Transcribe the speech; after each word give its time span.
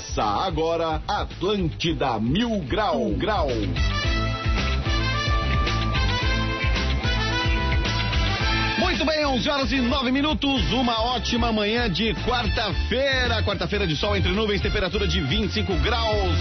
Começa 0.00 0.22
agora 0.22 1.02
Atlântida 1.06 2.18
Mil 2.18 2.60
Grau 2.60 3.10
Grau. 3.10 3.48
Muito 8.78 9.04
bem, 9.04 9.26
11 9.26 9.50
horas 9.50 9.72
e 9.72 9.80
9 9.82 10.10
minutos, 10.10 10.72
uma 10.72 11.02
ótima 11.02 11.52
manhã 11.52 11.88
de 11.90 12.14
quarta-feira. 12.26 13.42
Quarta-feira 13.42 13.86
de 13.86 13.94
sol 13.94 14.16
entre 14.16 14.32
nuvens, 14.32 14.62
temperatura 14.62 15.06
de 15.06 15.20
25 15.20 15.74
graus. 15.76 16.38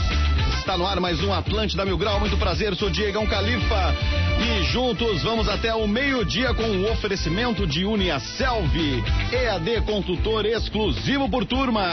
Está 0.58 0.78
no 0.78 0.88
ar 0.88 1.02
mais 1.02 1.22
um 1.22 1.34
Atlântida 1.34 1.84
Mil 1.84 1.98
Grau. 1.98 2.18
Muito 2.18 2.38
prazer, 2.38 2.74
sou 2.76 2.90
Diegão 2.90 3.28
Califa. 3.28 3.94
E 4.40 4.64
juntos 4.72 5.22
vamos 5.22 5.50
até 5.50 5.76
o 5.76 5.86
meio-dia 5.86 6.54
com 6.54 6.64
o 6.64 6.90
oferecimento 6.90 7.68
de 7.68 7.84
Uniaselv, 7.84 9.04
EAD 9.34 9.82
consultor 9.82 10.46
exclusivo 10.46 11.30
por 11.30 11.46
turma. 11.46 11.90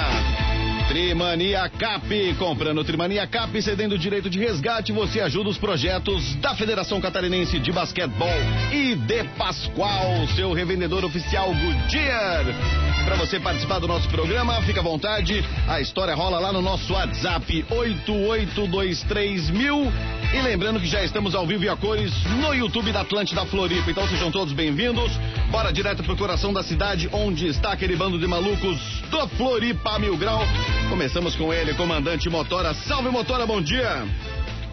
Trimania 0.88 1.68
Cap. 1.68 2.34
Comprando 2.38 2.82
Trimania 2.84 3.26
Cap, 3.26 3.60
cedendo 3.60 3.98
direito 3.98 4.30
de 4.30 4.38
resgate, 4.38 4.92
você 4.92 5.20
ajuda 5.20 5.50
os 5.50 5.58
projetos 5.58 6.36
da 6.36 6.54
Federação 6.54 7.00
Catarinense 7.00 7.58
de 7.58 7.72
Basquetebol 7.72 8.28
e 8.72 8.94
de 8.94 9.24
Pascoal, 9.36 10.26
seu 10.34 10.52
revendedor 10.52 11.04
oficial 11.04 11.52
Goodyear. 11.52 12.44
Para 13.04 13.16
você 13.16 13.38
participar 13.38 13.78
do 13.78 13.86
nosso 13.86 14.08
programa, 14.08 14.60
fica 14.62 14.80
à 14.80 14.82
vontade. 14.82 15.44
A 15.68 15.80
história 15.80 16.14
rola 16.14 16.40
lá 16.40 16.52
no 16.52 16.60
nosso 16.60 16.92
WhatsApp 16.92 17.64
8823000. 17.70 19.92
E 20.34 20.42
lembrando 20.42 20.80
que 20.80 20.88
já 20.88 21.04
estamos 21.04 21.34
ao 21.34 21.46
vivo 21.46 21.64
e 21.64 21.68
a 21.68 21.76
cores 21.76 22.12
no 22.24 22.52
YouTube 22.52 22.90
da 22.92 23.02
Atlântida 23.02 23.46
Floripa. 23.46 23.90
Então 23.90 24.06
sejam 24.08 24.30
todos 24.30 24.52
bem-vindos. 24.52 25.12
Bora 25.50 25.72
direto 25.72 26.02
pro 26.02 26.16
coração 26.16 26.52
da 26.52 26.64
cidade, 26.64 27.08
onde 27.12 27.46
está 27.46 27.72
aquele 27.72 27.94
bando 27.94 28.18
de 28.18 28.26
malucos 28.26 28.76
do 29.08 29.28
Floripa 29.28 30.00
Mil 30.00 30.16
Grau. 30.16 30.42
Começamos 30.88 31.34
com 31.34 31.52
ele, 31.52 31.74
comandante 31.74 32.28
Motora. 32.28 32.72
Salve 32.72 33.10
Motora, 33.10 33.44
bom 33.44 33.60
dia! 33.60 34.04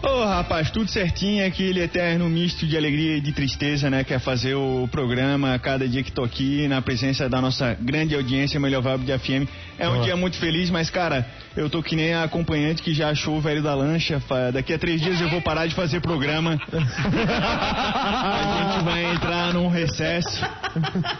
Ô 0.02 0.06
oh, 0.06 0.24
rapaz, 0.24 0.70
tudo 0.70 0.88
certinho, 0.88 1.46
aquele 1.46 1.80
eterno 1.80 2.28
misto 2.28 2.66
de 2.66 2.76
alegria 2.76 3.16
e 3.16 3.20
de 3.20 3.32
tristeza, 3.32 3.88
né? 3.88 4.04
Quer 4.04 4.20
fazer 4.20 4.54
o 4.54 4.86
programa 4.86 5.58
cada 5.58 5.88
dia 5.88 6.02
que 6.02 6.12
tô 6.12 6.22
aqui, 6.22 6.68
na 6.68 6.82
presença 6.82 7.26
da 7.26 7.40
nossa 7.40 7.74
grande 7.80 8.14
audiência, 8.14 8.60
Melhor 8.60 8.82
Vibe 8.82 9.06
de 9.06 9.18
FM. 9.18 9.48
É 9.78 9.88
um 9.88 10.00
oh. 10.00 10.02
dia 10.02 10.14
muito 10.14 10.38
feliz, 10.38 10.68
mas 10.68 10.90
cara, 10.90 11.26
eu 11.56 11.70
tô 11.70 11.82
que 11.82 11.96
nem 11.96 12.12
a 12.12 12.22
acompanhante 12.22 12.82
que 12.82 12.92
já 12.92 13.08
achou 13.08 13.38
o 13.38 13.40
velho 13.40 13.62
da 13.62 13.74
lancha. 13.74 14.22
Daqui 14.52 14.74
a 14.74 14.78
três 14.78 15.00
dias 15.00 15.20
eu 15.20 15.30
vou 15.30 15.40
parar 15.40 15.66
de 15.66 15.74
fazer 15.74 16.00
programa. 16.00 16.58
a 16.70 18.72
gente 18.72 18.84
vai 18.84 19.14
entrar 19.14 19.54
num 19.54 19.68
recesso. 19.68 20.38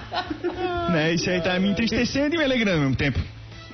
né? 0.92 1.14
Isso 1.14 1.30
aí 1.30 1.40
tá 1.40 1.58
me 1.58 1.70
entristecendo 1.70 2.34
e 2.34 2.38
me 2.38 2.44
alegrando 2.44 2.76
ao 2.76 2.82
mesmo 2.82 2.96
tempo. 2.96 3.18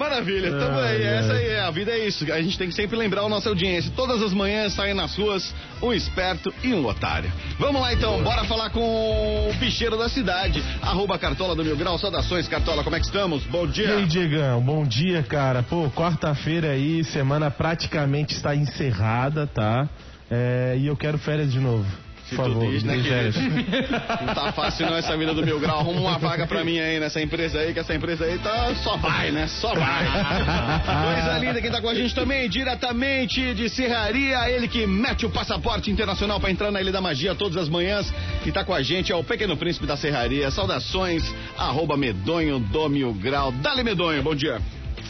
Maravilha, 0.01 0.53
tamo 0.53 0.79
ah, 0.79 0.87
aí, 0.87 1.03
essa 1.03 1.35
aí 1.35 1.49
é, 1.49 1.61
a 1.61 1.71
vida 1.71 1.91
é 1.93 2.09
isso. 2.09 2.25
A 2.33 2.41
gente 2.41 2.57
tem 2.57 2.69
que 2.69 2.75
sempre 2.75 2.97
lembrar 2.97 3.21
a 3.21 3.29
nossa 3.29 3.51
audiência. 3.51 3.93
Todas 3.95 4.23
as 4.23 4.33
manhãs 4.33 4.73
saem 4.73 4.95
nas 4.95 5.15
ruas 5.15 5.55
um 5.83 5.93
esperto 5.93 6.51
e 6.65 6.73
um 6.73 6.87
otário. 6.87 7.31
Vamos 7.59 7.83
lá 7.83 7.93
então, 7.93 8.23
bora 8.23 8.45
falar 8.45 8.71
com 8.71 8.81
o 8.81 9.53
bicheiro 9.61 9.99
da 9.99 10.09
cidade. 10.09 10.65
Arroba 10.81 11.19
Cartola 11.19 11.55
do 11.55 11.63
Mil 11.63 11.77
Grau. 11.77 11.99
Saudações, 11.99 12.49
Cartola, 12.49 12.83
como 12.83 12.97
é 12.97 12.99
que 12.99 13.05
estamos? 13.05 13.45
Bom 13.45 13.67
dia. 13.67 13.89
E 13.89 13.93
aí, 13.93 14.07
Diegão, 14.07 14.63
bom 14.63 14.87
dia, 14.87 15.23
cara. 15.23 15.63
Pô, 15.63 15.91
quarta-feira 15.91 16.71
aí, 16.71 17.05
semana 17.05 17.51
praticamente 17.51 18.33
está 18.33 18.57
encerrada, 18.57 19.47
tá? 19.47 19.87
É, 20.31 20.79
e 20.79 20.87
eu 20.87 20.97
quero 20.97 21.19
férias 21.19 21.53
de 21.53 21.61
novo. 21.61 21.87
Se 22.31 22.37
Por 22.37 22.47
favor, 22.47 22.71
diz, 22.71 22.85
né, 22.85 22.97
que 22.97 24.25
não 24.25 24.35
tá 24.35 24.53
fácil 24.53 24.87
não 24.87 24.97
essa 24.97 25.17
vida 25.17 25.35
do 25.35 25.45
Mil 25.45 25.59
Grau. 25.59 25.81
Arruma 25.81 26.01
uma 26.01 26.17
vaga 26.19 26.47
pra 26.47 26.63
mim 26.63 26.79
aí 26.79 27.01
nessa 27.01 27.21
empresa 27.21 27.59
aí, 27.59 27.73
que 27.73 27.81
essa 27.81 27.93
empresa 27.93 28.25
aí 28.25 28.39
tá 28.39 28.73
só 28.77 28.97
vai, 28.97 29.33
né? 29.33 29.49
Só 29.49 29.75
vai. 29.75 30.07
Coisa 31.17 31.39
linda, 31.39 31.61
quem 31.61 31.73
tá 31.73 31.81
com 31.81 31.89
a 31.89 31.95
gente 31.95 32.15
também, 32.15 32.49
diretamente 32.49 33.53
de 33.53 33.69
Serraria, 33.69 34.49
ele 34.49 34.69
que 34.69 34.87
mete 34.87 35.27
o 35.27 35.31
passaporte 35.31 35.91
internacional 35.91 36.39
pra 36.39 36.53
entrar 36.53 36.71
na 36.71 36.81
Ilha 36.81 36.93
da 36.93 37.01
Magia 37.01 37.35
todas 37.35 37.57
as 37.57 37.69
manhãs 37.69 38.15
e 38.47 38.53
tá 38.53 38.65
com 38.65 38.73
a 38.73 38.81
gente, 38.81 39.11
é 39.11 39.17
o 39.17 39.25
Pequeno 39.25 39.57
Príncipe 39.57 39.85
da 39.85 39.97
Serraria. 39.97 40.53
Saudações, 40.53 41.35
arroba 41.59 41.97
medonho 41.97 42.61
do 42.61 42.89
Mil 42.89 43.13
Grau. 43.13 43.51
Dale 43.51 43.83
Medonho, 43.83 44.23
bom 44.23 44.37
dia. 44.37 44.61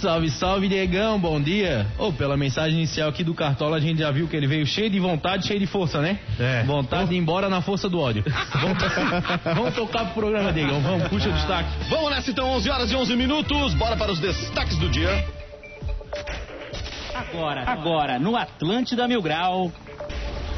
Salve, 0.01 0.31
salve, 0.31 0.67
Diegão, 0.67 1.19
bom 1.19 1.39
dia. 1.39 1.87
Ô, 1.99 2.07
oh, 2.07 2.13
pela 2.13 2.35
mensagem 2.35 2.79
inicial 2.79 3.11
aqui 3.11 3.23
do 3.23 3.35
Cartola, 3.35 3.77
a 3.77 3.81
gente 3.81 3.99
já 3.99 4.11
viu 4.11 4.27
que 4.27 4.35
ele 4.35 4.47
veio 4.47 4.65
cheio 4.65 4.89
de 4.89 4.99
vontade, 4.99 5.47
cheio 5.47 5.61
de 5.61 5.67
força, 5.67 6.01
né? 6.01 6.19
É. 6.39 6.63
Vontade 6.63 7.05
oh. 7.05 7.09
de 7.09 7.15
ir 7.17 7.19
embora 7.19 7.51
na 7.51 7.61
força 7.61 7.87
do 7.87 8.01
ódio. 8.01 8.25
vamos, 8.55 8.79
vamos 9.55 9.75
tocar 9.75 10.07
pro 10.07 10.23
programa, 10.23 10.55
Diegão, 10.55 10.81
vamos, 10.81 11.07
puxa 11.09 11.29
o 11.29 11.33
destaque. 11.33 11.69
Vamos 11.91 12.11
nessa 12.11 12.31
então, 12.31 12.49
11 12.49 12.71
horas 12.71 12.91
e 12.91 12.97
11 12.97 13.15
minutos, 13.15 13.75
bora 13.75 13.95
para 13.95 14.11
os 14.11 14.19
destaques 14.19 14.79
do 14.79 14.89
dia. 14.89 15.23
Agora, 17.15 17.65
agora, 17.71 18.19
no 18.19 18.37
Atlântida 18.37 19.07
Mil 19.07 19.21
Grau, 19.21 19.71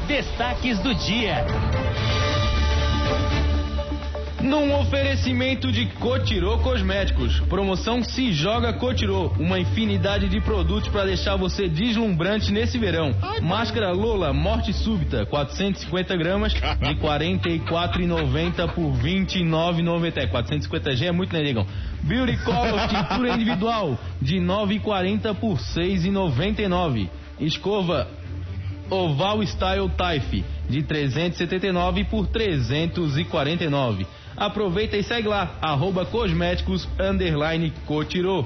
destaques 0.07 0.79
do 0.79 0.95
dia. 0.95 1.45
Num 4.43 4.77
oferecimento 4.77 5.71
de 5.71 5.85
Cotirô 5.85 6.57
Cosméticos. 6.57 7.39
Promoção 7.47 8.03
Se 8.03 8.33
Joga 8.33 8.73
Cotirô. 8.73 9.31
Uma 9.39 9.57
infinidade 9.57 10.27
de 10.27 10.41
produtos 10.41 10.89
para 10.89 11.05
deixar 11.05 11.37
você 11.37 11.69
deslumbrante 11.69 12.51
nesse 12.51 12.77
verão. 12.77 13.15
Máscara 13.41 13.93
Lola 13.93 14.33
Morte 14.33 14.73
Súbita, 14.73 15.25
450 15.25 16.17
gramas, 16.17 16.51
de 16.51 16.59
R$ 16.59 16.95
44,90 16.95 18.73
por 18.73 18.91
R$ 18.91 19.25
29,90. 19.25 20.29
450G 20.29 21.03
é 21.03 21.11
muito, 21.13 21.33
né, 21.33 21.41
negão? 21.41 21.65
Beauty 22.01 22.35
Color 22.43 22.87
Tintura 22.91 23.35
Individual, 23.35 23.97
de 24.21 24.39
R$ 24.39 24.45
9,40 24.45 25.35
por 25.35 25.53
R$ 25.53 25.63
6,99. 25.63 27.09
Escova 27.39 28.09
Oval 28.89 29.41
Style 29.43 29.89
Type, 29.95 30.43
de 30.69 30.83
379 30.83 32.03
por 32.03 32.27
349. 32.27 34.05
Aproveita 34.35 34.97
e 34.97 35.03
segue 35.03 35.27
lá, 35.27 35.57
arroba 35.61 36.05
cosméticos, 36.05 36.87
Cotirô. 37.85 38.45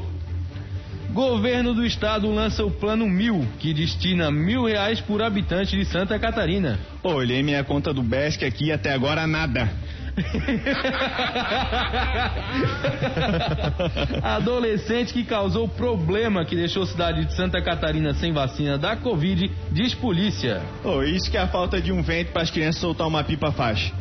Governo 1.11 1.73
do 1.73 1.85
Estado 1.85 2.29
lança 2.29 2.65
o 2.65 2.69
Plano 2.69 3.07
Mil, 3.07 3.47
que 3.59 3.73
destina 3.73 4.29
mil 4.29 4.65
reais 4.65 4.99
por 4.99 5.21
habitante 5.21 5.75
de 5.77 5.85
Santa 5.85 6.19
Catarina. 6.19 6.77
Olhei 7.01 7.41
minha 7.41 7.63
conta 7.63 7.93
do 7.93 8.03
BESC 8.03 8.43
aqui 8.43 8.71
até 8.71 8.93
agora 8.93 9.25
nada. 9.25 9.71
Adolescente 14.23 15.13
que 15.13 15.23
causou 15.23 15.67
problema 15.67 16.43
que 16.43 16.55
deixou 16.55 16.83
a 16.83 16.87
cidade 16.87 17.25
de 17.25 17.35
Santa 17.35 17.61
Catarina 17.61 18.13
sem 18.15 18.33
vacina 18.33 18.77
da 18.77 18.95
Covid, 18.95 19.51
diz 19.71 19.93
polícia. 19.93 20.61
Oh, 20.83 21.03
isso 21.03 21.29
que 21.29 21.37
é 21.37 21.41
a 21.41 21.47
falta 21.47 21.79
de 21.79 21.91
um 21.91 22.01
vento 22.01 22.31
para 22.31 22.41
as 22.41 22.49
crianças 22.49 22.81
soltar 22.81 23.07
uma 23.07 23.23
pipa 23.23 23.51
faixa. 23.51 23.93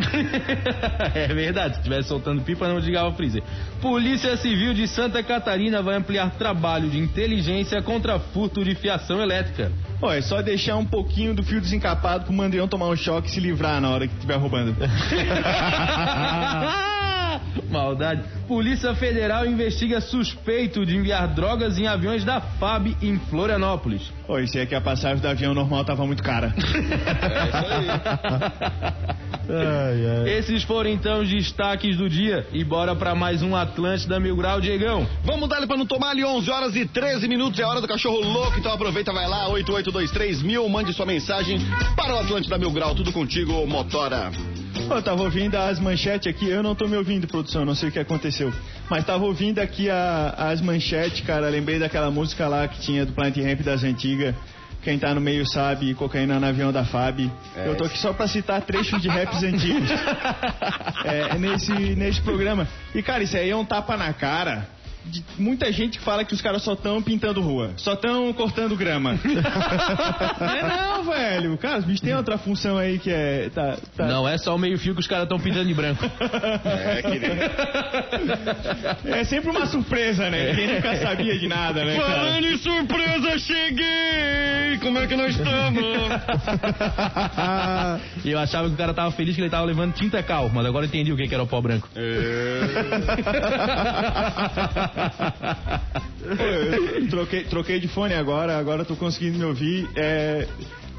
é 1.15 1.28
verdade, 1.28 1.75
se 1.75 1.81
estivesse 1.81 2.09
soltando 2.09 2.43
pipa 2.43 2.66
não 2.66 2.78
ligava 2.78 3.09
o 3.09 3.15
freezer. 3.15 3.43
Polícia 3.81 4.37
Civil 4.37 4.72
de 4.72 4.88
Santa 4.88 5.22
Catarina 5.22 5.82
vai 5.82 5.97
ampliar 5.97 6.31
trabalho 6.32 6.88
de 6.88 6.99
inteligência 6.99 7.82
contra 7.82 8.19
furto 8.19 8.65
de 8.65 8.75
fiação 8.75 9.21
elétrica. 9.21 9.71
Pô, 10.01 10.12
é 10.12 10.21
só 10.21 10.43
deixar 10.43 10.77
um 10.77 10.84
pouquinho 10.84 11.34
do 11.34 11.43
fio 11.43 11.61
desencapado 11.61 12.25
pro 12.25 12.33
mandrião 12.33 12.69
tomar 12.69 12.89
um 12.89 12.97
choque 12.97 13.29
e 13.29 13.31
se 13.31 13.41
livrar 13.41 13.81
na 13.81 13.91
hora 13.91 14.07
que 14.07 14.15
estiver 14.15 14.37
roubando. 14.37 14.77
Maldade. 17.70 18.23
Polícia 18.47 18.94
Federal 18.94 19.47
investiga 19.47 20.00
suspeito 20.00 20.85
de 20.85 20.97
enviar 20.97 21.29
drogas 21.35 21.79
em 21.79 21.87
aviões 21.87 22.25
da 22.25 22.41
FAB 22.41 22.97
em 23.03 23.19
Florianópolis. 23.31 24.12
Oi, 24.29 24.44
isso 24.44 24.58
é 24.58 24.67
que 24.67 24.75
a 24.75 24.81
passagem 24.81 25.19
do 25.19 25.29
avião 25.29 25.55
normal 25.55 25.85
tava 25.85 26.06
muito 26.06 26.23
cara. 26.23 26.55
é 26.56 27.49
isso 27.49 27.67
aí. 27.73 29.17
Ai, 29.49 30.06
ai. 30.06 30.38
Esses 30.38 30.64
foram 30.64 30.91
então 30.91 31.20
os 31.20 31.29
destaques 31.29 31.97
do 31.97 32.08
dia. 32.08 32.47
E 32.53 32.64
bora 32.64 32.97
para 32.97 33.14
mais 33.14 33.43
um 33.43 33.55
Atlântida 33.55 34.19
Mil 34.19 34.37
Grau, 34.37 34.61
Diegão. 34.61 35.06
Vamos 35.25 35.49
dar 35.49 35.64
para 35.67 35.76
não 35.76 35.87
tomar 35.87 36.11
ali 36.11 36.25
11 36.25 36.50
horas 36.50 36.76
e 36.76 36.85
13 36.85 37.29
minutos. 37.29 37.58
É 37.61 37.64
hora 37.64 37.81
do 37.81 37.87
cachorro 37.87 38.20
louco. 38.20 38.58
Então 38.58 38.73
aproveita, 38.73 39.12
vai 39.12 39.29
lá, 39.29 39.49
8823 39.49 40.43
mil. 40.43 40.69
Mande 40.69 40.93
sua 40.93 41.06
mensagem 41.06 41.58
para 41.94 42.14
o 42.14 42.19
Atlântida 42.19 42.58
Mil 42.58 42.73
Grau. 42.73 42.94
Tudo 42.94 43.12
contigo, 43.12 43.67
Motora. 43.67 44.32
Eu 44.88 45.03
tava 45.03 45.23
ouvindo 45.23 45.56
as 45.56 45.79
manchetes 45.81 46.33
aqui, 46.33 46.49
eu 46.49 46.62
não 46.62 46.75
tô 46.75 46.87
me 46.87 46.97
ouvindo, 46.97 47.27
produção, 47.27 47.65
não 47.65 47.75
sei 47.75 47.88
o 47.88 47.93
que 47.93 47.99
aconteceu. 47.99 48.53
Mas 48.88 49.05
tava 49.05 49.25
ouvindo 49.25 49.59
aqui 49.59 49.91
a, 49.91 50.35
as 50.38 50.61
manchetes, 50.61 51.21
cara. 51.27 51.49
Lembrei 51.49 51.79
daquela 51.79 52.11
música 52.11 52.47
lá 52.47 52.67
que 52.69 52.81
tinha 52.81 53.05
do 53.05 53.12
Planet 53.12 53.37
Ramp 53.37 53.61
das 53.61 53.83
antigas. 53.83 54.35
Quem 54.83 54.99
tá 54.99 55.12
no 55.12 55.21
meio 55.21 55.44
sabe, 55.44 55.93
cocaína 55.94 56.38
no 56.38 56.47
avião 56.47 56.73
da 56.73 56.85
FAB. 56.85 57.31
É. 57.56 57.67
Eu 57.67 57.75
tô 57.75 57.85
aqui 57.85 57.99
só 57.99 58.12
pra 58.12 58.29
citar 58.29 58.62
trechos 58.62 59.03
de 59.03 59.09
raps 59.09 59.43
antigos. 59.43 59.91
é, 61.05 61.37
nesse, 61.37 61.73
nesse 61.73 62.21
programa. 62.21 62.69
E, 62.94 63.03
cara, 63.03 63.25
isso 63.25 63.37
aí 63.37 63.50
é 63.50 63.56
um 63.56 63.65
tapa 63.65 63.97
na 63.97 64.12
cara 64.12 64.75
de 65.06 65.25
muita 65.38 65.70
gente 65.73 65.99
que 65.99 66.05
fala 66.05 66.25
que 66.25 66.35
os 66.35 66.41
caras 66.41 66.62
só 66.62 66.73
estão 66.73 67.00
pintando 67.03 67.41
rua, 67.41 67.73
só 67.76 67.93
estão 67.94 68.32
cortando 68.32 68.76
grama. 68.76 69.19
não 70.41 70.49
é 70.50 70.62
não, 70.62 71.05
velho. 71.05 71.56
Cara, 71.58 71.79
os 71.79 71.85
bichos 71.85 72.00
têm 72.00 72.14
outra 72.14 72.37
função 72.38 72.76
aí 72.76 72.99
que 72.99 73.11
é. 73.11 73.49
Tá, 73.50 73.76
tá- 73.97 74.06
Não 74.06 74.29
é 74.29 74.37
só 74.38 74.55
o 74.55 74.58
meio-fio 74.58 74.94
que 74.94 75.00
os 75.00 75.06
caras 75.06 75.25
estão 75.25 75.38
pintando 75.38 75.67
de 75.67 75.75
branco. 75.75 76.05
É, 76.64 77.03
querido. 77.03 77.35
É 79.05 79.25
sempre 79.25 79.50
uma 79.50 79.67
surpresa, 79.67 80.29
né? 80.31 80.55
Quem 80.55 80.75
nunca 80.75 80.97
sabia 80.97 81.38
de 81.38 81.47
nada, 81.49 81.85
né, 81.85 81.97
cara? 81.97 82.14
Falando 82.14 82.47
em 82.47 82.56
surpresa, 82.58 83.38
cheguei! 83.38 84.79
Como 84.81 84.99
é 84.99 85.06
que 85.06 85.17
nós 85.17 85.35
estamos? 85.35 85.82
E 88.25 88.31
eu 88.31 88.38
achava 88.38 88.69
que 88.69 88.75
o 88.75 88.76
cara 88.76 88.93
tava 88.94 89.11
feliz 89.12 89.35
que 89.35 89.41
ele 89.41 89.50
tava 89.50 89.64
levando 89.64 89.94
tinta 89.94 90.23
cal, 90.23 90.50
mas 90.53 90.67
agora 90.67 90.85
eu 90.85 90.88
entendi 90.88 91.12
o 91.12 91.17
que 91.17 91.26
que 91.26 91.35
era 91.35 91.43
o 91.43 91.47
pó 91.47 91.61
branco. 91.61 91.88
Troquei, 97.10 97.44
troquei 97.44 97.81
de 97.81 97.88
fone 97.88 98.14
agora, 98.14 98.58
agora 98.58 98.84
tô 98.84 98.96
conseguindo 98.96 99.38
me 99.38 99.44
ouvir. 99.44 99.88
É, 99.94 100.46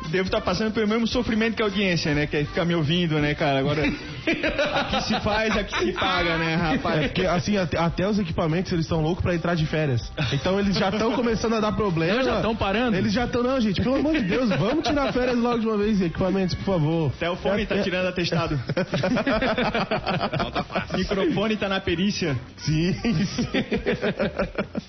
devo 0.10 0.28
estar 0.28 0.42
passando 0.42 0.72
pelo 0.74 0.88
mesmo 0.88 1.08
sofrimento 1.08 1.56
que 1.56 1.62
a 1.62 1.66
audiência, 1.66 2.14
né? 2.14 2.28
Que 2.28 2.38
é 2.38 2.46
ficar 2.46 2.66
me 2.66 2.76
ouvindo, 2.76 3.20
né, 3.20 3.34
cara? 3.36 3.60
Agora, 3.60 3.84
aqui 3.86 5.02
se 5.04 5.20
faz, 5.20 5.56
aqui 5.58 5.78
se 5.78 5.92
paga, 5.94 6.38
né, 6.38 6.54
É 6.54 6.56
rapaz? 6.56 7.06
porque, 7.08 7.26
assim, 7.26 7.58
até, 7.58 7.78
até 7.78 8.08
os 8.08 8.18
equipamentos, 8.20 8.72
eles 8.72 8.86
estão 8.86 9.02
loucos 9.02 9.22
pra 9.24 9.36
entrar 9.36 9.56
de 9.56 9.66
férias. 9.66 10.12
Então 10.32 10.60
eles 10.60 10.76
já 10.78 10.90
estão 10.90 11.12
começando 11.14 11.56
a 11.56 11.60
dar 11.60 11.72
problema. 11.74 12.18
Não, 12.18 12.24
já 12.24 12.42
tão 12.42 12.56
parando? 12.56 12.96
Eles 12.98 13.12
já 13.14 13.26
estão, 13.26 13.44
não, 13.44 13.60
gente, 13.60 13.82
pelo 13.82 13.96
amor 13.96 14.14
de 14.14 14.22
Deus, 14.24 14.50
vamos 14.50 14.88
tirar 14.88 15.12
férias 15.12 15.38
logo 15.38 15.60
de 15.60 15.68
uma 15.68 15.78
vez, 15.78 16.02
equipamentos, 16.02 16.56
por 16.56 16.64
favor. 16.66 17.12
Até 17.16 17.30
o 17.30 17.36
fone 17.36 17.66
tá 17.66 17.76
É- 17.76 17.82
tirando 17.82 18.08
atestado. 18.08 18.58
Microfone 20.98 21.58
tá 21.58 21.68
na 21.70 21.80
perícia. 21.80 22.36
Sim, 22.58 22.94
sim. 22.94 23.48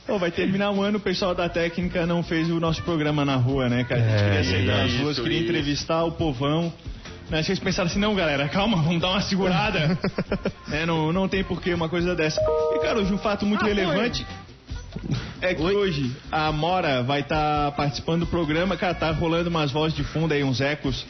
Pô, 0.07 0.19
vai 0.19 0.31
terminar 0.31 0.71
um 0.71 0.83
ano, 0.83 0.99
o 0.99 1.01
pessoal 1.01 1.35
da 1.35 1.49
técnica 1.49 2.07
não 2.07 2.23
fez 2.23 2.51
o 2.51 2.61
nosso 2.61 2.83
programa 2.83 3.25
na 3.25 3.37
rua, 3.37 3.69
né, 3.69 3.85
cara? 3.85 4.01
A 4.01 4.43
gente 4.43 4.55
É, 4.55 4.59
queria 4.59 4.75
ruas, 5.03 5.19
queria 5.19 5.39
isso. 5.39 5.45
entrevistar 5.49 6.05
o 6.05 6.13
povão. 6.13 6.73
Né, 7.31 7.43
Vocês 7.43 7.59
pensaram 7.59 7.91
assim, 7.91 7.99
não, 7.99 8.15
galera, 8.15 8.49
calma, 8.49 8.77
vamos 8.83 9.01
dar 9.01 9.11
uma 9.11 9.21
segurada. 9.21 9.99
né, 10.69 10.87
não, 10.87 11.13
não 11.13 11.29
tem 11.29 11.45
porquê 11.45 11.75
uma 11.75 11.89
coisa 11.89 12.15
dessa. 12.15 12.41
E, 12.75 12.79
cara, 12.81 12.99
hoje 12.99 13.13
um 13.13 13.19
fato 13.19 13.45
muito 13.45 13.65
relevante 13.65 14.27
é 15.41 15.55
que 15.55 15.63
hoje 15.63 16.11
a 16.33 16.47
Amora 16.47 17.03
vai 17.03 17.21
estar 17.21 17.73
participando 17.73 18.21
do 18.21 18.27
programa. 18.27 18.77
Cara, 18.77 18.95
tá 18.95 19.11
rolando 19.11 19.51
umas 19.51 19.71
vozes 19.71 19.97
de 19.97 20.03
fundo 20.03 20.33
aí, 20.33 20.43
uns 20.43 20.61
ecos. 20.61 21.07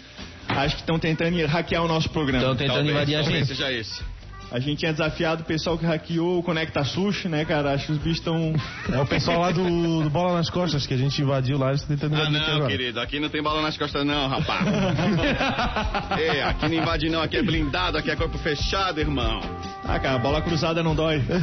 Acho 0.48 0.76
que 0.76 0.82
estão 0.82 0.98
tentando 0.98 1.44
hackear 1.46 1.84
o 1.84 1.88
nosso 1.88 2.10
programa. 2.10 2.42
Estão 2.42 2.56
tentando 2.56 2.90
invadir 2.90 3.16
a 3.16 3.22
talvez 3.22 3.46
gente. 3.46 3.56
seja 3.56 3.72
esse. 3.72 4.02
A 4.50 4.58
gente 4.58 4.78
tinha 4.78 4.92
desafiado 4.92 5.42
o 5.42 5.44
pessoal 5.44 5.76
que 5.76 5.84
hackeou 5.84 6.38
o 6.38 6.42
Conecta 6.42 6.82
Sushi, 6.82 7.28
né, 7.28 7.44
cara? 7.44 7.72
Acho 7.74 7.86
que 7.86 7.92
os 7.92 7.98
bichos 7.98 8.18
estão. 8.18 8.54
É 8.90 8.98
o 8.98 9.06
pessoal 9.06 9.40
lá 9.40 9.50
do, 9.50 10.02
do 10.02 10.08
Bola 10.08 10.32
nas 10.38 10.48
Costas 10.48 10.86
que 10.86 10.94
a 10.94 10.96
gente 10.96 11.20
invadiu 11.20 11.58
lá, 11.58 11.68
eles 11.68 11.82
estão 11.82 11.96
tentando 11.96 12.16
Ah, 12.16 12.28
invadir 12.30 12.40
não, 12.48 12.56
agora. 12.56 12.70
querido, 12.70 13.00
aqui 13.00 13.20
não 13.20 13.28
tem 13.28 13.42
bala 13.42 13.60
nas 13.60 13.76
costas, 13.76 14.06
não, 14.06 14.26
rapaz. 14.26 14.66
é, 16.18 16.42
aqui 16.44 16.66
não 16.66 16.74
invade, 16.74 17.10
não, 17.10 17.20
aqui 17.20 17.36
é 17.36 17.42
blindado, 17.42 17.98
aqui 17.98 18.10
é 18.10 18.16
corpo 18.16 18.38
fechado, 18.38 18.98
irmão. 19.00 19.40
Ah, 19.84 19.98
cara, 19.98 20.18
bola 20.18 20.40
cruzada 20.40 20.82
não 20.82 20.94
dói. 20.94 21.20
Tu 21.20 21.34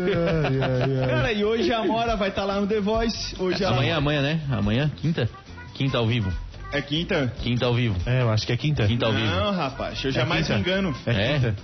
Ai, 0.00 0.60
ai, 0.62 1.02
ai. 1.02 1.08
Cara, 1.08 1.32
e 1.32 1.44
hoje 1.44 1.72
a 1.72 1.80
Amora 1.80 2.16
vai 2.16 2.28
estar 2.28 2.44
lá 2.44 2.60
no 2.60 2.66
The 2.66 2.80
Voice. 2.80 3.34
Hoje 3.38 3.62
ela... 3.64 3.74
Amanhã, 3.74 3.96
amanhã, 3.96 4.22
né? 4.22 4.40
Amanhã, 4.50 4.90
quinta? 4.96 5.28
Quinta 5.74 5.98
ao 5.98 6.06
vivo. 6.06 6.32
É 6.72 6.80
quinta? 6.80 7.32
Quinta 7.42 7.66
ao 7.66 7.74
vivo. 7.74 7.96
É, 8.06 8.22
eu 8.22 8.30
acho 8.30 8.46
que 8.46 8.52
é 8.52 8.56
quinta. 8.56 8.86
Quinta 8.86 9.06
ao 9.06 9.12
vivo. 9.12 9.26
Não, 9.26 9.52
rapaz, 9.52 10.02
eu 10.04 10.12
jamais 10.12 10.46
quinta. 10.46 10.54
me 10.54 10.60
engano. 10.60 10.94
É 11.06 11.10
É? 11.10 11.32
quinta. 11.34 11.56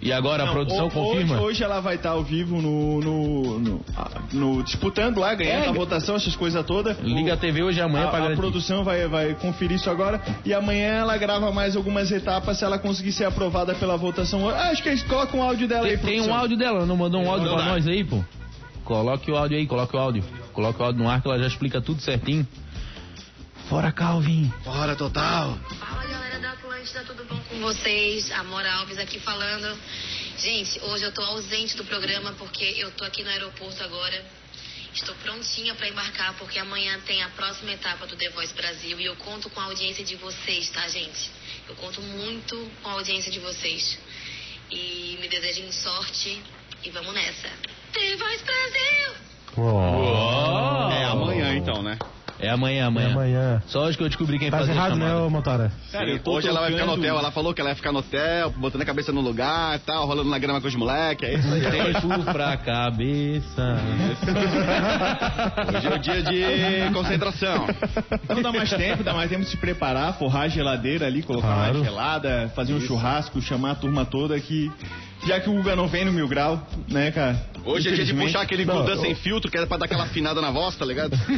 E 0.00 0.12
agora 0.12 0.42
a 0.42 0.46
Não, 0.46 0.52
produção 0.52 0.86
ho- 0.86 0.90
confirma? 0.90 1.36
Hoje, 1.36 1.44
hoje 1.44 1.64
ela 1.64 1.80
vai 1.80 1.96
estar 1.96 2.10
ao 2.10 2.22
vivo 2.22 2.60
no, 2.60 3.00
no, 3.00 3.58
no, 3.58 3.84
no- 4.32 4.62
disputando 4.62 5.18
lá, 5.18 5.34
ganhando 5.34 5.64
É, 5.64 5.68
a 5.68 5.72
votação, 5.72 6.14
essas 6.16 6.36
coisas 6.36 6.64
todas. 6.66 6.98
Liga 7.00 7.32
a 7.32 7.36
TV 7.36 7.62
hoje 7.62 7.78
e 7.78 7.82
amanhã 7.82 8.04
a, 8.04 8.08
pra 8.08 8.18
a 8.18 8.22
garantir. 8.22 8.40
produção 8.40 8.84
vai, 8.84 9.08
vai 9.08 9.34
conferir 9.34 9.76
isso 9.76 9.88
agora 9.90 10.20
e 10.44 10.52
amanhã 10.52 10.88
ela 10.96 11.16
grava 11.16 11.50
mais 11.50 11.74
algumas 11.76 12.10
etapas 12.12 12.58
se 12.58 12.64
ela 12.64 12.78
conseguir 12.78 13.12
ser 13.12 13.24
aprovada 13.24 13.74
pela 13.74 13.96
votação. 13.96 14.48
Ah, 14.48 14.68
acho 14.68 14.82
que 14.82 14.90
eles 14.90 15.02
colocam 15.02 15.40
um 15.40 15.42
áudio 15.42 15.66
dela 15.66 15.86
aí, 15.86 15.96
Tem, 15.96 16.04
tem 16.06 16.14
um 16.14 16.24
produção. 16.24 16.40
áudio 16.40 16.58
dela, 16.58 16.76
ela 16.78 16.86
não 16.86 16.96
mandou 16.96 17.22
um 17.22 17.30
áudio 17.30 17.48
dá. 17.56 17.64
nós 17.64 17.88
aí, 17.88 18.04
pô? 18.04 18.22
Coloque 18.84 19.30
o 19.30 19.36
áudio 19.36 19.56
aí, 19.56 19.66
coloque 19.66 19.96
o 19.96 19.98
áudio. 19.98 20.22
Coloque 20.52 20.80
o 20.80 20.84
áudio 20.84 21.02
no 21.02 21.08
ar 21.08 21.20
que 21.22 21.26
ela 21.28 21.38
já 21.38 21.46
explica 21.46 21.80
tudo 21.80 22.00
certinho. 22.02 22.46
Fora 23.68 23.90
Calvin. 23.90 24.52
Bora, 24.64 24.94
total. 24.94 25.58
Fala 25.80 26.06
galera 26.06 26.38
da 26.38 26.52
Atlântida, 26.52 27.02
tudo 27.02 27.24
bom 27.24 27.36
com 27.48 27.58
vocês? 27.58 28.30
Amora 28.30 28.72
Alves 28.74 28.96
aqui 28.96 29.18
falando. 29.18 29.76
Gente, 30.38 30.78
hoje 30.84 31.04
eu 31.04 31.12
tô 31.12 31.20
ausente 31.22 31.76
do 31.76 31.84
programa 31.84 32.32
porque 32.38 32.64
eu 32.78 32.92
tô 32.92 33.04
aqui 33.04 33.24
no 33.24 33.30
aeroporto 33.30 33.82
agora. 33.82 34.24
Estou 34.94 35.14
prontinha 35.16 35.74
para 35.74 35.88
embarcar 35.88 36.34
porque 36.34 36.60
amanhã 36.60 37.00
tem 37.06 37.20
a 37.24 37.28
próxima 37.30 37.72
etapa 37.72 38.06
do 38.06 38.14
The 38.14 38.30
Voice 38.30 38.54
Brasil 38.54 39.00
e 39.00 39.04
eu 39.04 39.16
conto 39.16 39.50
com 39.50 39.60
a 39.60 39.64
audiência 39.64 40.04
de 40.04 40.14
vocês, 40.14 40.70
tá, 40.70 40.88
gente? 40.88 41.28
Eu 41.68 41.74
conto 41.74 42.00
muito 42.00 42.70
com 42.82 42.88
a 42.88 42.92
audiência 42.92 43.32
de 43.32 43.40
vocês. 43.40 43.98
E 44.70 45.18
me 45.20 45.26
desejem 45.26 45.72
sorte 45.72 46.40
e 46.84 46.90
vamos 46.90 47.12
nessa. 47.12 47.48
The 47.92 48.16
Voice 48.16 48.44
Brasil! 48.44 49.14
Oh. 49.56 50.92
É 50.92 51.04
amanhã, 51.06 51.56
então, 51.56 51.82
né? 51.82 51.98
É 52.38 52.50
amanhã, 52.50 52.82
É 52.82 52.86
amanhã. 52.86 53.10
amanhã. 53.12 53.62
Só 53.66 53.84
hoje 53.84 53.96
que 53.96 54.04
eu 54.04 54.08
descobri 54.08 54.38
quem 54.38 54.50
Tá 54.50 54.58
fazia 54.58 54.74
a 54.74 54.76
errado, 54.76 54.96
né, 54.96 55.14
ô 55.14 55.30
Motora? 55.30 55.72
Cara, 55.90 56.06
Sim, 56.06 56.20
hoje 56.26 56.48
ela 56.48 56.60
vai 56.60 56.72
ficar 56.72 56.84
no 56.86 56.92
hotel, 56.92 57.18
ela 57.18 57.30
falou 57.32 57.54
que 57.54 57.60
ela 57.60 57.70
ia 57.70 57.76
ficar 57.76 57.92
no 57.92 58.00
hotel, 58.00 58.50
botando 58.50 58.82
a 58.82 58.84
cabeça 58.84 59.10
no 59.12 59.20
lugar 59.22 59.76
e 59.76 59.78
tal, 59.80 60.06
rolando 60.06 60.28
na 60.30 60.38
grama 60.38 60.60
com 60.60 60.68
os 60.68 60.74
moleques, 60.74 61.28
é 61.28 61.34
isso 61.34 61.48
aí. 61.52 61.94
Tempo 61.94 62.24
pra 62.32 62.56
cabeça. 62.58 63.76
Hoje 65.76 65.86
é 65.86 65.94
o 65.94 65.98
dia 65.98 66.22
de 66.22 66.92
concentração. 66.92 67.66
Então 68.24 68.42
dá 68.42 68.52
mais 68.52 68.70
tempo, 68.70 69.02
dá 69.02 69.14
mais 69.14 69.30
tempo 69.30 69.42
de 69.42 69.48
se 69.48 69.56
preparar, 69.56 70.14
forrar 70.18 70.42
a 70.42 70.48
geladeira 70.48 71.06
ali, 71.06 71.22
colocar 71.22 71.46
Claro. 71.46 71.76
uma 71.78 71.84
gelada, 71.84 72.52
fazer 72.54 72.74
um 72.74 72.80
churrasco, 72.80 73.40
chamar 73.40 73.72
a 73.72 73.74
turma 73.74 74.04
toda 74.04 74.38
que. 74.40 74.70
Já 75.24 75.40
que 75.40 75.48
o 75.50 75.54
Guga 75.54 75.74
não 75.74 75.88
vem 75.88 76.04
no 76.04 76.12
mil 76.12 76.28
grau, 76.28 76.64
né, 76.88 77.10
cara? 77.10 77.40
Hoje 77.64 77.88
é 77.88 77.92
dia 77.92 78.04
de 78.04 78.14
puxar 78.14 78.42
aquele 78.42 78.64
Gudan 78.64 78.92
eu- 78.92 78.98
sem 78.98 79.14
filtro, 79.14 79.50
que 79.50 79.56
era 79.56 79.66
pra 79.66 79.76
dar 79.76 79.86
aquela 79.86 80.04
afinada 80.04 80.40
na 80.40 80.50
voz, 80.52 80.76
tá 80.76 80.84
ligado? 80.84 81.14
Hoje 81.26 81.32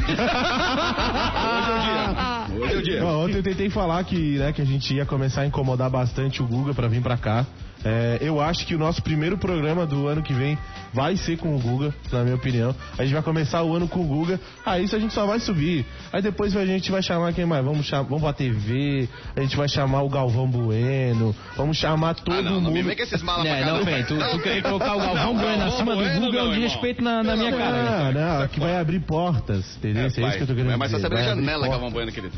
é 1.70 1.76
o 1.76 1.80
dia. 1.80 2.56
Hoje 2.64 2.74
é 2.74 2.76
o 2.78 2.82
dia. 2.82 3.04
Ontem 3.06 3.36
eu 3.36 3.42
tentei 3.42 3.70
falar 3.70 4.02
que, 4.04 4.36
né, 4.38 4.52
que 4.52 4.60
a 4.60 4.64
gente 4.66 4.92
ia 4.94 5.06
começar 5.06 5.42
a 5.42 5.46
incomodar 5.46 5.88
bastante 5.88 6.42
o 6.42 6.46
Guga 6.46 6.74
pra 6.74 6.86
vir 6.88 7.00
pra 7.00 7.16
cá. 7.16 7.46
É, 7.84 8.18
eu 8.20 8.40
acho 8.40 8.66
que 8.66 8.74
o 8.74 8.78
nosso 8.78 9.02
primeiro 9.02 9.38
programa 9.38 9.86
do 9.86 10.06
ano 10.08 10.22
que 10.22 10.32
vem 10.32 10.58
vai 10.92 11.16
ser 11.16 11.36
com 11.38 11.54
o 11.54 11.58
Guga, 11.60 11.94
na 12.10 12.24
minha 12.24 12.34
opinião. 12.36 12.74
A 12.98 13.02
gente 13.04 13.12
vai 13.12 13.22
começar 13.22 13.62
o 13.62 13.74
ano 13.76 13.86
com 13.86 14.00
o 14.00 14.04
Guga, 14.04 14.40
aí 14.66 14.84
isso 14.84 14.96
a 14.96 14.98
gente 14.98 15.14
só 15.14 15.26
vai 15.26 15.38
subir. 15.38 15.84
Aí 16.12 16.20
depois 16.22 16.56
a 16.56 16.64
gente 16.66 16.90
vai 16.90 17.02
chamar 17.02 17.32
quem 17.32 17.44
mais? 17.46 17.64
Vamos, 17.64 17.86
chamar, 17.86 18.02
vamos 18.04 18.22
pra 18.22 18.32
TV, 18.32 19.08
a 19.36 19.40
gente 19.40 19.56
vai 19.56 19.68
chamar 19.68 20.02
o 20.02 20.08
Galvão 20.08 20.48
Bueno, 20.48 21.34
vamos 21.56 21.76
chamar 21.76 22.14
todo 22.14 22.34
Ah, 22.34 22.42
não, 22.42 22.60
não 22.60 22.70
me 22.70 22.78
mundo. 22.78 22.86
vem 22.88 22.96
com 22.96 23.02
esses 23.02 23.22
malas 23.22 23.46
É, 23.46 23.60
cá. 23.60 23.66
não, 23.66 23.84
vem, 23.84 24.02
tu, 24.04 24.16
tu 24.18 24.38
querer 24.40 24.62
colocar 24.64 24.96
o 24.96 24.98
Galvão 24.98 25.36
Bueno 25.36 25.64
acima 25.64 25.94
do 25.94 26.02
Google 26.20 26.38
é 26.40 26.42
um 26.42 26.46
não, 26.46 26.54
desrespeito 26.54 27.02
na, 27.04 27.22
na 27.22 27.36
minha 27.36 27.52
cara. 27.52 28.12
Não, 28.12 28.38
não, 28.40 28.48
que 28.48 28.58
vai 28.58 28.76
abrir 28.76 29.00
portas, 29.00 29.76
entendeu? 29.76 30.02
É, 30.02 30.06
É, 30.06 30.08
isso 30.08 30.36
que 30.36 30.42
eu 30.42 30.46
tô 30.46 30.54
querendo 30.54 30.72
É 30.72 30.76
mais 30.76 30.90
só 30.90 30.96
dizer. 30.96 31.08
saber 31.08 31.20
a 31.20 31.22
vai 31.24 31.30
abrir 31.32 31.44
janela, 31.44 31.58
portas. 31.66 31.80
Galvão 31.80 31.90
Bueno, 31.92 32.12
querido. 32.12 32.34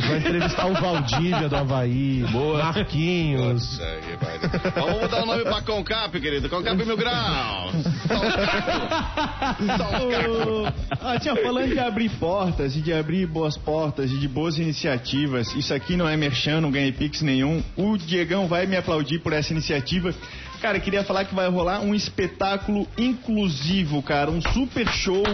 Vai 0.00 0.18
entrevistar 0.18 0.66
o 0.66 0.72
Valdívia 0.72 1.48
do 1.48 1.56
Havaí, 1.56 2.24
Marquinhos. 2.32 3.78
Nossa, 3.78 3.84
aí, 3.84 4.16
vai. 4.16 4.38
Vamos 4.74 5.02
mudar 5.02 5.22
o 5.22 5.26
nome 5.26 5.42
pra 5.42 5.60
Concap, 5.60 6.18
querido. 6.18 6.48
Concap 6.48 6.76
Mil 6.76 6.96
Graus. 6.96 7.72
Só 8.08 8.14
os 8.14 8.34
cacos. 8.46 9.66
Os. 10.48 10.72
Ah, 10.98 11.18
tinha 11.20 11.36
falando 11.36 11.68
de 11.68 11.78
abrir 11.78 12.08
portas 12.12 12.74
e 12.74 12.80
de 12.80 12.92
abrir 12.92 13.26
boas 13.26 13.58
portas 13.58 14.10
e 14.10 14.18
de 14.18 14.26
boas 14.26 14.56
iniciativas. 14.56 15.54
Isso 15.54 15.74
aqui 15.74 15.94
não 15.94 16.08
é 16.08 16.16
merchan, 16.16 16.62
não 16.62 16.70
ganhei 16.70 16.92
pix 16.92 17.20
nenhum. 17.20 17.62
O 17.76 17.98
Diegão 17.98 18.46
vai 18.46 18.66
me 18.66 18.76
aplaudir 18.76 19.18
por 19.18 19.34
essa 19.34 19.52
iniciativa. 19.52 20.14
Cara, 20.62 20.78
queria 20.78 21.02
falar 21.02 21.24
que 21.24 21.34
vai 21.34 21.48
rolar 21.48 21.80
um 21.80 21.92
espetáculo 21.92 22.86
inclusivo, 22.96 24.00
cara, 24.00 24.30
um 24.30 24.40
super 24.40 24.88
show 24.88 25.24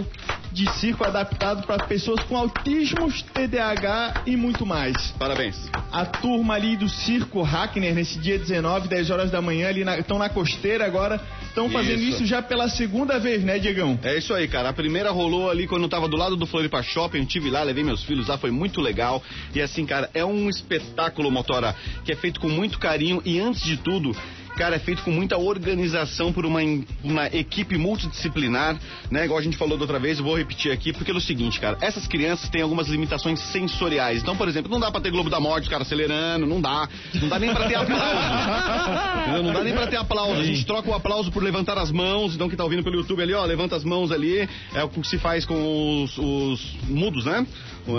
de 0.52 0.70
circo 0.74 1.04
adaptado 1.04 1.66
para 1.66 1.84
pessoas 1.84 2.22
com 2.24 2.36
autismos, 2.36 3.22
TDAH 3.22 4.22
e 4.26 4.36
muito 4.36 4.64
mais. 4.64 5.12
Parabéns. 5.18 5.70
A 5.92 6.04
turma 6.04 6.54
ali 6.54 6.76
do 6.76 6.88
Circo 6.88 7.42
Hackner, 7.42 7.94
nesse 7.94 8.18
dia 8.18 8.38
19, 8.38 8.88
10 8.88 9.10
horas 9.10 9.30
da 9.30 9.40
manhã, 9.40 9.68
ali 9.68 9.82
estão 9.98 10.18
na, 10.18 10.28
costeira 10.28 10.84
agora. 10.84 11.20
Estão 11.48 11.68
fazendo 11.70 12.00
Isso. 12.00 12.18
isso 12.18 12.26
já 12.26 12.40
pela 12.40 12.68
segunda 12.68 13.18
vez, 13.18 13.42
né, 13.42 13.58
Diegão? 13.58 13.98
É 14.02 14.16
isso 14.16 14.32
aí, 14.32 14.46
cara. 14.46 14.68
A 14.68 14.72
primeira 14.72 15.10
rolou 15.10 15.50
ali 15.50 15.66
quando 15.66 15.82
eu 15.82 15.88
tava 15.88 16.06
do 16.06 16.16
lado 16.16 16.36
do 16.36 16.46
Floripa 16.46 16.82
Shopping. 16.82 17.18
Eu 17.18 17.26
tive 17.26 17.50
lá, 17.50 17.62
levei 17.62 17.82
meus 17.82 18.04
filhos 18.04 18.28
lá, 18.28 18.38
foi 18.38 18.50
muito 18.50 18.80
legal. 18.80 19.22
E 19.54 19.60
assim, 19.60 19.84
cara, 19.84 20.08
é 20.14 20.24
um 20.24 20.48
espetáculo, 20.48 21.30
Motora, 21.30 21.74
que 22.04 22.12
é 22.12 22.16
feito 22.16 22.38
com 22.38 22.48
muito 22.48 22.78
carinho. 22.78 23.20
E 23.24 23.40
antes 23.40 23.62
de 23.62 23.76
tudo, 23.76 24.14
cara, 24.56 24.76
é 24.76 24.78
feito 24.78 25.02
com 25.02 25.10
muita 25.10 25.36
organização 25.36 26.32
por 26.32 26.44
uma, 26.44 26.60
uma 27.02 27.26
equipe 27.26 27.76
multidisciplinar, 27.76 28.78
né? 29.10 29.24
Igual 29.24 29.38
a 29.38 29.42
gente 29.42 29.56
falou 29.56 29.76
da 29.76 29.84
outra 29.84 29.98
vez, 29.98 30.18
eu 30.18 30.24
vou 30.24 30.36
repetir 30.36 30.72
aqui, 30.72 30.92
porque 30.92 31.10
é 31.10 31.14
o 31.14 31.20
seguinte, 31.20 31.60
cara, 31.60 31.76
essas 31.80 32.06
crianças 32.06 32.48
têm 32.48 32.62
algumas 32.62 32.88
limitações 32.88 33.40
sensoriais. 33.40 34.22
Então, 34.22 34.36
por 34.36 34.48
exemplo, 34.48 34.70
não 34.70 34.80
dá 34.80 34.90
pra 34.90 35.00
ter 35.00 35.10
Globo 35.10 35.30
da 35.30 35.40
Morte, 35.40 35.68
cara, 35.68 35.82
acelerando, 35.82 36.46
não 36.46 36.60
dá. 36.60 36.88
Não 37.14 37.28
dá 37.28 37.38
nem 37.38 37.52
pra 37.52 37.66
ter 37.66 37.76
aplauso. 37.78 39.20
Entendeu? 39.22 39.42
Não 39.42 39.52
dá 39.52 39.64
nem 39.64 39.74
pra 39.74 39.86
ter 39.86 39.96
aplauso. 39.96 40.40
A 40.40 40.44
gente 40.44 40.64
troca 40.64 40.90
o 40.90 40.94
aplauso 40.94 41.30
por 41.30 41.42
levantar 41.42 41.78
as 41.78 41.90
mãos. 41.90 42.34
Então, 42.34 42.48
quem 42.48 42.56
tá 42.56 42.64
ouvindo 42.64 42.82
pelo 42.82 42.96
YouTube 42.96 43.22
ali, 43.22 43.34
ó, 43.34 43.44
levanta 43.44 43.76
as 43.76 43.84
mãos 43.84 44.10
ali. 44.10 44.48
É 44.74 44.82
o 44.82 44.88
que 44.88 45.06
se 45.06 45.18
faz 45.18 45.44
com 45.44 46.02
os, 46.04 46.18
os 46.18 46.76
mudos, 46.88 47.24
né? 47.24 47.46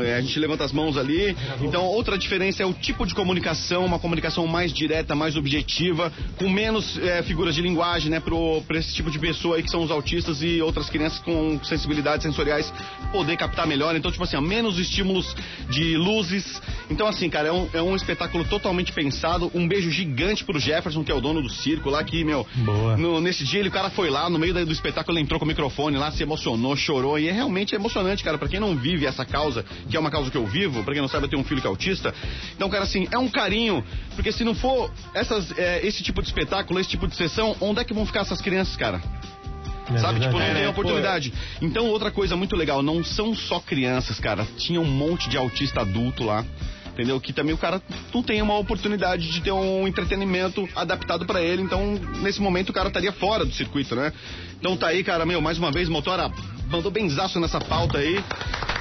É, 0.02 0.16
A 0.16 0.22
gente 0.22 0.38
levanta 0.40 0.64
as 0.64 0.72
mãos 0.72 0.98
ali. 0.98 1.36
Então, 1.62 1.84
outra 1.86 2.18
diferença 2.18 2.62
é 2.62 2.66
o 2.66 2.74
tipo 2.74 3.06
de 3.06 3.16
comunicação, 3.16 3.86
uma 3.86 3.98
comunicação 4.00 4.46
mais 4.46 4.72
direta, 4.74 5.16
mais 5.16 5.36
objetiva, 5.36 6.12
com 6.38 6.50
menos 6.50 6.98
é, 7.00 7.24
figuras 7.24 7.56
de 7.56 7.62
linguagem, 7.62 8.12
né, 8.12 8.20
pro, 8.20 8.62
pra 8.68 8.78
esse 8.78 8.94
tipo 8.94 9.10
de 9.10 9.18
pessoa 9.20 9.56
aí 9.58 9.64
que 9.64 9.70
são 9.72 9.82
os 9.82 9.92
autistas 9.92 10.42
e 10.44 10.62
outras 10.62 10.90
crianças 10.90 11.20
com 11.20 11.60
sensibilidades 11.64 12.24
sensoriais 12.24 12.72
poder 13.12 13.38
captar 13.38 13.66
melhor. 13.66 13.96
Então, 13.96 14.12
tipo 14.12 14.24
assim, 14.24 14.36
ó, 14.38 14.42
menos 14.42 14.78
estímulos 14.78 15.36
de 15.70 15.98
luzes. 15.98 16.62
Então, 16.90 17.08
assim, 17.08 17.30
cara, 17.30 17.48
é 17.48 17.52
um, 17.52 17.68
é 17.74 17.82
um 17.82 17.96
espetáculo 17.96 18.44
totalmente 18.46 18.92
pensado. 18.92 19.52
Um 19.54 19.68
beijo 19.68 19.90
gigante 19.90 20.44
pro 20.44 20.60
Jefferson, 20.60 21.04
que 21.04 21.12
é 21.12 21.16
o 21.16 21.22
dono 21.22 21.42
do 21.42 21.50
circo 21.50 21.90
lá, 21.90 22.04
que, 22.04 22.24
meu, 22.24 22.46
Boa. 22.56 22.98
no- 22.98 23.22
nesse 23.22 23.44
dia 23.44 23.60
ele, 23.60 23.70
o 23.70 23.72
cara 23.72 23.90
foi 23.90 24.10
lá, 24.10 24.30
no 24.30 24.38
meio 24.40 24.54
do 24.54 24.72
espetáculo, 24.72 25.18
ele 25.18 25.24
entrou 25.24 25.40
com 25.40 25.46
o 25.46 25.48
microfone 25.48 25.98
lá, 25.98 26.12
se 26.12 26.24
emocionou, 26.24 26.76
chorou. 26.76 27.18
E 27.20 27.28
é 27.28 27.32
realmente 27.32 27.74
emocionante, 27.76 28.24
cara. 28.24 28.38
Pra 28.38 28.48
quem 28.48 28.60
não 28.60 28.76
vive 28.76 29.06
essa 29.06 29.26
causa, 29.26 29.66
que 29.90 29.96
é 29.96 30.00
uma 30.00 30.12
causa 30.12 30.32
que 30.32 30.38
eu 30.38 30.46
vivo, 30.46 30.84
pra 30.84 30.94
quem 30.94 31.02
não 31.02 31.10
sabe, 31.10 31.26
eu 31.26 31.30
tenho 31.30 31.42
um 31.42 31.46
filho 31.46 31.62
que 31.62 31.68
é 31.68 31.70
autista. 31.70 32.14
Então, 32.56 32.70
cara, 32.70 32.84
assim, 32.84 33.08
é 33.12 33.18
um 33.18 33.30
carinho. 33.30 33.84
Porque 34.16 34.32
se 34.32 34.44
não 34.44 34.56
for 34.56 34.92
essas, 35.14 35.58
é, 35.58 35.86
esse 35.86 36.04
tipo 36.04 36.22
de 36.22 36.28
espetáculo, 36.28 36.80
esse 36.80 36.90
tipo 36.90 37.08
de 37.08 37.16
sessão, 37.16 37.56
onde 37.62 37.80
é 37.82 37.84
que 37.84 37.94
vão 37.94 38.06
ficar 38.06 38.22
essas 38.22 38.42
crianças, 38.42 38.76
cara? 38.76 39.02
É 39.94 39.98
Sabe, 39.98 40.20
tipo, 40.20 40.34
não 40.34 40.40
tem 40.40 40.64
É, 40.64 40.70
oportunidade. 40.70 41.34
Então, 41.62 41.88
outra 41.88 42.12
coisa 42.12 42.36
muito 42.36 42.56
legal, 42.56 42.84
não 42.84 43.04
são 43.04 43.36
só 43.36 43.60
crianças, 43.60 44.20
cara. 44.20 44.48
Tinha 44.58 44.80
um 44.80 44.86
monte 44.86 45.30
de 45.30 45.38
autista 45.38 45.82
adulto 45.82 46.24
lá. 46.24 46.46
Entendeu? 46.94 47.20
Que 47.22 47.32
também 47.32 47.56
o 47.56 47.58
cara 47.58 47.82
não 48.14 48.22
tem 48.22 48.42
uma 48.42 48.58
oportunidade 48.58 49.32
de 49.32 49.42
ter 49.42 49.54
um 49.54 49.88
entretenimento 49.88 50.68
adaptado 50.76 51.26
pra 51.26 51.42
ele. 51.42 51.62
Então, 51.62 51.94
nesse 52.22 52.42
momento, 52.42 52.72
o 52.72 52.74
cara 52.74 52.90
estaria 52.90 53.14
fora 53.14 53.46
do 53.46 53.54
circuito, 53.54 53.96
né? 53.96 54.12
Então 54.60 54.76
tá 54.76 54.88
aí, 54.88 55.04
cara, 55.04 55.26
meu, 55.26 55.40
mais 55.40 55.58
uma 55.58 55.72
vez, 55.72 55.88
Motora 55.88 56.30
mandou 56.70 56.92
benzaço 56.92 57.40
nessa 57.40 57.60
pauta 57.60 57.98
aí. 57.98 58.24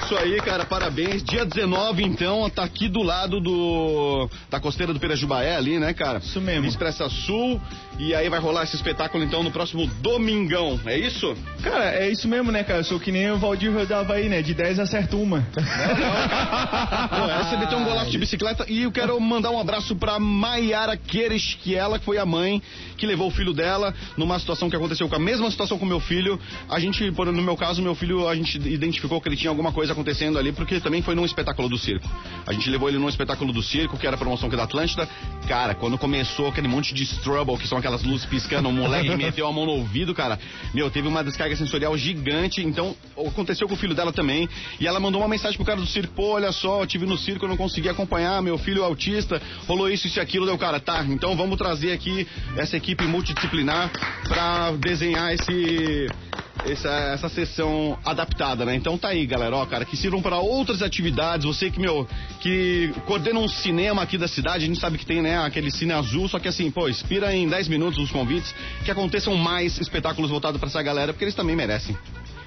Isso 0.04 0.16
aí, 0.16 0.40
cara, 0.40 0.64
parabéns. 0.64 1.22
Dia 1.22 1.44
19, 1.44 2.02
então, 2.02 2.48
tá 2.48 2.64
aqui 2.64 2.88
do 2.88 3.02
lado 3.02 3.40
do 3.40 4.26
da 4.48 4.58
costeira 4.58 4.92
do 4.92 4.98
Pirajubaé 4.98 5.54
ali, 5.54 5.78
né, 5.78 5.92
cara? 5.92 6.18
Isso 6.18 6.40
mesmo. 6.40 6.66
Expressa 6.66 7.08
Sul. 7.10 7.60
E 7.98 8.14
aí 8.14 8.28
vai 8.28 8.38
rolar 8.38 8.62
esse 8.62 8.76
espetáculo, 8.76 9.24
então, 9.24 9.42
no 9.42 9.50
próximo 9.50 9.86
domingão. 10.00 10.80
É 10.86 10.96
isso? 10.96 11.36
Cara, 11.62 11.94
é 11.94 12.08
isso 12.08 12.28
mesmo, 12.28 12.50
né, 12.52 12.62
cara? 12.62 12.78
Eu 12.78 12.84
sou 12.84 12.98
que 13.00 13.10
nem 13.10 13.30
o 13.32 13.38
Valdir 13.38 13.70
rodava 13.70 14.14
aí, 14.14 14.28
né? 14.28 14.40
De 14.40 14.54
10 14.54 14.78
acerta 14.78 15.16
uma. 15.16 15.46
Pô, 15.52 15.60
ela 17.16 17.44
você 17.44 17.56
meteu 17.56 17.76
um 17.76 17.84
golaço 17.84 18.10
de 18.10 18.18
bicicleta 18.18 18.64
e 18.68 18.84
eu 18.84 18.92
quero 18.92 19.20
mandar 19.20 19.50
um 19.50 19.58
abraço 19.60 19.96
pra 19.96 20.18
Maiara 20.18 20.96
Queires, 20.96 21.58
que 21.60 21.74
ela 21.74 21.98
que 21.98 22.04
foi 22.04 22.18
a 22.18 22.24
mãe 22.24 22.62
que 22.96 23.04
levou 23.04 23.28
o 23.28 23.30
filho 23.30 23.52
dela 23.52 23.92
numa 24.16 24.38
situação 24.38 24.70
que 24.70 24.76
aconteceu 24.76 25.08
com 25.08 25.16
a 25.16 25.20
mesma 25.20 25.50
situação 25.50 25.67
com 25.76 25.84
meu 25.84 25.98
filho. 25.98 26.38
A 26.68 26.78
gente, 26.78 27.10
no 27.10 27.42
meu 27.42 27.56
caso, 27.56 27.82
meu 27.82 27.94
filho, 27.96 28.28
a 28.28 28.34
gente 28.36 28.56
identificou 28.56 29.20
que 29.20 29.28
ele 29.28 29.36
tinha 29.36 29.50
alguma 29.50 29.72
coisa 29.72 29.92
acontecendo 29.92 30.38
ali, 30.38 30.52
porque 30.52 30.78
também 30.78 31.02
foi 31.02 31.16
num 31.16 31.24
espetáculo 31.24 31.68
do 31.68 31.76
circo. 31.76 32.08
A 32.46 32.52
gente 32.52 32.70
levou 32.70 32.88
ele 32.88 32.98
num 32.98 33.08
espetáculo 33.08 33.52
do 33.52 33.62
circo, 33.62 33.98
que 33.98 34.06
era 34.06 34.14
a 34.14 34.18
promoção 34.18 34.48
que 34.48 34.54
é 34.54 34.58
da 34.58 34.64
Atlântida. 34.64 35.08
Cara, 35.48 35.74
quando 35.74 35.98
começou 35.98 36.48
aquele 36.48 36.68
monte 36.68 36.94
de 36.94 37.02
strubble, 37.02 37.58
que 37.58 37.66
são 37.66 37.78
aquelas 37.78 38.02
luzes 38.04 38.24
piscando, 38.26 38.68
o 38.68 38.72
moleque 38.72 39.14
meteu 39.16 39.46
a 39.46 39.52
mão 39.52 39.66
no 39.66 39.72
ouvido, 39.72 40.14
cara. 40.14 40.38
Meu, 40.72 40.90
teve 40.90 41.08
uma 41.08 41.24
descarga 41.24 41.56
sensorial 41.56 41.96
gigante, 41.98 42.62
então 42.62 42.94
aconteceu 43.26 43.66
com 43.66 43.74
o 43.74 43.76
filho 43.76 43.94
dela 43.94 44.12
também. 44.12 44.48
E 44.78 44.86
ela 44.86 45.00
mandou 45.00 45.20
uma 45.20 45.28
mensagem 45.28 45.56
pro 45.56 45.66
cara 45.66 45.80
do 45.80 45.86
circo, 45.86 46.14
pô, 46.14 46.34
olha 46.34 46.52
só, 46.52 46.82
eu 46.82 46.86
tive 46.86 47.06
no 47.06 47.18
circo, 47.18 47.44
eu 47.44 47.48
não 47.48 47.56
consegui 47.56 47.88
acompanhar, 47.88 48.40
meu 48.42 48.58
filho 48.58 48.82
é 48.82 48.84
autista, 48.84 49.40
rolou 49.66 49.90
isso, 49.90 50.06
isso 50.06 50.18
e 50.18 50.20
aquilo, 50.20 50.46
deu 50.46 50.58
cara, 50.58 50.78
tá, 50.78 51.04
então 51.08 51.36
vamos 51.36 51.56
trazer 51.56 51.92
aqui 51.92 52.26
essa 52.56 52.76
equipe 52.76 53.04
multidisciplinar 53.04 53.90
pra 54.26 54.72
desenhar 54.72 55.32
esse 55.32 55.57
essa, 56.64 56.88
essa 57.14 57.28
sessão 57.28 57.98
adaptada, 58.04 58.64
né? 58.64 58.74
Então 58.74 58.98
tá 58.98 59.08
aí, 59.08 59.24
galera, 59.26 59.56
ó, 59.56 59.64
cara, 59.66 59.84
que 59.84 59.96
sirvam 59.96 60.20
para 60.20 60.38
outras 60.38 60.82
atividades. 60.82 61.46
Você 61.46 61.70
que, 61.70 61.80
meu, 61.80 62.06
que 62.40 62.92
coordena 63.06 63.38
um 63.38 63.48
cinema 63.48 64.02
aqui 64.02 64.18
da 64.18 64.28
cidade, 64.28 64.64
a 64.64 64.66
gente 64.66 64.80
sabe 64.80 64.98
que 64.98 65.06
tem, 65.06 65.22
né, 65.22 65.38
aquele 65.38 65.70
cine 65.70 65.92
azul, 65.92 66.28
só 66.28 66.38
que 66.38 66.48
assim, 66.48 66.70
pô, 66.70 66.88
inspira 66.88 67.32
em 67.34 67.48
10 67.48 67.68
minutos 67.68 67.98
os 68.02 68.10
convites, 68.10 68.54
que 68.84 68.90
aconteçam 68.90 69.34
mais 69.36 69.78
espetáculos 69.78 70.30
voltados 70.30 70.58
pra 70.58 70.68
essa 70.68 70.82
galera, 70.82 71.12
porque 71.12 71.24
eles 71.24 71.34
também 71.34 71.54
merecem. 71.56 71.96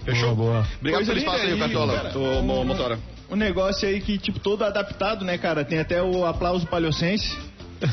Fechou? 0.04 0.36
Boa, 0.36 0.52
boa. 0.52 0.68
Obrigado 0.80 1.06
pelo 1.06 1.18
espaço 1.20 1.42
aí, 1.44 1.52
linda 1.52 1.66
Cartola, 1.66 1.94
cara. 2.02 2.18
ô, 2.20 2.42
mo- 2.42 2.66
motora. 2.66 3.00
Um 3.30 3.36
negócio 3.38 3.88
aí 3.88 4.02
que, 4.02 4.18
tipo, 4.18 4.40
todo 4.40 4.64
adaptado, 4.66 5.24
né, 5.24 5.38
cara? 5.38 5.64
Tem 5.64 5.80
até 5.80 6.04
o 6.04 6.26
aplauso 6.26 6.68
palhocense. 6.68 7.38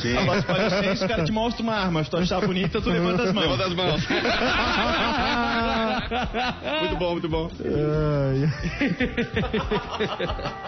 Sim. 0.01 0.17
Aplauso 0.17 0.47
palhocense, 0.47 1.05
o 1.05 1.09
cara 1.09 1.25
te 1.25 1.33
mostra 1.33 1.63
uma 1.63 1.75
arma. 1.75 2.05
Se 2.05 2.11
tu 2.11 2.17
achar 2.19 2.41
bonita, 2.41 2.81
tu 2.81 2.91
levanta 2.91 3.23
as 3.25 3.33
mãos. 3.33 3.45
Levanta 3.45 3.65
as 3.67 3.75
mãos. 3.75 4.07
muito 6.81 6.97
bom, 6.97 7.13
muito 7.13 7.29
bom. 7.29 7.51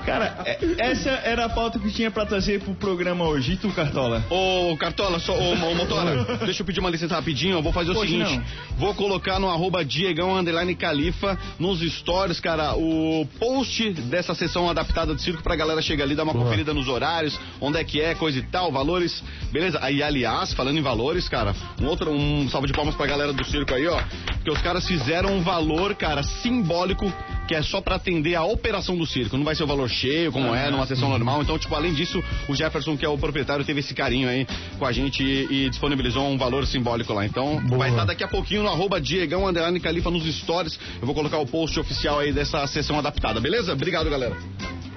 Cara, 0.04 0.38
é- 0.44 0.58
essa 0.78 1.10
era 1.10 1.46
a 1.46 1.48
pauta 1.48 1.78
que 1.78 1.90
tinha 1.90 2.10
pra 2.10 2.26
trazer 2.26 2.60
pro 2.60 2.74
programa 2.74 3.24
hoje. 3.26 3.52
E 3.52 3.56
tu, 3.56 3.70
Cartola? 3.72 4.24
Ô, 4.30 4.76
Cartola, 4.76 5.18
só, 5.18 5.32
ô, 5.36 5.52
ô, 5.52 5.74
Motora, 5.74 6.24
deixa 6.44 6.62
eu 6.62 6.66
pedir 6.66 6.80
uma 6.80 6.90
licença 6.90 7.14
rapidinho. 7.14 7.56
Eu 7.58 7.62
vou 7.62 7.72
fazer 7.72 7.90
o 7.90 7.94
Pois 7.94 8.10
seguinte: 8.10 8.36
não. 8.36 8.44
vou 8.76 8.94
colocar 8.94 9.38
no 9.38 9.48
arroba 9.48 9.84
Diegão 9.84 10.36
Underline 10.36 10.74
Califa 10.74 11.38
nos 11.58 11.80
stories, 11.80 12.40
cara, 12.40 12.74
o 12.76 13.26
post 13.38 13.90
dessa 13.92 14.34
sessão 14.34 14.68
adaptada 14.68 15.14
do 15.14 15.20
circo 15.20 15.42
pra 15.42 15.56
galera 15.56 15.80
chegar 15.82 16.04
ali, 16.04 16.14
dar 16.14 16.24
uma 16.24 16.32
Boa. 16.32 16.44
conferida 16.44 16.72
nos 16.74 16.88
horários, 16.88 17.38
onde 17.60 17.78
é 17.78 17.84
que 17.84 18.00
é, 18.00 18.14
coisa 18.14 18.38
e 18.38 18.42
tal, 18.42 18.72
valores, 18.72 19.22
beleza? 19.52 19.78
Aí, 19.82 20.02
aliás, 20.02 20.52
falando 20.52 20.78
em 20.78 20.82
valores, 20.82 21.28
cara, 21.28 21.54
um 21.80 21.86
outro, 21.86 22.10
um 22.10 22.48
salve 22.48 22.66
de 22.66 22.72
palmas 22.72 22.94
pra 22.94 23.06
galera 23.06 23.32
do 23.32 23.44
circo 23.44 23.74
aí, 23.74 23.86
ó, 23.86 24.00
porque 24.36 24.50
os 24.50 24.60
caras 24.62 24.86
fizeram 24.86 25.19
um 25.28 25.40
valor, 25.42 25.94
cara, 25.94 26.22
simbólico, 26.22 27.12
que 27.46 27.54
é 27.54 27.62
só 27.62 27.80
pra 27.80 27.96
atender 27.96 28.34
a 28.34 28.44
operação 28.44 28.96
do 28.96 29.06
circo. 29.06 29.36
Não 29.36 29.44
vai 29.44 29.54
ser 29.54 29.64
o 29.64 29.66
valor 29.66 29.88
cheio, 29.88 30.30
como 30.30 30.54
é, 30.54 30.70
numa 30.70 30.86
sessão 30.86 31.08
normal. 31.08 31.42
Então, 31.42 31.58
tipo, 31.58 31.74
além 31.74 31.92
disso, 31.92 32.22
o 32.48 32.54
Jefferson, 32.54 32.96
que 32.96 33.04
é 33.04 33.08
o 33.08 33.18
proprietário, 33.18 33.64
teve 33.64 33.80
esse 33.80 33.94
carinho 33.94 34.28
aí 34.28 34.46
com 34.78 34.86
a 34.86 34.92
gente 34.92 35.22
e, 35.22 35.66
e 35.66 35.70
disponibilizou 35.70 36.24
um 36.28 36.38
valor 36.38 36.66
simbólico 36.66 37.12
lá. 37.12 37.26
Então, 37.26 37.60
Boa. 37.66 37.78
vai 37.78 37.90
estar 37.90 38.04
daqui 38.04 38.22
a 38.22 38.28
pouquinho 38.28 38.62
no 38.62 38.68
arroba 38.68 39.00
Diegão 39.00 39.46
Underline 39.46 39.80
Califa 39.80 40.10
nos 40.10 40.24
stories. 40.38 40.78
Eu 41.00 41.06
vou 41.06 41.14
colocar 41.14 41.38
o 41.38 41.46
post 41.46 41.78
oficial 41.78 42.20
aí 42.20 42.32
dessa 42.32 42.66
sessão 42.66 42.98
adaptada, 42.98 43.40
beleza? 43.40 43.72
Obrigado, 43.72 44.08
galera. 44.08 44.36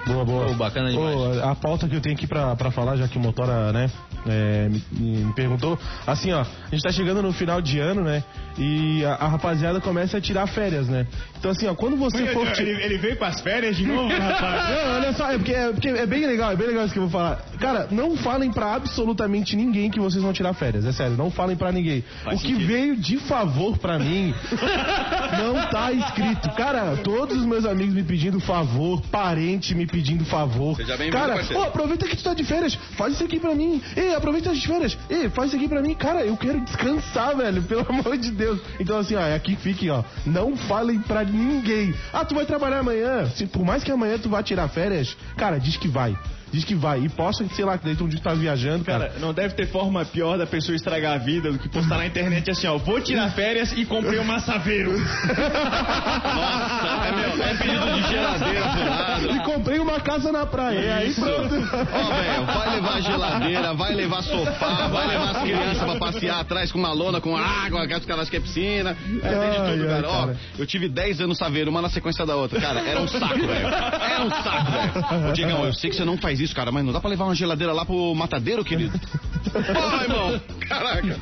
Boa, 0.06 0.24
boa. 0.24 0.46
Pô, 0.46 0.54
bacana 0.54 0.90
demais. 0.90 1.16
Ô, 1.16 1.42
a 1.42 1.54
pauta 1.54 1.88
que 1.88 1.96
eu 1.96 2.00
tenho 2.00 2.14
aqui 2.14 2.26
pra, 2.26 2.54
pra 2.54 2.70
falar, 2.70 2.96
já 2.96 3.08
que 3.08 3.16
o 3.16 3.20
Motora, 3.20 3.72
né, 3.72 3.90
é, 4.26 4.68
me, 4.68 4.82
me 4.92 5.32
perguntou. 5.34 5.78
Assim, 6.06 6.32
ó, 6.32 6.40
a 6.40 6.70
gente 6.70 6.82
tá 6.82 6.90
chegando 6.90 7.22
no 7.22 7.32
final 7.32 7.60
de 7.60 7.78
ano, 7.78 8.02
né? 8.02 8.22
E 8.56 9.04
a, 9.04 9.14
a 9.14 9.28
rapaziada 9.28 9.80
começa 9.80 10.18
a 10.18 10.20
tirar 10.20 10.46
férias, 10.46 10.88
né? 10.88 11.06
Então, 11.38 11.50
assim, 11.50 11.66
ó, 11.66 11.74
quando 11.74 11.96
você 11.96 12.26
for. 12.28 12.46
Ele, 12.58 12.70
ele 12.82 12.98
veio 12.98 13.16
pras 13.16 13.40
férias 13.40 13.76
de 13.76 13.84
novo, 13.84 14.08
rapaz? 14.08 14.70
Não, 14.84 14.94
olha 14.94 15.12
só, 15.12 15.30
é 15.30 15.36
porque, 15.36 15.52
é 15.52 15.72
porque 15.72 15.88
é 15.88 16.06
bem 16.06 16.26
legal, 16.26 16.52
é 16.52 16.56
bem 16.56 16.68
legal 16.68 16.84
isso 16.84 16.92
que 16.92 16.98
eu 16.98 17.08
vou 17.08 17.10
falar. 17.10 17.42
Cara, 17.58 17.88
não 17.90 18.16
falem 18.16 18.50
pra 18.50 18.74
absolutamente 18.74 19.56
ninguém 19.56 19.90
que 19.90 20.00
vocês 20.00 20.22
vão 20.22 20.32
tirar 20.32 20.54
férias, 20.54 20.84
é 20.84 20.92
sério, 20.92 21.16
não 21.16 21.30
falem 21.30 21.56
pra 21.56 21.72
ninguém. 21.72 22.04
Faz 22.22 22.38
o 22.38 22.42
que 22.42 22.52
sentido. 22.52 22.66
veio 22.66 22.96
de 22.96 23.18
favor 23.18 23.76
pra 23.78 23.98
mim 23.98 24.34
não 25.38 25.68
tá 25.68 25.92
escrito. 25.92 26.50
Cara, 26.54 26.96
todos 27.02 27.38
os 27.38 27.44
meus 27.44 27.64
amigos 27.64 27.94
me 27.94 28.02
pedindo 28.02 28.40
favor, 28.40 29.02
parente 29.10 29.74
me 29.74 29.86
pedindo 29.86 30.24
favor. 30.24 30.76
Seja 30.76 30.96
bem-vindo, 30.96 31.16
Cara, 31.16 31.66
aproveita 31.66 32.06
que 32.06 32.16
tu 32.16 32.22
tá 32.22 32.34
de 32.34 32.44
férias, 32.44 32.74
faz 32.96 33.14
isso 33.14 33.24
aqui 33.24 33.38
pra 33.38 33.54
mim. 33.54 33.82
Ei, 33.96 34.13
aproveita 34.14 34.50
as 34.50 34.64
férias. 34.64 34.96
Ei, 35.08 35.28
faz 35.28 35.48
isso 35.48 35.56
aqui 35.56 35.68
pra 35.68 35.82
mim. 35.82 35.94
Cara, 35.94 36.24
eu 36.24 36.36
quero 36.36 36.60
descansar, 36.60 37.36
velho, 37.36 37.62
pelo 37.62 37.86
amor 37.88 38.16
de 38.16 38.30
Deus. 38.30 38.60
Então, 38.78 38.98
assim, 38.98 39.14
ó, 39.14 39.20
é 39.20 39.34
aqui 39.34 39.54
que 39.56 39.62
fiquem, 39.62 39.90
ó. 39.90 40.02
Não 40.26 40.56
falem 40.56 40.98
pra 41.00 41.24
ninguém. 41.24 41.94
Ah, 42.12 42.24
tu 42.24 42.34
vai 42.34 42.44
trabalhar 42.44 42.78
amanhã. 42.78 43.26
Se, 43.30 43.46
por 43.46 43.64
mais 43.64 43.84
que 43.84 43.90
amanhã 43.90 44.18
tu 44.18 44.28
vá 44.28 44.42
tirar 44.42 44.68
férias, 44.68 45.16
cara, 45.36 45.58
diz 45.58 45.76
que 45.76 45.88
vai. 45.88 46.16
Diz 46.54 46.64
que 46.64 46.74
vai. 46.76 47.00
E 47.00 47.08
posta, 47.08 47.44
sei 47.48 47.64
lá, 47.64 47.76
que 47.76 47.84
dia 47.84 47.96
tu 47.96 48.08
tá 48.20 48.32
viajando, 48.32 48.84
cara. 48.84 49.08
Cara, 49.08 49.18
não 49.18 49.34
deve 49.34 49.54
ter 49.54 49.66
forma 49.66 50.04
pior 50.04 50.38
da 50.38 50.46
pessoa 50.46 50.76
estragar 50.76 51.14
a 51.14 51.18
vida 51.18 51.50
do 51.50 51.58
que 51.58 51.68
postar 51.68 51.98
na 51.98 52.06
internet 52.06 52.48
assim, 52.48 52.68
ó. 52.68 52.78
Vou 52.78 53.00
tirar 53.00 53.28
férias 53.32 53.72
e 53.72 53.84
comprei 53.84 54.20
um 54.20 54.24
massaveiro. 54.24 54.92
Nossa, 54.94 57.06
é, 57.06 57.12
meu, 57.12 57.30
é 57.44 57.54
pedido 57.54 57.92
de 57.92 58.02
geladeira 58.08 58.68
pro 58.68 58.88
lado. 58.88 59.34
E 59.34 59.40
comprei 59.40 59.80
uma 59.80 59.98
casa 59.98 60.30
na 60.30 60.46
praia. 60.46 60.78
E 60.78 60.92
aí 60.92 61.12
pronto. 61.14 61.56
Ó, 61.92 62.14
velho, 62.14 62.46
vai 62.46 62.70
levar 62.76 63.02
geladeira, 63.02 63.74
vai 63.74 63.92
levar 63.94 64.22
sofá, 64.22 64.86
vai 64.86 65.08
levar 65.08 65.30
as 65.30 65.42
crianças 65.42 65.82
pra 65.82 65.96
passear 65.96 66.38
atrás 66.38 66.70
com 66.70 66.78
uma 66.78 66.92
lona, 66.92 67.20
com 67.20 67.36
água, 67.36 67.84
que 67.88 67.94
os 67.94 68.04
caras 68.04 68.30
que 68.30 68.36
é 68.36 68.40
piscina. 68.40 68.90
É, 68.90 68.94
tem 69.28 69.50
de 69.50 69.56
tudo, 69.56 69.82
ai, 69.82 69.88
cara. 69.88 70.08
Ó, 70.08 70.26
cara. 70.26 70.38
eu 70.56 70.66
tive 70.66 70.88
10 70.88 71.22
anos 71.22 71.36
saveiro, 71.36 71.68
uma 71.68 71.82
na 71.82 71.88
sequência 71.88 72.24
da 72.24 72.36
outra. 72.36 72.60
Cara, 72.60 72.78
era 72.80 73.00
um 73.00 73.08
saco, 73.08 73.44
velho. 73.44 73.66
Era 73.66 74.24
um 74.24 74.30
saco, 74.30 74.70
velho. 74.70 75.30
Ô, 75.30 75.32
Diegão, 75.32 75.64
eu 75.64 75.72
sei 75.72 75.90
que 75.90 75.96
você 75.96 76.04
não 76.04 76.16
faz 76.16 76.43
isso, 76.43 76.43
cara, 76.52 76.72
mas 76.72 76.84
não 76.84 76.92
dá 76.92 77.00
pra 77.00 77.10
levar 77.10 77.24
uma 77.24 77.34
geladeira 77.34 77.72
lá 77.72 77.84
pro 77.84 78.14
matadeiro, 78.14 78.64
querido? 78.64 78.98
Pô, 79.52 80.02
irmão, 80.02 80.40
caraca. 80.68 81.18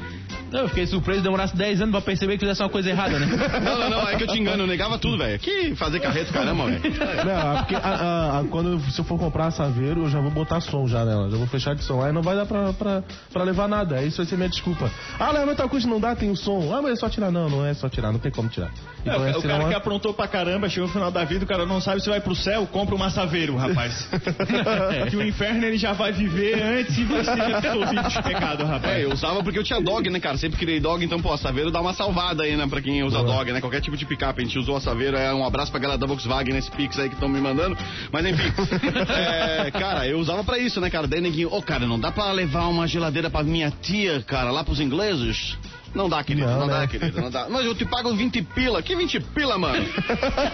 Eu 0.52 0.68
fiquei 0.68 0.86
surpreso, 0.86 1.22
demorasse 1.22 1.56
10 1.56 1.80
anos 1.80 1.92
pra 1.92 2.00
perceber 2.00 2.34
que 2.34 2.40
fizesse 2.40 2.62
uma 2.62 2.68
coisa 2.68 2.90
errada, 2.90 3.18
né? 3.18 3.26
Não, 3.64 3.78
não, 3.80 3.90
não, 3.90 4.08
é 4.08 4.16
que 4.16 4.24
eu 4.24 4.26
te 4.28 4.38
engano, 4.38 4.62
eu 4.62 4.66
negava 4.66 4.98
tudo, 4.98 5.16
velho. 5.18 5.38
Que 5.38 5.74
fazer 5.76 6.00
carreto, 6.00 6.32
caramba, 6.32 6.66
velho. 6.66 6.80
Não, 7.24 7.52
é 7.54 7.56
porque 7.58 7.74
a- 7.74 7.78
a- 7.78 8.38
a- 8.40 8.44
quando 8.50 8.78
se 8.90 8.98
eu 9.00 9.04
for 9.04 9.18
comprar 9.18 9.46
a 9.46 9.50
Saveiro, 9.50 10.02
eu 10.02 10.08
já 10.10 10.20
vou 10.20 10.30
botar 10.30 10.60
som 10.60 10.86
já 10.86 11.04
nela. 11.04 11.30
Já 11.30 11.36
vou 11.36 11.46
fechar 11.46 11.74
de 11.74 11.82
som 11.84 12.06
e 12.06 12.12
não 12.12 12.22
vai 12.22 12.36
dar 12.36 12.46
pra, 12.46 12.72
pra, 12.72 13.02
pra 13.32 13.42
levar 13.44 13.68
nada. 13.68 13.96
Aí 13.96 14.08
Isso 14.08 14.18
vai 14.18 14.26
ser 14.26 14.36
minha 14.36 14.48
desculpa. 14.48 14.90
Ah, 15.18 15.30
Léo, 15.32 15.54
tal 15.56 15.68
custo 15.68 15.88
não 15.88 15.98
dá, 16.00 16.14
tem 16.14 16.30
o 16.30 16.36
som. 16.36 16.70
Ah, 16.74 16.82
mas 16.82 16.92
é 16.92 16.96
só 16.96 17.08
tirar. 17.08 17.30
Não, 17.30 17.48
não 17.48 17.64
é 17.64 17.72
só 17.74 17.88
tirar, 17.88 18.12
não 18.12 18.18
tem 18.18 18.30
como 18.30 18.48
tirar. 18.48 18.66
É, 19.04 19.10
Então, 19.10 19.20
o, 19.22 19.26
essa 19.26 19.38
o 19.38 19.42
cara 19.42 19.54
é 19.54 19.58
uma- 19.60 19.68
que 19.70 19.74
aprontou 19.74 20.12
pra 20.14 20.28
caramba, 20.28 20.68
chegou 20.68 20.86
no 20.86 20.92
final 20.92 21.10
da 21.10 21.24
vida, 21.24 21.44
o 21.44 21.48
cara 21.48 21.64
não 21.64 21.80
sabe 21.80 22.00
se 22.02 22.08
vai 22.10 22.20
pro 22.20 22.34
céu, 22.34 22.66
compra 22.66 22.94
uma 22.94 23.08
saveiro, 23.10 23.56
rapaz. 23.56 24.08
que 25.10 25.16
o 25.16 25.22
inferno 25.26 25.64
ele 25.64 25.78
já 25.78 25.92
vai 25.92 26.12
viver 26.12 26.62
antes 26.62 26.98
e 26.98 27.04
vai 27.04 27.24
ser 27.24 27.40
absolvido 27.40 28.08
de 28.08 28.22
pecado, 28.22 28.64
rapaz. 28.64 28.94
É, 28.96 29.04
eu 29.04 29.12
usava 29.12 29.42
porque 29.42 29.58
eu 29.58 29.64
tinha 29.64 29.80
dog, 29.80 30.08
né, 30.10 30.20
cara? 30.20 30.36
Sempre 30.42 30.58
criei 30.58 30.80
dog, 30.80 31.04
então, 31.04 31.22
pô, 31.22 31.32
a 31.32 31.38
Saveiro 31.38 31.70
dá 31.70 31.80
uma 31.80 31.94
salvada 31.94 32.42
aí, 32.42 32.56
né, 32.56 32.66
pra 32.66 32.82
quem 32.82 33.00
usa 33.04 33.22
dog, 33.22 33.52
né? 33.52 33.60
Qualquer 33.60 33.80
tipo 33.80 33.96
de 33.96 34.04
picape, 34.04 34.42
a 34.42 34.44
gente 34.44 34.58
usou 34.58 34.74
a 34.74 34.80
Saveiro. 34.80 35.16
É 35.16 35.32
um 35.32 35.46
abraço 35.46 35.70
pra 35.70 35.78
galera 35.78 35.96
da 35.96 36.04
Volkswagen 36.04 36.52
nesse 36.52 36.68
Pix 36.68 36.98
aí 36.98 37.08
que 37.08 37.14
estão 37.14 37.28
me 37.28 37.40
mandando. 37.40 37.78
Mas 38.10 38.26
enfim, 38.26 38.52
é, 39.08 39.70
cara, 39.70 40.04
eu 40.04 40.18
usava 40.18 40.42
pra 40.42 40.58
isso, 40.58 40.80
né, 40.80 40.90
cara? 40.90 41.06
Daí 41.06 41.20
neguinho, 41.20 41.48
ô, 41.54 41.62
cara, 41.62 41.86
não 41.86 41.96
dá 41.96 42.10
pra 42.10 42.32
levar 42.32 42.66
uma 42.66 42.88
geladeira 42.88 43.30
pra 43.30 43.44
minha 43.44 43.70
tia, 43.70 44.20
cara, 44.26 44.50
lá 44.50 44.64
pros 44.64 44.80
ingleses? 44.80 45.56
Não 45.94 46.08
dá, 46.08 46.24
querido, 46.24 46.48
não, 46.48 46.58
Não, 46.58 46.66
dá, 46.66 46.80
né? 46.80 46.86
querido, 46.88 47.20
não 47.20 47.30
dá. 47.30 47.46
Mas 47.48 47.64
eu 47.64 47.74
te 47.76 47.84
pago 47.84 48.12
20 48.12 48.42
pila. 48.42 48.82
Que 48.82 48.96
20 48.96 49.20
pila, 49.20 49.56
mano? 49.56 49.86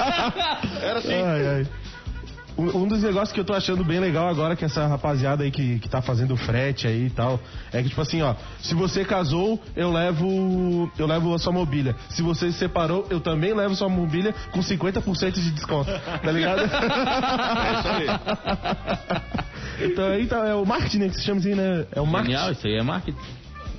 Era 0.83 0.99
assim. 0.99 1.15
Ai, 1.15 1.47
ai. 1.47 1.67
Um 2.59 2.83
um 2.83 2.89
dos 2.89 3.03
negócios 3.03 3.33
que 3.33 3.39
eu 3.39 3.45
tô 3.45 3.55
achando 3.55 3.85
bem 3.85 4.01
legal 4.01 4.29
agora 4.29 4.57
que 4.57 4.65
essa 4.65 4.87
rapaziada 4.87 5.45
aí 5.45 5.51
que, 5.51 5.79
que 5.79 5.89
tá 5.89 6.03
fazendo 6.03 6.37
frete 6.37 6.89
aí 6.89 7.07
e 7.07 7.11
tal, 7.11 7.39
é 7.73 7.81
que 7.83 7.89
tipo 7.89 8.01
assim, 8.01 8.21
ó, 8.21 8.35
se 8.61 8.75
você 8.75 9.05
casou, 9.05 9.63
eu 9.77 9.93
levo 9.93 10.91
eu 10.99 11.07
levo 11.07 11.33
a 11.33 11.39
sua 11.39 11.53
mobília. 11.53 11.95
Se 12.11 12.21
você 12.21 12.51
se 12.51 12.59
separou, 12.59 13.07
eu 13.11 13.21
também 13.21 13.55
levo 13.55 13.77
sua 13.77 13.89
mobília 13.89 14.35
com 14.51 14.61
50% 14.61 15.33
de 15.35 15.51
desconto. 15.53 15.91
Tá 16.23 16.33
ligado? 16.33 16.63
É 16.63 17.79
isso 17.79 17.89
aí. 17.89 18.07
Então 19.81 20.07
aí 20.07 20.27
tá, 20.27 20.45
é 20.47 20.55
o 20.55 20.67
marketing 20.67 20.99
né, 20.99 21.09
que 21.09 21.15
se 21.15 21.23
chama 21.23 21.39
assim, 21.39 21.55
né? 21.55 21.87
É 21.93 22.01
o 22.01 22.07
marketing. 22.07 22.35
Genial, 22.35 22.53
isso 22.53 22.67
aí 22.67 22.75
é 22.75 22.83
marketing. 22.83 23.19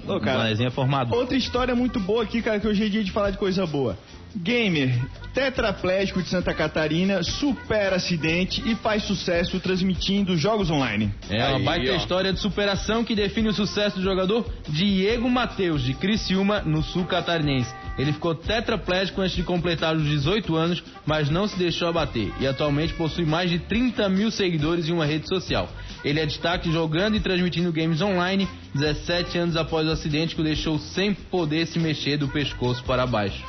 Ô, 0.08 0.20
cara. 0.20 0.50
É 0.52 0.70
formado. 0.70 1.14
Outra 1.14 1.36
história 1.36 1.76
muito 1.76 2.00
boa 2.00 2.24
aqui, 2.24 2.42
cara, 2.42 2.60
que 2.60 2.68
hoje 2.68 2.86
é 2.86 2.90
dia 2.90 3.04
de 3.04 3.12
falar 3.12 3.32
de 3.32 3.38
coisa 3.38 3.66
boa. 3.66 3.98
Gamer, 4.36 4.94
tetraplégico 5.34 6.22
de 6.22 6.30
Santa 6.30 6.54
Catarina, 6.54 7.24
supera 7.24 7.96
acidente 7.96 8.62
e 8.66 8.76
faz 8.76 9.04
sucesso 9.04 9.60
transmitindo 9.60 10.38
jogos 10.38 10.70
online. 10.70 11.12
É 11.30 11.46
uma 11.48 11.58
Aí, 11.58 11.64
baita 11.64 11.92
ó. 11.94 11.96
história 11.96 12.32
de 12.32 12.40
superação 12.40 13.04
que 13.04 13.16
define 13.16 13.50
o 13.50 13.54
sucesso 13.54 13.98
do 13.98 14.04
jogador 14.04 14.46
Diego 14.68 15.30
Matheus, 15.30 15.84
de 15.84 15.94
Criciúma, 15.94 16.62
no 16.62 16.84
sul 16.84 17.06
catarinense. 17.06 17.74
Ele 17.98 18.14
ficou 18.14 18.34
tetraplégico 18.36 19.22
antes 19.22 19.36
de 19.36 19.44
completar 19.44 19.96
os 19.96 20.04
18 20.04 20.56
anos, 20.56 20.84
mas 21.06 21.30
não 21.30 21.48
se 21.48 21.58
deixou 21.58 21.90
abater 21.90 22.32
e 22.40 22.48
atualmente 22.48 22.94
possui 22.94 23.26
mais 23.26 23.50
de 23.50 23.60
30 23.60 24.08
mil 24.10 24.32
seguidores 24.32 24.88
em 24.88 24.94
uma 24.94 25.06
rede 25.06 25.28
social. 25.28 25.70
Ele 26.04 26.20
é 26.20 26.26
destaque 26.26 26.72
jogando 26.72 27.18
e 27.18 27.20
transmitindo 27.20 27.74
games 27.74 28.02
online 28.02 28.48
17 28.74 29.38
anos 29.38 29.58
após 29.58 29.88
o 29.88 29.92
acidente 29.92 30.36
que 30.36 30.42
o 30.42 30.44
deixou 30.44 30.80
sem 30.80 31.14
poder 31.14 31.66
se 31.68 31.80
mexer 31.80 32.18
do 32.18 32.28
pescoço 32.28 32.84
para 32.84 33.06
baixo. 33.06 33.44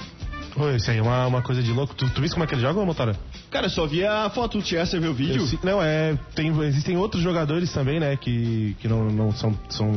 Ô, 0.60 0.70
isso 0.76 0.90
aí 0.90 0.98
é 0.98 1.02
uma, 1.02 1.26
uma 1.26 1.40
coisa 1.40 1.62
de 1.62 1.72
louco. 1.72 1.94
Tu, 1.94 2.06
tu 2.10 2.20
viste 2.20 2.34
como 2.34 2.44
é 2.44 2.46
que 2.46 2.54
ele 2.54 2.60
joga, 2.60 2.84
Motora? 2.84 3.16
Cara, 3.50 3.66
eu 3.66 3.70
só 3.70 3.86
vi 3.86 4.04
a 4.04 4.28
foto, 4.28 4.60
tu 4.60 4.66
chegasse 4.66 4.94
a 4.94 5.00
ver 5.00 5.08
o 5.08 5.14
vídeo? 5.14 5.42
Eu 5.42 5.58
não, 5.62 5.82
é. 5.82 6.18
Tem, 6.34 6.48
existem 6.64 6.98
outros 6.98 7.22
jogadores 7.22 7.72
também, 7.72 7.98
né? 7.98 8.14
Que, 8.16 8.76
que 8.78 8.86
não, 8.86 9.06
não 9.06 9.32
são. 9.32 9.58
são 9.70 9.90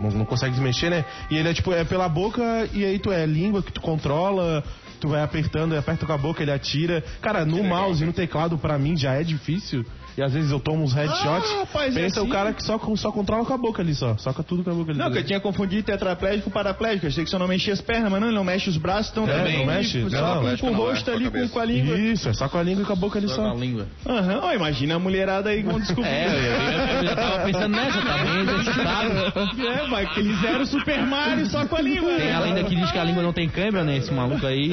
não, 0.00 0.10
não 0.10 0.24
conseguem 0.24 0.54
se 0.54 0.60
mexer, 0.60 0.88
né? 0.88 1.04
E 1.28 1.36
ele 1.36 1.48
é 1.48 1.52
tipo, 1.54 1.72
é 1.72 1.82
pela 1.82 2.08
boca 2.08 2.68
e 2.72 2.84
aí 2.84 2.98
tu 3.00 3.10
é 3.10 3.26
língua 3.26 3.60
que 3.60 3.72
tu 3.72 3.80
controla. 3.80 4.62
Tu 5.00 5.08
vai 5.08 5.20
apertando, 5.20 5.76
aperta 5.76 6.06
com 6.06 6.12
a 6.12 6.16
boca, 6.16 6.42
ele 6.42 6.52
atira. 6.52 7.02
Cara, 7.20 7.44
no 7.44 7.62
mouse 7.64 8.02
e 8.02 8.06
no 8.06 8.12
teclado, 8.12 8.56
pra 8.56 8.78
mim, 8.78 8.96
já 8.96 9.14
é 9.14 9.24
difícil. 9.24 9.84
E 10.16 10.22
às 10.22 10.32
vezes 10.32 10.50
eu 10.50 10.60
tomo 10.60 10.84
uns 10.84 10.92
headshots. 10.92 11.50
Ah, 11.50 11.58
rapaz, 11.60 11.96
é 11.96 12.00
pensa 12.00 12.20
assim? 12.20 12.28
o 12.28 12.32
cara 12.32 12.52
que 12.52 12.62
só, 12.62 12.78
só 12.96 13.10
controla 13.10 13.44
com 13.44 13.52
a 13.52 13.58
boca 13.58 13.82
ali 13.82 13.94
só. 13.94 14.16
Soca 14.16 14.42
tudo 14.42 14.62
com 14.62 14.70
a 14.70 14.74
boca 14.74 14.92
ali. 14.92 14.98
Não, 14.98 15.10
que 15.10 15.18
eu 15.18 15.24
tinha 15.24 15.40
confundido 15.40 15.82
tetraplégico 15.82 16.44
com 16.44 16.50
paraplégico. 16.50 17.06
Eu 17.06 17.10
achei 17.10 17.24
que 17.24 17.30
só 17.30 17.38
não 17.38 17.48
mexia 17.48 17.72
as 17.72 17.80
pernas, 17.80 18.10
mas 18.12 18.20
não, 18.20 18.28
ele 18.28 18.36
não 18.36 18.44
mexe 18.44 18.70
os 18.70 18.76
braços, 18.76 19.10
então 19.10 19.28
É, 19.28 19.36
também. 19.38 19.58
não 19.58 19.66
mexe? 19.66 20.08
Só 20.08 20.20
Não, 20.20 20.42
com- 20.42 20.56
com 20.58 20.66
o 20.68 20.70
é, 20.70 20.76
rosto 20.76 21.10
com 21.10 21.16
ali, 21.16 21.30
com, 21.30 21.48
com 21.48 21.58
a 21.58 21.64
língua. 21.64 21.98
Isso, 21.98 22.28
é 22.28 22.32
só 22.32 22.48
com 22.48 22.58
a 22.58 22.62
língua 22.62 22.82
e 22.82 22.86
com 22.86 22.92
a 22.92 22.96
boca 22.96 23.18
ali 23.18 23.28
Só 23.28 23.34
só. 23.36 23.42
com 23.42 23.56
a 23.56 23.60
língua. 23.60 23.86
Aham, 24.06 24.40
ó, 24.44 24.52
imagina 24.52 24.94
a 24.94 24.98
mulherada 24.98 25.50
aí 25.50 25.62
vão 25.62 25.78
descobrir. 25.80 26.04
É, 26.14 26.26
eu, 26.26 26.96
eu 26.98 27.04
já 27.06 27.16
tava 27.16 27.44
pensando 27.44 27.68
nessa, 27.76 28.00
tá 28.02 28.18
bem. 28.18 29.94
É, 30.00 30.06
que 30.06 30.20
eles 30.20 30.44
eram 30.44 30.66
Super 30.66 31.06
Mario 31.06 31.46
só 31.46 31.66
com 31.66 31.76
a 31.76 31.80
língua. 31.80 32.14
Tem 32.16 32.32
a 32.32 32.40
lenda 32.40 32.64
que 32.64 32.74
diz 32.74 32.90
que 32.90 32.98
a 32.98 33.04
língua 33.04 33.22
não 33.22 33.32
tem 33.32 33.48
câimbra, 33.48 33.82
né? 33.84 33.96
Esse 33.96 34.12
maluco 34.12 34.46
aí. 34.46 34.70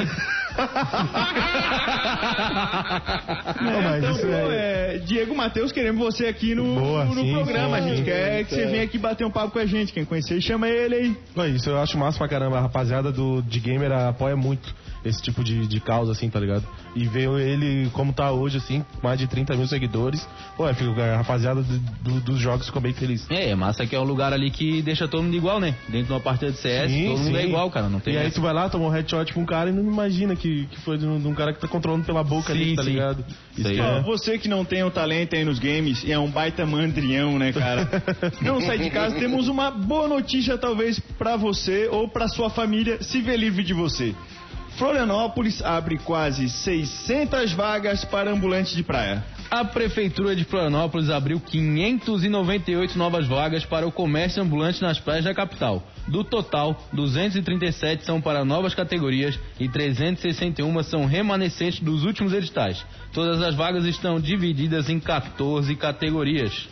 Não, 3.62 3.82
mas 3.82 3.98
Então, 4.04 4.12
isso 4.12 4.28
pô, 4.28 4.52
é. 4.52 4.98
Diego 5.06 5.36
Matheus, 5.36 5.72
queremos 5.72 6.02
você 6.02 6.28
aqui 6.28 6.56
no, 6.56 6.76
Boa, 6.76 7.06
no 7.06 7.14
sim, 7.16 7.34
programa. 7.34 7.82
sim, 7.82 7.84
a 7.84 7.88
gente 7.96 8.04
quer 8.04 8.44
que 8.46 8.56
você 8.56 8.66
venha 8.68 8.84
aqui 8.84 8.98
bater 8.98 9.26
um 9.26 9.32
papo 9.32 9.52
com 9.52 9.60
a 9.60 9.66
gente. 9.66 9.94
Quem 9.94 10.06
conhecer, 10.06 10.42
chama 10.42 10.68
ele 10.68 10.96
aí. 10.96 11.16
Não, 11.36 11.48
isso 11.48 11.70
eu 11.70 11.80
acho 11.80 11.98
massa 11.98 12.18
pra 12.18 12.28
caramba. 12.28 12.58
A 12.58 12.62
rapaziada 12.62 13.12
do, 13.12 13.42
de 13.42 13.60
gamer 13.60 13.92
apoia 13.92 14.36
muito 14.36 14.74
esse 15.04 15.22
tipo 15.22 15.44
de, 15.44 15.68
de 15.68 15.80
causa, 15.80 16.12
assim, 16.12 16.30
tá 16.30 16.40
ligado? 16.40 16.64
E 16.96 17.06
ver 17.06 17.30
ele 17.40 17.90
como 17.94 18.14
tá 18.14 18.32
hoje, 18.32 18.58
assim, 18.58 18.86
mais 19.02 19.18
de 19.20 19.28
30 19.28 19.56
mil 19.56 19.68
seguidores. 19.68 20.28
Pô, 20.56 20.68
é, 20.68 20.74
fica- 20.74 21.14
a 21.14 21.18
rapaziada 21.18 21.62
do- 21.64 21.80
do- 22.02 22.20
dos 22.22 22.40
jogos 22.40 22.66
ficou 22.68 22.82
bem 22.82 22.94
feliz. 22.94 23.26
É, 23.30 23.50
é 23.50 23.56
massa 23.56 23.86
que 23.86 23.96
é 23.96 24.00
um 24.00 24.04
lugar 24.04 24.32
ali 24.34 24.52
que 24.52 24.82
deixa 24.82 25.08
todo 25.08 25.24
mundo 25.24 25.36
igual, 25.36 25.60
né? 25.60 25.74
Dentro 25.90 26.08
de 26.08 26.14
uma 26.14 26.20
partida 26.20 26.52
de 26.52 26.58
CS, 26.58 26.92
Sim, 26.92 27.08
todo 27.08 27.20
mundo 27.20 27.38
é 27.38 27.42
sim. 27.42 27.48
igual, 27.48 27.70
cara. 27.72 27.90
Não 27.90 28.00
tem 28.00 28.14
E 28.14 28.18
aí 28.18 28.30
tu 28.32 28.42
vai 28.42 28.54
lá, 28.54 28.70
toma 28.70 28.86
um 28.86 28.90
headshot 28.90 29.34
pra 29.34 29.42
um 29.42 29.46
cara 29.46 29.70
e 29.70 29.74
não 29.74 29.84
imagina 29.84 30.36
que, 30.36 30.66
que 30.68 30.80
foi 30.82 30.98
de 30.98 31.06
um, 31.08 31.20
de 31.20 31.28
um 31.28 31.34
cara 31.34 31.54
que 31.54 31.60
tá 31.60 31.68
controlando 31.68 32.06
pela 32.06 32.24
boca 32.24 32.54
ali, 32.54 32.70
Sim, 32.72 32.76
tá 32.76 32.84
sim. 32.84 32.90
ligado? 32.92 33.26
Isso 33.58 33.68
aí 33.68 33.80
Ó, 33.80 33.84
é- 33.98 34.02
você 34.04 34.38
que 34.38 34.48
não 34.48 34.64
tem 34.64 34.84
o 34.84 34.92
talento 34.92 35.36
aí 35.36 35.44
nos 35.44 35.58
games 35.60 36.04
e 36.04 36.12
é 36.12 36.20
um 36.20 36.30
baita 36.30 36.66
mandrião, 36.66 37.40
né, 37.40 37.52
cara? 37.52 37.90
não 38.42 38.62
sai 38.62 38.78
de 38.78 38.90
casa, 38.90 39.16
temos 39.16 39.48
uma 39.48 39.72
boa 39.72 40.08
notícia 40.08 40.58
talvez 40.58 41.00
pra 41.18 41.36
você 41.38 41.88
ou 41.92 42.08
pra 42.08 42.28
sua 42.28 42.50
família 42.50 43.02
se 43.02 43.20
ver 43.22 43.38
livre 43.38 43.64
de 43.64 43.74
você. 43.74 44.14
Florianópolis 44.78 45.62
abre 45.62 45.98
quase 45.98 46.50
600 46.50 47.52
vagas 47.54 48.04
para 48.06 48.32
ambulantes 48.32 48.76
de 48.76 48.84
praia. 48.84 49.24
A 49.50 49.66
Prefeitura 49.66 50.34
de 50.34 50.46
Florianópolis 50.46 51.10
abriu 51.10 51.40
598 51.40 52.98
novas 52.98 53.28
vagas 53.28 53.66
para 53.66 53.86
o 53.86 53.92
comércio 53.92 54.42
ambulante 54.42 54.82
nas 54.82 54.98
praias 54.98 55.26
da 55.26 55.34
capital. 55.34 55.84
Do 56.08 56.24
total, 56.24 56.82
237 56.94 58.06
são 58.06 58.22
para 58.22 58.46
novas 58.46 58.74
categorias 58.74 59.38
e 59.60 59.68
361 59.68 60.84
são 60.84 61.06
remanescentes 61.06 61.82
dos 61.82 62.06
últimos 62.06 62.32
editais. 62.32 62.86
Todas 63.12 63.42
as 63.42 63.54
vagas 63.54 63.84
estão 63.86 64.20
divididas 64.20 64.90
em 64.90 65.00
14 65.00 65.76
categorias. 65.76 66.70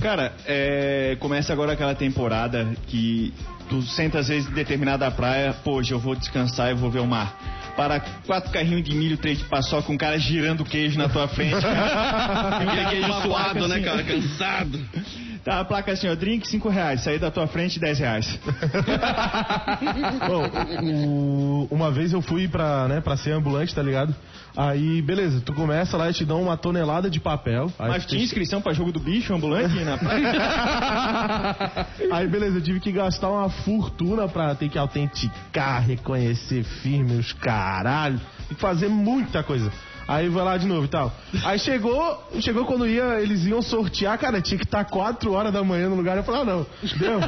Cara, 0.00 0.32
é, 0.46 1.16
começa 1.20 1.52
agora 1.52 1.72
aquela 1.72 1.94
temporada 1.94 2.66
que 2.88 3.32
tu 3.68 3.80
senta 3.82 4.18
às 4.18 4.28
vezes 4.28 4.48
em 4.48 4.52
determinada 4.52 5.10
praia, 5.10 5.54
pô, 5.64 5.74
hoje 5.76 5.92
eu 5.92 5.98
vou 5.98 6.14
descansar 6.14 6.70
e 6.70 6.74
vou 6.74 6.90
ver 6.90 7.00
o 7.00 7.06
mar. 7.06 7.36
Para 7.76 7.98
quatro 8.26 8.50
carrinhos 8.52 8.84
de 8.84 8.94
milho, 8.94 9.16
três 9.16 9.38
de 9.38 9.44
paçoca, 9.44 9.90
um 9.90 9.96
cara 9.96 10.16
girando 10.18 10.64
queijo 10.64 10.96
na 10.98 11.08
tua 11.08 11.26
frente. 11.26 11.60
cara. 11.60 12.86
Queijo 12.90 13.12
suado, 13.22 13.66
né, 13.66 13.74
assim, 13.76 13.84
cara? 13.84 14.02
Cansado. 14.04 14.80
Tá 15.44 15.60
a 15.60 15.64
placa 15.64 15.92
assim, 15.92 16.08
ó, 16.08 16.14
drink 16.14 16.46
5 16.48 16.68
reais, 16.68 17.02
sair 17.02 17.18
da 17.18 17.30
tua 17.30 17.46
frente 17.46 17.78
10 17.80 17.98
reais. 17.98 18.38
Bom, 20.26 20.48
o- 20.82 21.68
uma 21.70 21.90
vez 21.90 22.12
eu 22.12 22.22
fui 22.22 22.46
pra, 22.48 22.88
né, 22.88 23.00
pra 23.00 23.16
ser 23.16 23.32
ambulante, 23.32 23.74
tá 23.74 23.82
ligado? 23.82 24.14
Aí, 24.56 25.02
beleza, 25.02 25.40
tu 25.40 25.52
começa 25.52 25.96
lá 25.96 26.08
e 26.10 26.12
te 26.12 26.24
dão 26.24 26.40
uma 26.40 26.56
tonelada 26.56 27.10
de 27.10 27.18
papel. 27.18 27.72
Mas 27.78 28.06
tinha 28.06 28.22
inscrição 28.22 28.60
pra 28.60 28.72
jogo 28.72 28.92
do 28.92 29.00
bicho 29.00 29.34
ambulante 29.34 29.74
na 29.82 29.98
praia? 29.98 31.86
Aí, 32.12 32.28
beleza, 32.28 32.58
eu 32.58 32.62
tive 32.62 32.78
que 32.78 32.92
gastar 32.92 33.30
uma 33.30 33.50
fortuna 33.50 34.28
pra 34.28 34.54
ter 34.54 34.68
que 34.68 34.78
autenticar, 34.78 35.82
reconhecer 35.84 36.62
firme 36.62 37.16
os 37.18 37.32
caralho 37.32 38.20
e 38.48 38.54
fazer 38.54 38.88
muita 38.88 39.42
coisa. 39.42 39.72
Aí 40.06 40.28
vai 40.28 40.44
lá 40.44 40.56
de 40.56 40.66
novo 40.66 40.84
e 40.84 40.88
tal. 40.88 41.12
Aí 41.44 41.58
chegou, 41.58 42.22
chegou 42.40 42.66
quando 42.66 42.86
ia, 42.86 43.20
eles 43.20 43.46
iam 43.46 43.62
sortear, 43.62 44.18
cara, 44.18 44.40
tinha 44.40 44.58
que 44.58 44.64
estar 44.64 44.84
4 44.84 45.32
horas 45.32 45.52
da 45.52 45.64
manhã 45.64 45.88
no 45.88 45.96
lugar. 45.96 46.16
Eu 46.16 46.22
falei, 46.22 46.42
ah, 46.42 46.44
não, 46.44 46.66
deu. 46.98 47.20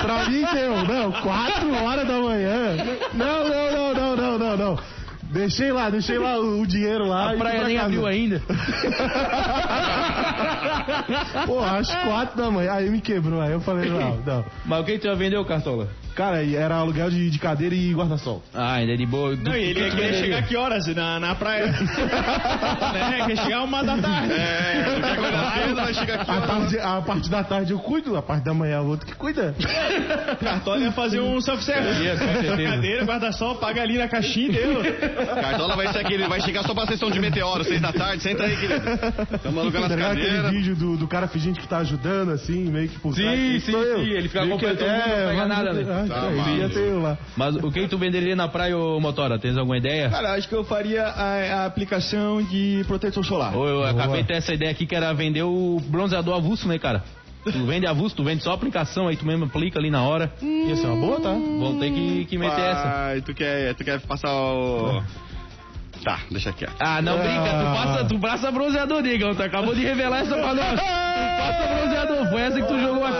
pra 0.00 0.28
mim 0.28 0.44
deu, 0.54 0.84
não, 0.84 1.12
4 1.12 1.84
horas 1.84 2.06
da 2.06 2.18
manhã. 2.20 2.76
Não, 3.14 3.48
não, 3.48 3.72
não, 3.72 3.94
não, 3.94 4.16
não, 4.16 4.38
não, 4.38 4.56
não. 4.56 4.78
Deixei 5.34 5.72
lá, 5.72 5.90
deixei 5.90 6.16
lá 6.16 6.38
o, 6.38 6.60
o 6.60 6.66
dinheiro 6.66 7.08
lá. 7.08 7.32
A 7.32 7.36
praia 7.36 7.58
pra 7.58 7.66
nem 7.66 7.76
abriu 7.76 8.06
ainda. 8.06 8.40
Pô, 11.46 11.60
às 11.60 11.92
quatro 12.02 12.36
da 12.36 12.50
manhã. 12.50 12.72
Aí 12.72 12.90
me 12.90 13.00
quebrou. 13.00 13.40
Aí 13.40 13.52
eu 13.52 13.60
falei, 13.60 13.90
não, 13.90 14.16
não. 14.16 14.44
Mas 14.64 14.80
o 14.80 14.84
que 14.84 14.98
tu 14.98 15.06
já 15.06 15.14
vendeu, 15.14 15.44
Cartola? 15.44 15.88
Cara, 16.14 16.44
era 16.44 16.76
aluguel 16.76 17.10
de, 17.10 17.28
de 17.28 17.38
cadeira 17.40 17.74
e 17.74 17.92
guarda-sol. 17.92 18.40
Ah, 18.54 18.74
ainda 18.74 18.92
é 18.92 18.96
de 18.96 19.04
boa. 19.04 19.34
Não, 19.34 19.56
e 19.56 19.64
ele 19.64 19.80
ia 19.80 19.90
querer 19.90 20.14
chegar 20.14 20.42
que 20.42 20.56
horas 20.56 20.86
na, 20.94 21.18
na 21.18 21.34
praia? 21.34 21.66
né? 21.72 23.24
Quer 23.26 23.36
chegar 23.36 23.64
uma 23.64 23.82
da 23.82 23.98
tarde. 23.98 24.32
É, 24.32 24.84
segunda-feira 24.84 25.74
vai 25.74 25.94
chegar 25.94 26.20
aqui. 26.20 26.30
A, 26.30 26.40
tarde, 26.40 26.78
a 26.78 27.02
parte 27.02 27.28
da 27.28 27.42
tarde 27.42 27.72
eu 27.72 27.80
cuido, 27.80 28.16
a 28.16 28.22
parte 28.22 28.44
da 28.44 28.54
manhã 28.54 28.76
é 28.76 28.80
o 28.80 28.86
outro 28.86 29.06
que 29.06 29.14
cuida. 29.14 29.56
Cartola 30.40 30.78
ia 30.78 30.92
fazer 30.92 31.18
um 31.18 31.40
self-service. 31.40 32.00
Certeza. 32.00 32.70
Cadeira, 32.70 33.04
guarda-sol, 33.04 33.56
paga 33.56 33.82
ali 33.82 33.98
na 33.98 34.06
caixinha 34.06 34.50
e 34.50 34.52
deu. 34.52 34.82
Cartola 35.34 35.74
vai 35.74 35.88
ser 35.88 35.98
aquele, 35.98 36.28
vai 36.28 36.40
chegar 36.40 36.62
só 36.62 36.72
pra 36.74 36.86
sessão 36.86 37.10
de 37.10 37.18
meteoro, 37.18 37.64
seis 37.64 37.80
da 37.80 37.92
tarde, 37.92 38.22
senta 38.22 38.44
aí, 38.44 38.56
querido. 38.56 38.82
Tamo 39.42 39.60
alugando 39.60 39.86
as 39.86 39.90
ligado 39.92 40.20
aquele 40.26 40.48
vídeo 40.50 40.76
do, 40.76 40.96
do 40.96 41.06
cara 41.08 41.28
fingindo 41.28 41.58
que 41.60 41.66
tá 41.68 41.78
ajudando, 41.78 42.30
assim, 42.30 42.64
meio 42.70 42.88
que 42.88 42.98
por 42.98 43.14
Sim, 43.14 43.22
trás? 43.22 43.64
sim, 43.64 43.72
eu. 43.72 43.98
sim, 44.04 44.10
ele 44.10 44.28
fica 44.28 44.42
acompanhando 44.44 44.78
todo 44.78 44.88
mundo, 44.88 44.98
não 44.98 45.14
pega 45.14 45.34
mas- 45.36 45.48
nada, 45.48 45.72
né? 45.72 45.84
Ah, 45.88 46.06
Tá, 46.08 46.30
isso 46.64 46.74
ter 46.74 46.80
eu 46.88 47.00
lá. 47.02 47.18
Mas 47.36 47.56
o 47.56 47.70
que 47.70 47.88
tu 47.88 47.98
venderia 47.98 48.34
na 48.36 48.48
praia, 48.48 48.76
ô 48.76 48.98
Motora? 49.00 49.38
Tens 49.38 49.56
alguma 49.56 49.76
ideia? 49.78 50.08
Cara, 50.10 50.34
acho 50.34 50.48
que 50.48 50.54
eu 50.54 50.64
faria 50.64 51.04
a, 51.06 51.62
a 51.62 51.66
aplicação 51.66 52.42
de 52.42 52.84
protetor 52.86 53.24
solar. 53.24 53.56
Ou 53.56 53.66
eu 53.68 53.84
acabei 53.84 54.22
de 54.22 54.28
ter 54.28 54.34
essa 54.34 54.52
ideia 54.54 54.70
aqui 54.70 54.86
que 54.86 54.94
era 54.94 55.12
vender 55.12 55.42
o 55.42 55.80
bronzeador 55.88 56.34
avulso, 56.36 56.66
né, 56.68 56.78
cara? 56.78 57.02
Tu 57.44 57.66
vende 57.66 57.86
avulso, 57.86 58.16
tu 58.16 58.24
vende 58.24 58.42
só 58.42 58.52
a 58.52 58.54
aplicação, 58.54 59.06
aí 59.06 59.16
tu 59.16 59.26
mesmo 59.26 59.44
aplica 59.44 59.78
ali 59.78 59.90
na 59.90 60.02
hora. 60.02 60.32
Ia 60.40 60.76
ser 60.76 60.86
uma 60.86 60.96
boa, 60.96 61.20
tá? 61.20 61.30
Vou 61.32 61.78
ter 61.78 61.92
que, 61.92 62.24
que 62.24 62.38
meter 62.38 62.58
essa. 62.58 62.88
Ai, 63.08 63.20
tu 63.20 63.34
quer, 63.34 63.74
tu 63.74 63.84
quer 63.84 64.00
passar 64.00 64.32
o... 64.34 65.02
Tá, 66.04 66.18
deixa 66.30 66.52
quieto. 66.52 66.74
Ah, 66.78 67.00
não 67.00 67.18
brinca, 67.18 67.50
tu 67.50 67.64
passa, 67.74 68.04
tu 68.04 68.18
passa 68.18 68.50
bronzeador, 68.52 69.02
Digão. 69.02 69.34
Tu 69.34 69.42
acabou 69.42 69.74
de 69.74 69.82
revelar 69.82 70.20
essa 70.20 70.34
pra 70.34 70.54
nós. 70.54 70.80
Passa 71.14 71.66
bronzeador, 71.74 72.28
foi 72.30 72.40
essa 72.42 72.60
que 72.60 72.66
tu 72.66 72.80
jogou 72.80 73.04
aqui. 73.04 73.14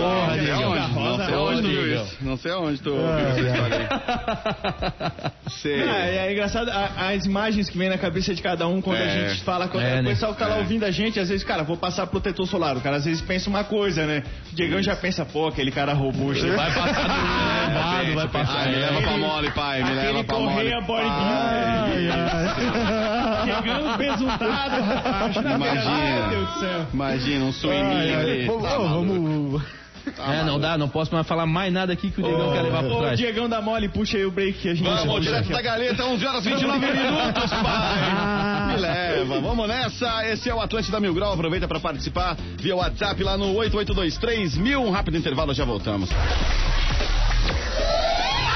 Porra, 0.00 0.36
Não 0.36 0.44
sei 0.44 0.50
aonde, 0.52 0.94
não 0.94 1.16
sei 1.26 1.34
aonde 1.34 1.62
tu 1.62 1.68
viu 1.68 1.94
isso. 1.94 2.16
Não 2.20 2.36
sei 2.36 2.52
aonde 2.52 2.78
tu 2.82 2.94
essa 2.96 3.40
história 3.40 3.76
aí. 3.78 5.20
Sei. 5.48 5.82
Ah, 5.88 5.98
é, 6.06 6.16
é 6.28 6.32
engraçado 6.32 6.68
a- 6.70 7.08
as 7.10 7.24
imagens 7.24 7.68
que 7.70 7.76
vem 7.78 7.88
na 7.88 7.98
cabeça 7.98 8.34
de 8.34 8.42
cada 8.42 8.66
um 8.68 8.80
quando 8.80 8.98
É. 8.98 9.04
a 9.04 9.28
gente 9.28 9.42
fala 9.42 9.66
com 9.68 9.80
É, 9.80 10.00
o 10.00 10.02
né? 10.02 10.10
pessoal 10.10 10.32
que 10.34 10.38
tá 10.38 10.46
lá 10.46 10.56
É. 10.56 10.58
ouvindo 10.58 10.84
a 10.84 10.90
gente, 10.90 11.18
às 11.18 11.28
vezes, 11.28 11.44
cara, 11.44 11.62
vou 11.62 11.76
passar 11.76 12.06
protetor 12.06 12.46
solar. 12.46 12.76
O 12.76 12.80
cara 12.80 12.96
às 12.96 13.04
vezes 13.04 13.20
pensa 13.22 13.48
uma 13.50 13.64
coisa, 13.64 14.06
né? 14.06 14.22
O 14.52 14.54
Diegão 14.54 14.82
já 14.82 14.94
pensa, 14.96 15.24
pô, 15.24 15.48
aquele 15.48 15.70
cara 15.70 15.92
robusto. 15.94 16.44
Ele 16.46 16.54
vai 16.56 16.72
passar 16.72 17.02
do 17.02 17.74
lado, 17.74 18.14
vai 18.14 18.28
passar. 18.28 18.58
Ai, 18.58 18.68
me 18.70 18.76
leva 18.76 19.00
pra 19.02 19.16
mole, 19.16 19.50
pai, 19.52 19.78
me 19.78 19.84
Aquele 19.84 20.00
leva 20.06 20.24
pra 20.24 20.36
mole. 20.38 20.52
correia 20.54 20.80
bodybuilder. 20.80 21.08
Besuntado, 23.98 24.82
rapaz. 24.82 25.36
Imagina. 25.36 26.28
Meu 26.28 26.28
Deus 26.30 26.54
do 26.54 26.60
céu. 26.60 26.86
Imagina, 26.92 27.44
um 27.44 27.52
ai. 27.70 28.14
ali. 28.14 28.46
Vamos, 28.46 28.62
Tá 28.62 28.78
vamos. 28.78 29.78
É, 30.16 30.42
não 30.42 30.58
dá, 30.58 30.78
não 30.78 30.88
posso 30.88 31.12
mais 31.12 31.26
falar 31.26 31.44
mais 31.46 31.72
nada 31.72 31.92
aqui 31.92 32.10
que 32.10 32.20
o 32.20 32.24
Digão 32.24 32.52
quer 32.52 32.62
levar 32.62 32.82
por 32.82 32.92
Ô, 32.92 33.00
trás. 33.00 33.18
Diegão 33.18 33.48
da 33.48 33.60
mole, 33.60 33.88
puxa 33.88 34.16
aí 34.16 34.24
o 34.24 34.30
break 34.30 34.58
que 34.58 34.68
a 34.70 34.74
gente... 34.74 34.84
Vamos 34.84 35.02
puxa 35.04 35.20
direto 35.20 35.48
da 35.50 35.62
galeta, 35.62 36.04
11 36.04 36.26
horas 36.26 36.46
e 36.46 36.48
29 36.48 36.86
minutos, 36.86 37.50
pai. 37.50 38.66
Me 38.68 38.76
leva, 38.80 39.40
vamos 39.40 39.68
nessa. 39.68 40.26
Esse 40.26 40.48
é 40.48 40.54
o 40.54 40.60
Atlântida 40.60 41.00
Mil 41.00 41.14
Grau. 41.14 41.32
Aproveita 41.32 41.68
para 41.68 41.80
participar 41.80 42.36
via 42.58 42.76
WhatsApp 42.76 43.22
lá 43.22 43.36
no 43.36 43.54
8823 43.54 44.56
Um 44.78 44.90
rápido 44.90 45.16
intervalo, 45.16 45.52
já 45.52 45.64
voltamos. 45.64 46.10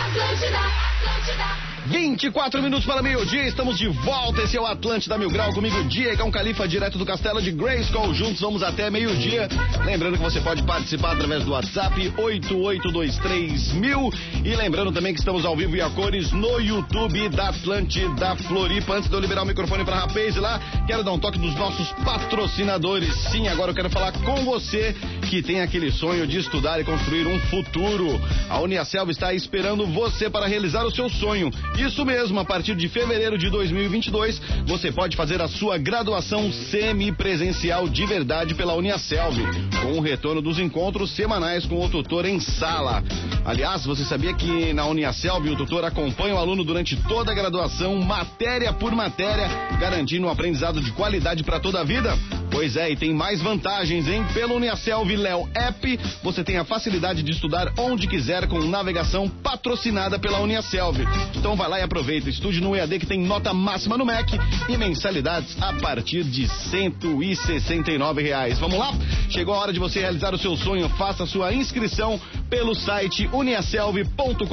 Atlântida, 0.06 0.58
Atlântida. 0.58 1.71
24 1.86 2.62
minutos 2.62 2.86
para 2.86 3.02
meio-dia, 3.02 3.42
estamos 3.42 3.76
de 3.76 3.88
volta. 3.88 4.42
Esse 4.42 4.56
é 4.56 4.60
o 4.60 4.66
Atlântida 4.66 5.18
Mil 5.18 5.28
Grau, 5.28 5.52
comigo, 5.52 5.82
Diegão 5.84 6.30
Califa, 6.30 6.68
direto 6.68 6.96
do 6.96 7.04
Castelo 7.04 7.42
de 7.42 7.50
Grayskull. 7.50 8.14
Juntos 8.14 8.40
vamos 8.40 8.62
até 8.62 8.88
meio-dia. 8.88 9.48
Lembrando 9.84 10.16
que 10.16 10.22
você 10.22 10.40
pode 10.40 10.62
participar 10.62 11.14
através 11.14 11.44
do 11.44 11.50
WhatsApp 11.50 12.12
8823mil. 12.16 14.12
E 14.44 14.54
lembrando 14.54 14.92
também 14.92 15.12
que 15.12 15.18
estamos 15.18 15.44
ao 15.44 15.56
vivo 15.56 15.74
e 15.74 15.80
a 15.80 15.90
cores 15.90 16.30
no 16.30 16.60
YouTube 16.60 17.28
da 17.30 17.48
Atlântida 17.48 18.36
Floripa. 18.36 18.94
Antes 18.94 19.10
de 19.10 19.16
eu 19.16 19.20
liberar 19.20 19.42
o 19.42 19.46
microfone 19.46 19.84
para 19.84 19.96
Rapaz 19.96 20.36
lá, 20.36 20.60
quero 20.86 21.02
dar 21.02 21.10
um 21.12 21.18
toque 21.18 21.38
dos 21.38 21.56
nossos 21.56 21.90
patrocinadores. 22.04 23.12
Sim, 23.30 23.48
agora 23.48 23.72
eu 23.72 23.74
quero 23.74 23.90
falar 23.90 24.12
com 24.12 24.44
você 24.44 24.94
que 25.28 25.42
tem 25.42 25.60
aquele 25.60 25.90
sonho 25.90 26.28
de 26.28 26.38
estudar 26.38 26.80
e 26.80 26.84
construir 26.84 27.26
um 27.26 27.40
futuro. 27.40 28.20
A 28.48 28.60
Uniaselv 28.60 29.10
está 29.10 29.34
esperando 29.34 29.84
você 29.86 30.30
para 30.30 30.46
realizar 30.46 30.84
o 30.84 30.94
seu 30.94 31.10
sonho. 31.10 31.50
Isso 31.78 32.04
mesmo, 32.04 32.38
a 32.38 32.44
partir 32.44 32.74
de 32.76 32.88
fevereiro 32.88 33.38
de 33.38 33.48
2022, 33.50 34.40
você 34.66 34.92
pode 34.92 35.16
fazer 35.16 35.40
a 35.40 35.48
sua 35.48 35.78
graduação 35.78 36.52
semipresencial 36.52 37.88
de 37.88 38.04
verdade 38.04 38.54
pela 38.54 38.74
Uniaselv, 38.74 39.38
com 39.82 39.98
o 39.98 40.00
retorno 40.00 40.42
dos 40.42 40.58
encontros 40.58 41.10
semanais 41.16 41.64
com 41.64 41.82
o 41.82 41.88
tutor 41.88 42.24
em 42.24 42.38
sala. 42.40 43.02
Aliás, 43.44 43.84
você 43.84 44.04
sabia 44.04 44.34
que 44.34 44.72
na 44.72 44.86
Uniaselv 44.86 45.48
o 45.48 45.56
tutor 45.56 45.84
acompanha 45.84 46.34
o 46.34 46.38
aluno 46.38 46.62
durante 46.62 46.96
toda 47.08 47.32
a 47.32 47.34
graduação, 47.34 47.98
matéria 48.00 48.72
por 48.72 48.92
matéria, 48.92 49.48
garantindo 49.80 50.26
um 50.26 50.30
aprendizado 50.30 50.80
de 50.80 50.92
qualidade 50.92 51.42
para 51.42 51.58
toda 51.58 51.80
a 51.80 51.84
vida? 51.84 52.16
Pois 52.52 52.76
é, 52.76 52.90
e 52.90 52.96
tem 52.96 53.14
mais 53.14 53.40
vantagens, 53.40 54.06
hein? 54.06 54.24
Pelo 54.34 54.56
Uniaselv 54.56 55.10
Léo 55.16 55.48
App, 55.54 55.98
você 56.22 56.44
tem 56.44 56.58
a 56.58 56.64
facilidade 56.64 57.22
de 57.22 57.32
estudar 57.32 57.72
onde 57.78 58.06
quiser 58.06 58.46
com 58.46 58.60
navegação 58.60 59.26
patrocinada 59.26 60.18
pela 60.18 60.38
Uniaselv. 60.38 60.98
Então 61.34 61.56
vai 61.56 61.66
lá 61.66 61.80
e 61.80 61.82
aproveita. 61.82 62.28
Estude 62.28 62.60
no 62.60 62.76
EAD 62.76 62.98
que 62.98 63.06
tem 63.06 63.22
nota 63.22 63.54
máxima 63.54 63.96
no 63.96 64.04
MEC 64.04 64.38
e 64.68 64.76
mensalidades 64.76 65.56
a 65.62 65.72
partir 65.72 66.24
de 66.24 66.46
169 66.46 68.22
reais. 68.22 68.58
Vamos 68.58 68.78
lá? 68.78 68.92
Chegou 69.30 69.54
a 69.54 69.58
hora 69.58 69.72
de 69.72 69.80
você 69.80 70.00
realizar 70.00 70.34
o 70.34 70.38
seu 70.38 70.54
sonho. 70.54 70.90
Faça 70.90 71.24
sua 71.24 71.54
inscrição 71.54 72.20
pelo 72.50 72.74
site 72.74 73.30
uniaselv.com.br 73.32 74.44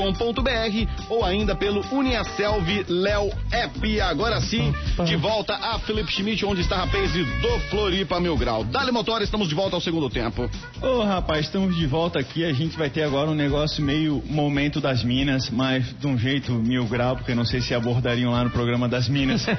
ou 1.09 1.25
ainda 1.25 1.53
pelo 1.53 1.85
Uniaselv 1.91 2.85
Léo 2.87 3.29
App. 3.51 4.01
Agora 4.01 4.39
sim, 4.39 4.73
de 5.05 5.17
volta 5.17 5.53
a 5.53 5.77
Felipe 5.79 6.13
Schmidt, 6.13 6.45
onde 6.45 6.61
está 6.61 6.81
a 6.81 6.85
do 6.87 7.59
Floripa 7.89 8.19
Mil 8.19 8.37
Grau. 8.37 8.63
Dale 8.63 8.91
Motor, 8.91 9.23
estamos 9.23 9.49
de 9.49 9.55
volta 9.55 9.75
ao 9.75 9.81
segundo 9.81 10.11
tempo. 10.11 10.47
Ô 10.79 11.01
rapaz, 11.01 11.47
estamos 11.47 11.75
de 11.75 11.87
volta 11.87 12.19
aqui. 12.19 12.45
A 12.45 12.53
gente 12.53 12.77
vai 12.77 12.87
ter 12.87 13.01
agora 13.01 13.31
um 13.31 13.33
negócio 13.33 13.83
meio 13.83 14.21
momento 14.27 14.79
das 14.79 15.03
minas, 15.03 15.49
mas 15.49 15.91
de 15.97 16.05
um 16.05 16.15
jeito 16.15 16.51
mil 16.51 16.85
grau, 16.85 17.15
porque 17.15 17.31
eu 17.31 17.35
não 17.35 17.45
sei 17.45 17.61
se 17.61 17.73
abordariam 17.73 18.31
lá 18.31 18.43
no 18.43 18.51
programa 18.51 18.87
das 18.87 19.09
minas. 19.09 19.43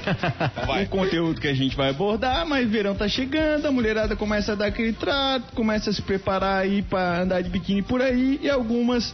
O 0.81 0.87
conteúdo 0.87 1.41
que 1.41 1.47
a 1.47 1.53
gente 1.53 1.75
vai 1.75 1.89
abordar, 1.89 2.47
mas 2.47 2.69
verão 2.69 2.95
tá 2.95 3.07
chegando, 3.07 3.65
a 3.65 3.71
mulherada 3.71 4.15
começa 4.15 4.53
a 4.53 4.55
dar 4.55 4.67
aquele 4.67 4.93
trato, 4.93 5.53
começa 5.53 5.89
a 5.89 5.93
se 5.93 6.01
preparar 6.01 6.59
aí 6.59 6.81
pra 6.81 7.21
andar 7.21 7.41
de 7.41 7.49
biquíni 7.49 7.81
por 7.81 8.01
aí, 8.01 8.39
e 8.41 8.49
algumas 8.49 9.13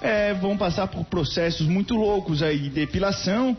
é, 0.00 0.34
vão 0.34 0.56
passar 0.56 0.86
por 0.88 1.04
processos 1.04 1.66
muito 1.66 1.94
loucos 1.94 2.42
aí 2.42 2.58
de 2.58 2.68
depilação. 2.68 3.56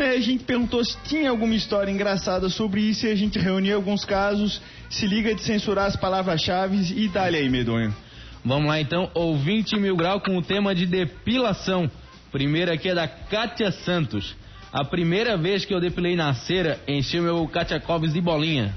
Né, 0.00 0.12
a 0.12 0.20
gente 0.20 0.44
perguntou 0.44 0.82
se 0.82 0.96
tinha 1.04 1.28
alguma 1.28 1.54
história 1.54 1.90
engraçada 1.90 2.48
sobre 2.48 2.80
isso 2.80 3.04
e 3.04 3.10
a 3.10 3.14
gente 3.14 3.38
reuniu 3.38 3.76
alguns 3.76 4.02
casos. 4.02 4.58
Se 4.88 5.06
liga 5.06 5.34
de 5.34 5.42
censurar 5.42 5.84
as 5.84 5.94
palavras-chave 5.94 6.94
e 6.96 7.06
dá-lhe 7.06 7.36
aí, 7.36 7.50
medonho. 7.50 7.94
Vamos 8.42 8.68
lá 8.68 8.80
então, 8.80 9.10
ouvinte 9.12 9.76
mil 9.76 9.94
grau 9.94 10.18
com 10.18 10.38
o 10.38 10.42
tema 10.42 10.74
de 10.74 10.86
depilação. 10.86 11.90
Primeiro 12.32 12.72
aqui 12.72 12.88
é 12.88 12.94
da 12.94 13.06
Kátia 13.06 13.70
Santos. 13.70 14.34
A 14.72 14.86
primeira 14.86 15.36
vez 15.36 15.66
que 15.66 15.74
eu 15.74 15.80
depilei 15.80 16.16
na 16.16 16.32
cera, 16.32 16.80
enchi 16.88 17.20
meu 17.20 17.46
Katiakovs 17.46 18.14
de 18.14 18.22
bolinha. 18.22 18.74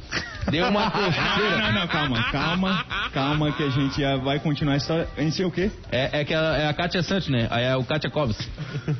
Deu 0.49 0.67
uma 0.67 0.81
Não, 0.85 0.91
coceira. 0.91 1.57
não, 1.57 1.71
não, 1.73 1.87
calma, 1.87 2.23
calma, 2.31 2.85
calma, 3.13 3.51
que 3.51 3.63
a 3.63 3.69
gente 3.69 3.99
já 4.01 4.17
vai 4.17 4.39
continuar 4.39 4.73
a 4.73 4.77
história. 4.77 5.07
A 5.17 5.21
gente 5.21 5.35
sei 5.35 5.45
o 5.45 5.51
quê? 5.51 5.71
É, 5.91 6.21
é 6.21 6.25
que 6.25 6.33
a, 6.33 6.39
é 6.57 6.67
a 6.67 6.73
Kátia 6.73 7.01
Santos, 7.03 7.29
né? 7.29 7.47
Aí 7.49 7.63
é 7.63 7.75
o. 7.75 7.83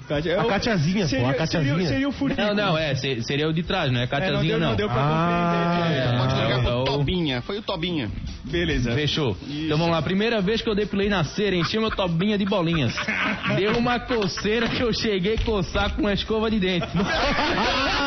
Kátia, 0.07 0.39
A 0.39 0.43
eu- 0.43 0.47
Catiazinha, 0.47 1.03
pô, 1.03 1.09
seria, 1.09 1.29
a 1.29 1.33
Catiazinha. 1.33 1.73
Seria, 1.75 1.87
seria 1.89 2.09
o 2.09 2.11
furinho. 2.11 2.39
Não, 2.47 2.53
não, 2.55 2.77
é, 2.77 2.95
se- 2.95 3.21
seria 3.23 3.47
o 3.47 3.53
de 3.53 3.63
trás, 3.63 3.91
não 3.91 3.99
é 3.99 4.03
É, 4.03 4.05
não, 4.05 4.09
Katiazinha 4.09 4.43
deu, 4.53 4.59
não. 4.59 4.69
não 4.69 4.75
deu 4.75 4.87
pra 4.89 4.97
Ah, 5.01 5.73
compreender. 5.75 6.01
é. 6.13 6.17
Pode 6.17 6.33
ligar 6.35 6.59
é 6.59 6.61
pro 6.63 6.83
Tobinha. 6.83 7.41
Foi 7.41 7.57
o 7.57 7.61
Tobinha. 7.61 8.09
Beleza. 8.45 8.91
Fechou. 8.93 9.37
Então 9.47 9.77
vamos 9.77 9.93
lá, 9.93 10.01
primeira 10.01 10.41
vez 10.41 10.61
que 10.61 10.69
eu 10.69 10.75
depilei 10.75 11.09
na 11.09 11.23
cera, 11.23 11.55
enchi 11.55 11.79
meu 11.79 11.89
tobinha 11.89 12.37
de 12.37 12.45
bolinhas. 12.45 12.93
Deu 13.55 13.77
uma 13.77 13.99
coceira 13.99 14.67
que 14.67 14.81
eu 14.81 14.93
cheguei 14.93 15.35
a 15.35 15.43
coçar 15.43 15.91
com 15.91 16.01
uma 16.01 16.13
escova 16.13 16.51
de 16.51 16.59
dente. 16.59 16.87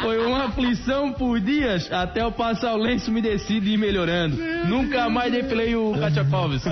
Foi 0.00 0.24
uma 0.24 0.44
aflição 0.46 1.12
por 1.12 1.40
dias 1.40 1.90
até 1.92 2.22
eu 2.22 2.32
passar 2.32 2.74
o 2.74 2.76
lenço 2.76 3.10
umedecido 3.10 3.66
e 3.66 3.74
ir 3.74 3.76
melhorando. 3.76 4.36
Nunca 4.66 5.08
mais 5.08 5.32
depilei 5.32 5.76
o 5.76 5.92
Kachakovs. 5.98 6.64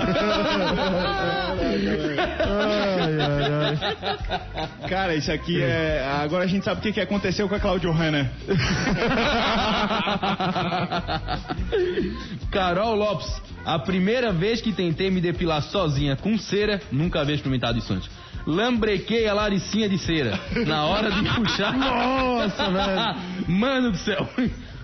Cara, 4.89 5.15
isso 5.15 5.31
aqui 5.31 5.61
é. 5.61 6.05
Agora 6.21 6.43
a 6.43 6.47
gente 6.47 6.65
sabe 6.65 6.79
o 6.79 6.83
que, 6.83 6.91
que 6.91 7.01
aconteceu 7.01 7.47
com 7.47 7.53
a 7.55 7.59
Claudio 7.59 7.91
Hanna. 7.91 8.31
Carol 12.51 12.95
Lopes, 12.95 13.41
a 13.65 13.77
primeira 13.79 14.33
vez 14.33 14.61
que 14.61 14.73
tentei 14.73 15.11
me 15.11 15.21
depilar 15.21 15.61
sozinha 15.61 16.15
com 16.15 16.35
cera, 16.37 16.81
nunca 16.91 17.21
havia 17.21 17.35
experimentado 17.35 17.77
isso 17.77 17.93
antes. 17.93 18.09
Lambrequei 18.45 19.27
a 19.27 19.33
laricinha 19.33 19.87
de 19.87 19.97
cera. 19.97 20.39
Na 20.65 20.85
hora 20.85 21.11
de 21.11 21.23
puxar. 21.35 21.73
Nossa, 21.77 22.69
velho. 22.69 23.15
Mano 23.47 23.91
do 23.91 23.97
céu. 23.97 24.27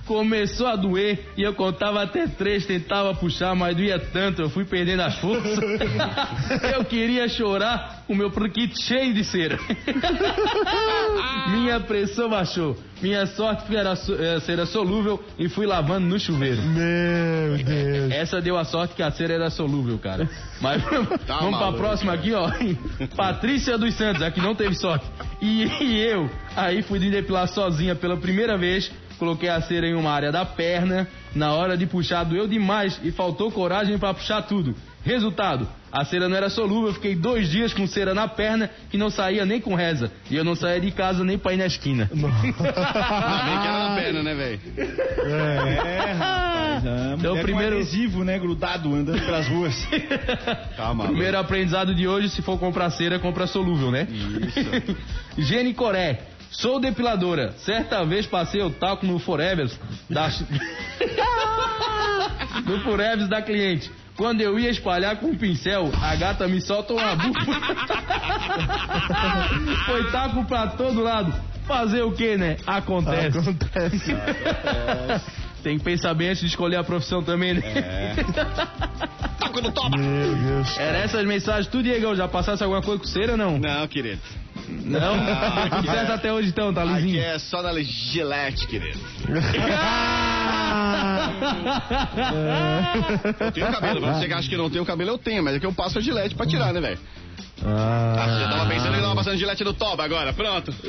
Começou 0.05 0.67
a 0.67 0.75
doer 0.75 1.31
e 1.35 1.41
eu 1.41 1.53
contava 1.55 2.03
até 2.03 2.27
três, 2.27 2.65
tentava 2.65 3.13
puxar, 3.15 3.55
mas 3.55 3.75
doía 3.75 3.97
tanto, 3.99 4.41
eu 4.43 4.49
fui 4.49 4.63
perdendo 4.63 5.01
as 5.01 5.17
forças. 5.17 5.57
eu 6.77 6.85
queria 6.85 7.27
chorar, 7.27 8.03
o 8.07 8.13
meu 8.13 8.29
kit 8.29 8.79
cheio 8.83 9.13
de 9.13 9.23
cera. 9.23 9.57
Minha 11.49 11.79
pressão 11.79 12.29
baixou. 12.29 12.77
Minha 13.01 13.25
sorte 13.25 13.65
foi 13.67 13.75
era 13.75 13.95
so- 13.95 14.15
eh, 14.15 14.39
cera 14.41 14.65
solúvel 14.65 15.21
e 15.37 15.49
fui 15.49 15.65
lavando 15.65 16.07
no 16.07 16.19
chuveiro. 16.19 16.61
Meu 16.61 17.57
Deus. 17.63 18.11
Essa 18.11 18.39
deu 18.41 18.57
a 18.57 18.63
sorte 18.63 18.93
que 18.95 19.03
a 19.03 19.11
cera 19.11 19.33
era 19.33 19.49
solúvel, 19.49 19.97
cara. 19.99 20.29
Mas 20.61 20.81
vamos 20.83 21.19
pra 21.25 21.41
maluco. 21.51 21.77
próxima 21.77 22.13
aqui, 22.13 22.31
ó. 22.33 22.49
Patrícia 23.15 23.77
dos 23.77 23.93
Santos, 23.95 24.21
aqui 24.21 24.39
não 24.39 24.55
teve 24.55 24.75
sorte. 24.75 25.05
E, 25.41 25.63
e 25.83 26.01
eu, 26.01 26.29
aí 26.55 26.81
fui 26.83 26.99
de 26.99 27.09
depilar 27.09 27.47
sozinha 27.47 27.95
pela 27.95 28.17
primeira 28.17 28.57
vez. 28.57 28.91
Coloquei 29.17 29.49
a 29.49 29.61
cera 29.61 29.87
em 29.87 29.93
uma 29.95 30.11
área 30.11 30.31
da 30.31 30.45
perna. 30.45 31.07
Na 31.33 31.53
hora 31.53 31.75
de 31.77 31.85
puxar, 31.85 32.23
doeu 32.23 32.47
demais 32.47 32.99
e 33.03 33.11
faltou 33.11 33.51
coragem 33.51 33.97
pra 33.97 34.13
puxar 34.13 34.41
tudo. 34.43 34.75
Resultado, 35.03 35.67
a 35.91 36.03
cera 36.03 36.27
não 36.27 36.35
era 36.35 36.49
solúvel, 36.49 36.87
eu 36.87 36.93
fiquei 36.95 37.13
dois 37.15 37.47
dias 37.49 37.71
com 37.73 37.85
cera 37.85 38.13
na 38.13 38.27
perna 38.27 38.71
que 38.89 38.97
não 38.97 39.09
saía 39.11 39.45
nem 39.45 39.61
com 39.61 39.75
reza. 39.75 40.11
E 40.31 40.35
eu 40.35 40.43
não 40.43 40.55
saía 40.55 40.79
de 40.81 40.89
casa 40.91 41.23
nem 41.23 41.37
pra 41.37 41.53
ir 41.53 41.57
na 41.57 41.65
esquina. 41.67 42.09
Bem 42.11 42.31
que 42.53 42.63
era 43.67 43.89
na 43.89 43.95
perna, 43.95 44.23
né, 44.23 44.33
velho? 44.33 44.59
É, 44.77 46.11
rapaz. 46.13 46.85
A 46.87 47.15
Então, 47.17 47.29
mulher 47.31 47.43
primeiro- 47.43 47.75
com 47.75 47.81
adesivo, 47.81 48.23
né, 48.23 48.39
grudado, 48.39 48.93
andando 48.95 49.21
pelas 49.23 49.47
ruas. 49.47 49.75
Tá 50.75 50.87
maluco. 50.93 51.13
Primeiro 51.13 51.37
aprendizado 51.37 51.93
de 51.95 52.07
hoje, 52.07 52.29
se 52.29 52.41
for 52.41 52.57
comprar 52.59 52.89
cera, 52.89 53.19
compra 53.19 53.45
solúvel, 53.47 53.91
né? 53.91 54.07
Isso. 54.09 54.95
Gene 55.37 55.73
Coré. 55.73 56.19
Sou 56.57 56.79
depiladora. 56.79 57.53
Certa 57.57 58.05
vez 58.05 58.25
passei 58.25 58.61
o 58.61 58.69
talco 58.69 59.05
no 59.05 59.19
Forevers 59.19 59.77
da... 60.09 60.29
no 62.65 62.79
Forevers 62.81 63.27
da 63.27 63.41
cliente. 63.41 63.91
Quando 64.15 64.39
eu 64.39 64.57
ia 64.57 64.69
espalhar 64.69 65.17
com 65.17 65.25
um 65.27 65.35
pincel, 65.35 65.91
a 66.01 66.15
gata 66.15 66.47
me 66.47 66.61
solta 66.61 66.93
uma 66.93 67.13
bufa. 67.15 67.41
Foi 69.85 70.09
taco 70.11 70.45
pra 70.45 70.67
todo 70.67 71.03
lado. 71.03 71.33
Fazer 71.67 72.03
o 72.03 72.13
que, 72.13 72.37
né? 72.37 72.55
Acontece. 72.65 73.37
Acontece. 73.37 74.15
Tem 75.61 75.77
que 75.77 75.83
pensar 75.83 76.13
bem 76.13 76.29
antes 76.29 76.39
de 76.41 76.47
escolher 76.47 76.77
a 76.77 76.83
profissão 76.83 77.21
também, 77.23 77.55
né? 77.55 77.61
Taco 79.39 79.61
no 79.61 79.71
toba! 79.71 79.97
Meu 79.97 80.35
Deus. 80.35 80.77
Era 80.77 80.99
essas 80.99 81.25
mensagens, 81.25 81.65
tu, 81.67 81.81
Diegão, 81.83 82.15
já 82.15 82.27
passasse 82.27 82.63
alguma 82.63 82.83
coisa 82.83 83.01
com 83.01 83.07
cera 83.07 83.31
ou 83.31 83.37
não? 83.37 83.57
Não, 83.57 83.87
querido. 83.87 84.21
Não? 84.67 85.15
Ah, 85.15 85.67
Tudo 85.77 85.91
certo 85.91 86.11
é. 86.11 86.15
até 86.15 86.33
hoje 86.33 86.49
então, 86.49 86.73
tá 86.73 86.83
Aqui 86.83 86.93
lisinho? 86.93 87.21
é 87.21 87.37
só 87.39 87.61
na 87.61 87.73
gilete, 87.81 88.67
querido. 88.67 88.99
Eu 93.39 93.51
tenho 93.51 93.67
cabelo, 93.71 94.01
pra 94.01 94.13
você 94.13 94.27
que 94.27 94.33
acha 94.33 94.49
que 94.49 94.57
não 94.57 94.69
tenho 94.69 94.85
cabelo, 94.85 95.11
eu 95.11 95.17
tenho, 95.17 95.43
mas 95.43 95.55
é 95.55 95.59
que 95.59 95.65
eu 95.65 95.73
passo 95.73 95.97
a 95.99 96.01
gilete 96.01 96.35
pra 96.35 96.45
tirar, 96.45 96.73
né, 96.73 96.79
velho? 96.81 96.99
Ah, 97.65 98.15
Ah, 98.17 98.39
já 98.39 98.49
tava 98.49 98.69
pensando 98.69 98.95
em 98.97 99.01
dar 99.01 99.07
uma 99.07 99.15
passando 99.15 99.37
gilete 99.37 99.63
do 99.63 99.73
Toba 99.73 100.03
agora, 100.03 100.33
pronto. 100.33 100.73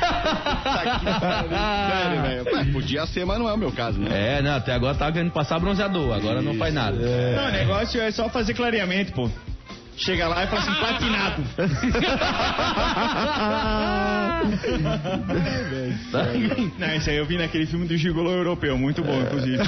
Tá 0.00 1.00
pariu, 1.00 1.50
Sério, 1.88 2.22
velho. 2.22 2.44
Ué, 2.56 2.64
Podia 2.72 3.06
ser, 3.06 3.24
mas 3.24 3.38
não 3.38 3.48
é 3.48 3.52
o 3.52 3.56
meu 3.58 3.72
caso, 3.72 3.98
né? 3.98 4.38
É, 4.38 4.42
não, 4.42 4.56
até 4.56 4.72
agora 4.74 4.94
tava 4.96 5.12
querendo 5.12 5.30
passar 5.32 5.58
bronzeador, 5.58 6.14
agora 6.14 6.42
não 6.42 6.54
faz 6.54 6.74
nada. 6.74 6.96
Não, 6.96 7.48
o 7.48 7.52
negócio 7.52 8.00
é 8.00 8.10
só 8.10 8.28
fazer 8.28 8.54
clareamento, 8.54 9.12
pô. 9.12 9.30
Chega 9.98 10.28
lá 10.28 10.44
e 10.44 10.46
fala 10.46 10.60
assim, 10.62 10.74
platinado. 10.74 11.42
Não, 16.78 16.94
isso 16.96 17.10
aí 17.10 17.16
eu 17.16 17.26
vi 17.26 17.36
naquele 17.36 17.66
filme 17.66 17.86
do 17.86 17.96
Gigolo 17.96 18.30
Europeu, 18.30 18.78
muito 18.78 19.02
bom, 19.02 19.20
inclusive. 19.20 19.58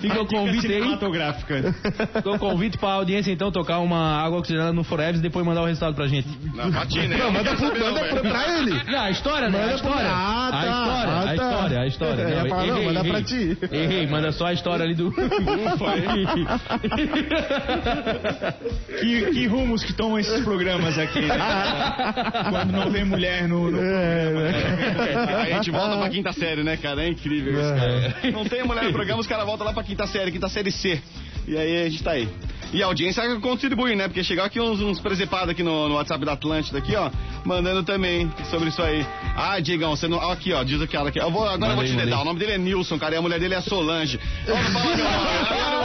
Fica 0.00 0.22
o 0.22 0.26
convite 0.26 0.66
aí, 0.66 0.74
Cinematográfica. 0.82 1.74
fica 2.14 2.30
o 2.30 2.38
convite 2.38 2.78
pra 2.78 2.92
audiência 2.92 3.32
então 3.32 3.50
tocar 3.50 3.80
uma 3.80 4.22
água 4.22 4.38
oxigenada 4.38 4.72
no 4.72 4.84
Forever 4.84 5.16
e 5.16 5.22
depois 5.22 5.44
mandar 5.44 5.62
o 5.62 5.66
resultado 5.66 5.94
pra 5.94 6.06
gente. 6.06 6.28
Não, 6.54 6.70
pra 6.70 6.86
ti, 6.86 7.00
né? 7.08 7.16
Não, 7.16 7.32
manda, 7.32 7.50
pro, 7.50 7.58
saber, 7.66 7.80
manda 7.80 8.00
não, 8.00 8.08
pra, 8.08 8.20
pra 8.30 8.58
ele. 8.58 8.84
Não, 8.90 9.00
a 9.00 9.10
história, 9.10 9.50
né? 9.50 9.58
A 9.58 9.62
Manda 9.66 9.78
pra- 9.78 9.90
história. 9.90 10.10
Ah, 10.10 10.48
A 10.48 10.52
tá. 10.52 10.58
história, 10.58 11.12
Ah, 11.12 11.20
a 11.20 11.24
tá. 11.24 11.34
história, 11.34 11.80
a 11.80 11.86
história. 11.86 12.22
Eu 12.22 12.28
ia 12.44 12.48
falar, 12.48 12.66
não, 12.66 12.82
manda 12.84 13.04
pra 13.04 13.22
ti. 13.22 13.58
Errei, 13.70 14.06
manda 14.06 14.32
só 14.32 14.46
a 14.46 14.52
história 14.52 14.84
ali 14.84 14.94
do. 14.94 15.12
Que, 19.02 19.30
que 19.32 19.46
rumos 19.46 19.82
que 19.82 19.92
tomam 19.92 20.18
esses 20.18 20.44
programas 20.44 20.96
aqui, 20.98 21.20
né? 21.22 21.34
Quando 22.50 22.70
não 22.72 22.90
vem 22.90 23.04
mulher 23.04 23.48
no... 23.48 23.70
no- 23.70 23.78
É, 23.82 24.30
né? 24.30 25.34
Aí 25.38 25.52
a 25.52 25.56
gente 25.56 25.70
volta 25.70 25.96
pra 25.96 26.08
quinta 26.08 26.32
série, 26.32 26.62
né, 26.62 26.76
cara? 26.76 27.02
É 27.02 27.08
incrível 27.08 27.52
isso, 27.60 27.74
cara. 27.74 28.32
Não 28.32 28.44
tem 28.44 28.62
mulher 28.64 28.84
no 28.84 28.92
programa, 28.92 29.20
os 29.20 29.26
caras 29.26 29.44
voltam 29.44 29.66
lá 29.66 29.72
pra 29.72 29.82
quinta 29.82 30.06
série, 30.06 30.30
quinta 30.30 30.48
série 30.48 30.70
C. 30.70 31.00
E 31.48 31.56
aí 31.56 31.82
a 31.86 31.88
gente 31.88 32.02
tá 32.04 32.12
aí. 32.12 32.28
E 32.72 32.82
a 32.82 32.86
audiência 32.86 33.22
contribui, 33.40 33.96
né? 33.96 34.06
Porque 34.08 34.22
chegaram 34.22 34.46
aqui 34.46 34.60
uns, 34.60 34.80
uns 34.80 35.00
presepados 35.00 35.50
aqui 35.50 35.62
no, 35.62 35.88
no 35.88 35.96
WhatsApp 35.96 36.24
da 36.24 36.32
Atlântida 36.34 36.78
aqui, 36.78 36.94
ó, 36.96 37.10
mandando 37.44 37.82
também 37.82 38.30
sobre 38.50 38.68
isso 38.68 38.80
aí. 38.80 39.04
Ah, 39.36 39.58
Diegão, 39.60 39.94
você 39.96 40.06
não. 40.08 40.18
ó, 40.18 40.32
Aqui, 40.32 40.52
ó, 40.52 40.62
diz 40.62 40.80
aquela 40.80 41.08
aqui. 41.08 41.18
Eu 41.20 41.30
vou, 41.30 41.46
agora 41.46 41.72
eu 41.72 41.76
vou 41.76 41.84
te 41.84 41.90
dedar. 41.90 42.02
mandei. 42.04 42.18
O 42.20 42.24
nome 42.24 42.38
dele 42.38 42.52
é 42.52 42.58
Nilson, 42.58 42.98
cara, 42.98 43.14
e 43.14 43.18
a 43.18 43.22
mulher 43.22 43.40
dele 43.40 43.54
é 43.54 43.60
Solange. 43.60 44.18
Meu 44.46 44.54
nome, 44.56 44.90
eu 44.92 45.04
não 45.04 45.74
eu. 45.76 45.81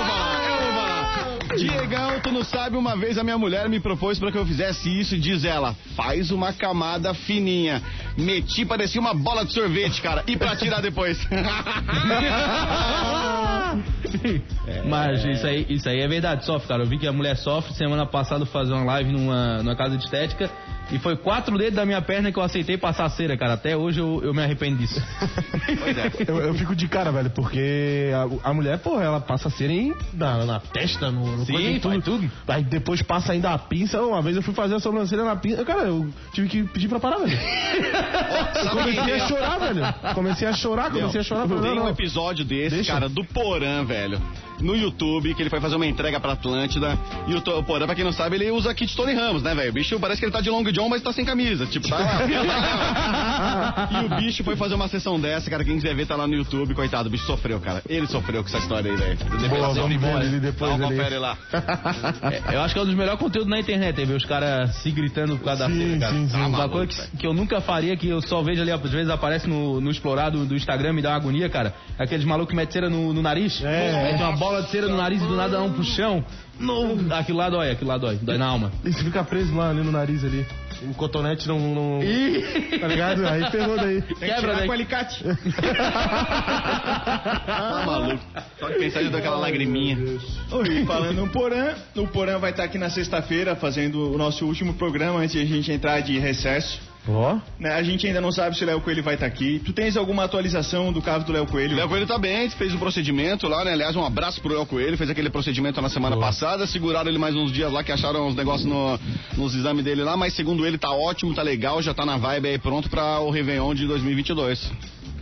Diegão, 1.58 2.20
tu 2.22 2.32
não 2.32 2.44
sabe, 2.44 2.78
uma 2.78 2.96
vez 2.96 3.18
a 3.18 3.24
minha 3.24 3.38
mulher 3.38 3.68
me 3.68 3.80
propôs 3.80 4.20
pra 4.20 4.32
que 4.32 4.38
eu 4.38 4.46
fizesse 4.46 4.88
isso 4.90 5.16
e 5.16 5.20
diz 5.20 5.44
ela, 5.44 5.76
faz 5.96 6.32
uma 6.32 6.54
camada 6.54 7.14
fininha. 7.14 7.82
Meti, 8.18 8.66
parecia 8.66 9.02
uma 9.02 9.14
bola 9.14 9.46
de 9.46 9.54
sorvete, 9.54 10.02
cara, 10.02 10.24
e 10.28 10.38
pra 10.38 10.56
tirar 10.56 10.82
depois. 10.82 11.18
Mas 14.88 15.24
isso 15.26 15.46
aí, 15.46 15.66
isso 15.70 15.90
aí 15.90 16.00
é 16.00 16.08
verdade, 16.08 16.46
sofre, 16.46 16.68
cara. 16.68 16.84
Eu 16.84 16.88
vi 16.88 16.98
que 16.98 17.08
a 17.08 17.14
mulher 17.14 17.36
sofre. 17.38 17.74
Semana 17.74 18.06
passada 18.06 18.42
eu 18.42 18.46
fui 18.46 18.54
fazer 18.54 18.74
uma 18.74 18.84
live 18.84 19.12
numa, 19.12 19.58
numa 19.58 19.76
casa 19.76 19.98
de 19.98 20.04
estética 20.04 20.50
e 20.92 20.98
foi 21.00 21.18
quatro 21.18 21.58
dedos 21.58 21.76
da 21.76 21.86
minha 21.86 22.02
perna 22.02 22.32
que 22.32 22.40
eu 22.40 22.44
aceitei 22.44 22.78
passar 22.78 23.10
cera, 23.10 23.38
cara. 23.38 23.54
Até 23.54 23.76
hoje 23.76 24.00
eu, 24.00 24.22
eu 24.24 24.34
me 24.34 24.42
arrependo 24.42 24.78
disso. 24.78 25.02
pois 25.80 25.98
é. 25.98 26.12
Eu, 26.28 26.40
eu 26.40 26.54
fico 26.54 26.76
de 26.76 26.88
cara, 26.88 27.12
velho, 27.12 27.30
porque 27.32 28.10
a, 28.14 28.50
a 28.50 28.54
mulher, 28.54 28.80
porra, 28.80 29.04
ela 29.04 29.20
passa 29.20 29.50
cera 29.50 29.72
em, 29.72 29.94
na, 30.14 30.46
na 30.46 30.60
testa, 30.60 31.12
no, 31.12 31.38
no 31.38 31.46
Sim, 31.46 31.54
coisa, 31.54 31.80
faz 31.82 32.04
tudo. 32.04 32.32
Aí 32.48 32.64
depois 32.64 33.02
passa 33.02 33.34
ainda 33.34 33.52
a 33.52 33.58
pinça. 33.58 34.02
Uma 34.02 34.22
vez 34.22 34.38
eu 34.38 34.42
fui 34.42 34.54
fazer 34.54 34.76
a 34.76 34.80
sobrancelha 34.80 35.24
na 35.24 35.36
pinça. 35.36 35.66
Cara, 35.66 35.84
eu 35.84 36.08
tive 36.34 36.48
que 36.48 36.64
pedir 36.64 36.88
pra 36.88 37.00
parar, 37.00 37.18
velho. 37.18 37.38
Eu 38.58 38.70
comecei 38.70 39.14
a 39.14 39.28
chorar, 39.28 39.58
velho. 39.60 40.14
Comecei 40.14 40.48
a 40.48 40.54
chorar, 40.54 40.92
comecei 40.92 41.22
a 41.22 41.24
chorar. 41.24 41.48
Tem 41.48 41.76
não, 41.76 41.86
um 41.86 41.90
episódio 41.90 42.46
desse, 42.46 42.76
Deixa. 42.76 42.94
cara, 42.94 43.10
do 43.10 43.24
Porã, 43.68 43.84
velho. 43.84 44.22
No 44.60 44.76
YouTube, 44.76 45.34
que 45.34 45.42
ele 45.42 45.50
foi 45.50 45.60
fazer 45.60 45.76
uma 45.76 45.86
entrega 45.86 46.20
pra 46.20 46.34
Atlântida. 46.34 46.98
E 47.28 47.36
o, 47.36 47.64
Porã, 47.64 47.86
pra 47.86 47.96
quem 47.96 48.04
não 48.04 48.12
sabe, 48.12 48.36
ele 48.38 48.50
usa 48.52 48.74
kit 48.74 48.96
Tony 48.96 49.14
Ramos, 49.14 49.44
né, 49.44 49.54
velho? 49.54 49.70
O 49.70 49.74
bicho 49.74 50.00
parece 50.00 50.20
que 50.20 50.26
ele 50.26 50.32
tá 50.32 50.42
de 50.42 50.50
long 50.50 50.64
john, 50.64 50.90
mas 50.90 51.02
tá 51.02 51.12
sem 51.14 51.24
camisa. 51.26 51.66
Tipo, 51.66 51.88
tá 51.88 51.98
lá. 51.98 53.90
e 54.02 54.06
o 54.06 54.10
bicho 54.18 54.44
foi 54.44 54.56
fazer 54.56 54.76
uma 54.76 54.88
sessão 54.88 55.20
dessa, 55.20 55.50
cara. 55.50 55.64
Quem 55.64 55.76
quiser 55.76 55.96
ver, 55.96 56.06
tá 56.06 56.16
lá 56.16 56.28
no 56.28 56.34
YouTube. 56.36 56.74
Coitado, 56.74 57.08
o 57.08 57.12
bicho 57.12 57.26
sofreu, 57.26 57.60
cara. 57.60 57.82
Ele 57.88 58.08
sofreu 58.08 58.42
com 58.42 58.50
essa 58.50 58.58
história 58.60 58.92
aí, 58.92 58.98
velho. 58.98 59.18
Boa, 59.18 59.38
Depois 59.42 59.76
vamos 59.76 60.02
ver 60.02 60.26
ele 60.26 60.40
depois 60.40 60.72
Dá 60.72 60.78
uma 60.78 60.88
ali. 60.88 60.96
confere 60.98 61.18
lá. 61.20 61.38
É, 62.28 62.56
eu 62.56 62.62
acho 62.62 62.74
que 62.74 62.80
é 62.80 62.84
um 62.84 62.86
dos 62.86 62.96
melhores 62.96 63.20
conteúdos 63.20 63.50
na 63.50 63.60
internet, 63.60 64.02
é 64.02 64.06
ver 64.06 64.16
os 64.16 64.26
caras 64.26 64.76
se 64.78 64.92
gritando 64.92 65.38
por 65.38 65.46
causa 65.46 65.68
da 65.68 65.74
Sim, 65.74 65.80
cera, 65.80 66.00
cara. 66.00 66.14
sim, 66.14 66.30
sim. 66.30 66.38
Uma 66.38 66.50
maluco, 66.50 66.78
coisa 66.78 67.08
que, 67.12 67.18
que 67.18 67.28
eu 67.28 67.34
nunca 67.34 67.62
faria, 67.62 67.96
que 67.96 68.08
eu 68.08 68.22
só 68.22 68.42
vejo 68.42 68.62
ali, 68.62 68.72
às 68.72 68.82
vezes 68.82 69.10
aparece 69.10 69.48
no, 69.48 69.80
no 69.80 69.90
explorado 69.92 70.46
do 70.46 70.56
Instagram, 70.56 70.94
me 70.94 71.02
dá 71.02 71.10
uma 71.10 71.16
agonia, 71.18 71.50
cara. 71.50 71.74
Aqueles 71.98 72.26
malucos 72.26 72.50
que 72.52 72.56
metem 72.56 72.74
cera 72.74 72.90
no, 72.90 73.14
no 73.14 73.22
nariz. 73.22 73.62
É. 73.64 74.04
Mete 74.04 74.22
uma 74.22 74.32
bola 74.34 74.47
de 74.62 74.70
cera 74.72 74.88
no 74.88 74.98
nariz 74.98 75.22
e 75.22 75.26
do 75.28 75.36
nada 75.36 75.58
dá 75.58 75.64
um 75.64 75.74
puxão. 75.74 76.24
No, 76.60 77.14
aquilo 77.14 77.38
lá 77.38 77.50
dói, 77.50 77.70
aquilo 77.72 77.90
lá 77.90 77.98
dói. 77.98 78.18
Dói 78.22 78.38
na 78.38 78.48
alma. 78.48 78.72
E 78.84 78.92
se 78.92 79.04
fica 79.04 79.24
preso 79.24 79.56
lá 79.56 79.70
ali 79.70 79.82
no 79.84 79.92
nariz 79.92 80.24
ali. 80.24 80.46
O 80.84 80.94
cotonete 80.94 81.48
não. 81.48 81.60
não 81.60 82.00
tá 82.80 82.88
ligado? 82.88 83.26
Aí 83.28 83.50
ferrou 83.50 83.76
daí. 83.78 84.02
Tem 84.02 84.16
que 84.16 84.26
Quebra 84.26 84.40
tirar 84.40 84.56
daí. 84.58 84.68
com 84.68 84.74
alicate. 84.74 85.24
Tá 87.46 87.84
maluco. 87.86 88.24
Só 88.60 88.70
de 88.70 88.76
pensar 88.76 89.04
de 89.04 89.10
dar 89.10 89.18
aquela 89.20 89.38
lagriminha. 89.38 89.98
Oi, 90.52 90.86
falando 90.86 91.16
no 91.22 91.30
Porã, 91.30 91.74
o 91.96 92.08
Porã 92.08 92.38
vai 92.38 92.52
estar 92.52 92.64
aqui 92.64 92.78
na 92.78 92.90
sexta-feira 92.90 93.56
fazendo 93.56 94.14
o 94.14 94.18
nosso 94.18 94.46
último 94.46 94.74
programa 94.76 95.20
antes 95.20 95.32
de 95.32 95.42
a 95.42 95.46
gente 95.46 95.72
entrar 95.72 96.00
de 96.02 96.18
recesso. 96.20 96.80
Ó. 97.08 97.38
Né, 97.60 97.72
A 97.72 97.84
gente 97.84 98.06
ainda 98.06 98.20
não 98.20 98.32
sabe 98.32 98.58
se 98.58 98.64
o 98.64 98.68
Léo 98.68 98.82
Coelho 98.82 99.04
vai 99.04 99.14
estar 99.14 99.26
aqui. 99.26 99.62
Tu 99.66 99.74
tens 99.74 99.96
alguma 99.96 100.24
atualização 100.24 100.92
do 100.92 101.02
caso 101.02 101.26
do 101.26 101.32
Léo 101.32 101.46
Coelho? 101.48 101.76
Léo 101.76 101.88
Coelho 101.88 102.08
tá 102.08 102.18
bem, 102.18 102.50
fez 102.50 102.74
um 102.74 102.78
procedimento 102.78 103.48
lá, 103.48 103.64
né? 103.64 103.74
Aliás, 103.74 103.96
um 103.96 104.04
abraço 104.04 104.42
pro 104.42 104.54
Léo 104.54 104.66
Coelho, 104.66 104.98
fez 104.98 105.10
aquele 105.10 105.30
procedimento 105.30 105.82
na 105.82 105.90
semana 105.90 106.18
passada, 106.18 106.68
seguraram 106.68 107.10
ele 107.10 107.18
mais 107.18 107.36
uns 107.36 107.52
dias 107.52 107.72
lá, 107.72 107.84
que 107.84 107.92
acharam 107.92 108.28
uns 108.28 108.36
negócios 108.36 108.68
no, 108.68 109.00
nos 109.38 109.56
exames 109.56 109.84
dele 109.84 110.04
lá, 110.04 110.18
mas 110.18 110.34
segundo 110.34 110.66
ele 110.66 110.78
tá 110.78 110.92
ótimo, 110.92 111.34
tá 111.34 111.42
legal, 111.42 111.82
já 111.82 111.94
tá 111.94 112.06
na 112.06 112.18
vibe 112.18 112.50
aí 112.50 112.58
pronto 112.58 112.90
pra 112.90 113.20
o 113.20 113.30
Réveillon 113.30 113.74
de 113.74 113.88
2022. 113.88 114.72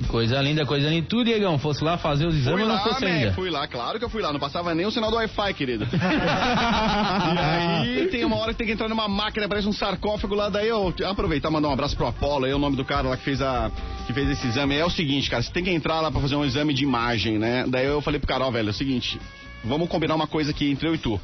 Coisa 0.08 0.42
linda, 0.42 0.66
coisa 0.66 0.90
linda. 0.90 1.08
Tu, 1.08 1.24
Diegão, 1.24 1.58
fosse 1.58 1.84
lá 1.84 1.98
fazer 1.98 2.26
os 2.26 2.36
exames 2.36 2.62
ou 2.62 2.68
não 2.68 2.80
fosse 2.80 3.02
man, 3.06 3.12
ainda? 3.12 3.34
fui 3.34 3.50
lá, 3.50 3.68
claro 3.68 3.98
que 3.98 4.06
eu 4.06 4.10
fui 4.10 4.22
lá. 4.22 4.32
Não 4.32 4.40
passava 4.40 4.76
nem 4.76 4.86
o 4.86 4.92
sinal 4.92 5.10
do 5.10 5.18
Wi-Fi, 5.18 5.54
querido. 5.54 5.88
e 7.86 8.00
aí 8.00 8.08
tem 8.12 8.26
uma 8.26 8.36
hora 8.38 8.52
que 8.52 8.58
tem 8.58 8.68
que 8.68 8.74
entrar 8.74 8.90
numa 8.90 9.08
máquina, 9.08 9.48
parece 9.48 9.68
um 9.68 9.74
sarcófago 9.74 10.36
lá. 10.36 10.50
Daí 10.50 10.68
eu 10.68 10.94
aproveitar 11.06 11.50
e 11.50 11.52
mandar 11.52 11.70
um 11.70 11.74
abraço 11.74 11.96
pro 11.96 12.08
Apolo, 12.08 12.46
aí 12.46 12.54
o 12.54 12.60
nome 12.60 12.76
do 12.76 12.86
cara 12.86 13.08
lá 13.08 13.18
que 13.18 13.24
fez, 13.24 13.42
a, 13.42 13.72
que 14.06 14.14
fez 14.14 14.30
esse 14.30 14.48
exame. 14.48 14.76
É 14.76 14.86
o 14.86 14.90
seguinte, 14.90 15.30
cara, 15.30 15.42
você 15.42 15.52
tem 15.52 15.64
que 15.64 15.72
entrar 15.72 16.02
lá 16.02 16.12
pra 16.12 16.22
fazer 16.22 16.36
um 16.36 16.46
exame 16.46 16.74
de 16.74 16.84
imagem, 16.84 17.38
né? 17.38 17.66
Daí 17.68 17.86
eu 17.86 18.02
falei 18.02 18.20
pro 18.20 18.28
cara, 18.28 18.46
ó, 18.46 18.52
velho, 18.52 18.68
é 18.68 18.72
o 18.72 18.74
seguinte, 18.74 19.20
vamos 19.64 19.88
combinar 19.90 20.16
uma 20.16 20.28
coisa 20.28 20.52
aqui 20.52 20.70
entre 20.70 20.88
eu 20.88 20.96
e 20.96 20.98
tu. 20.98 21.20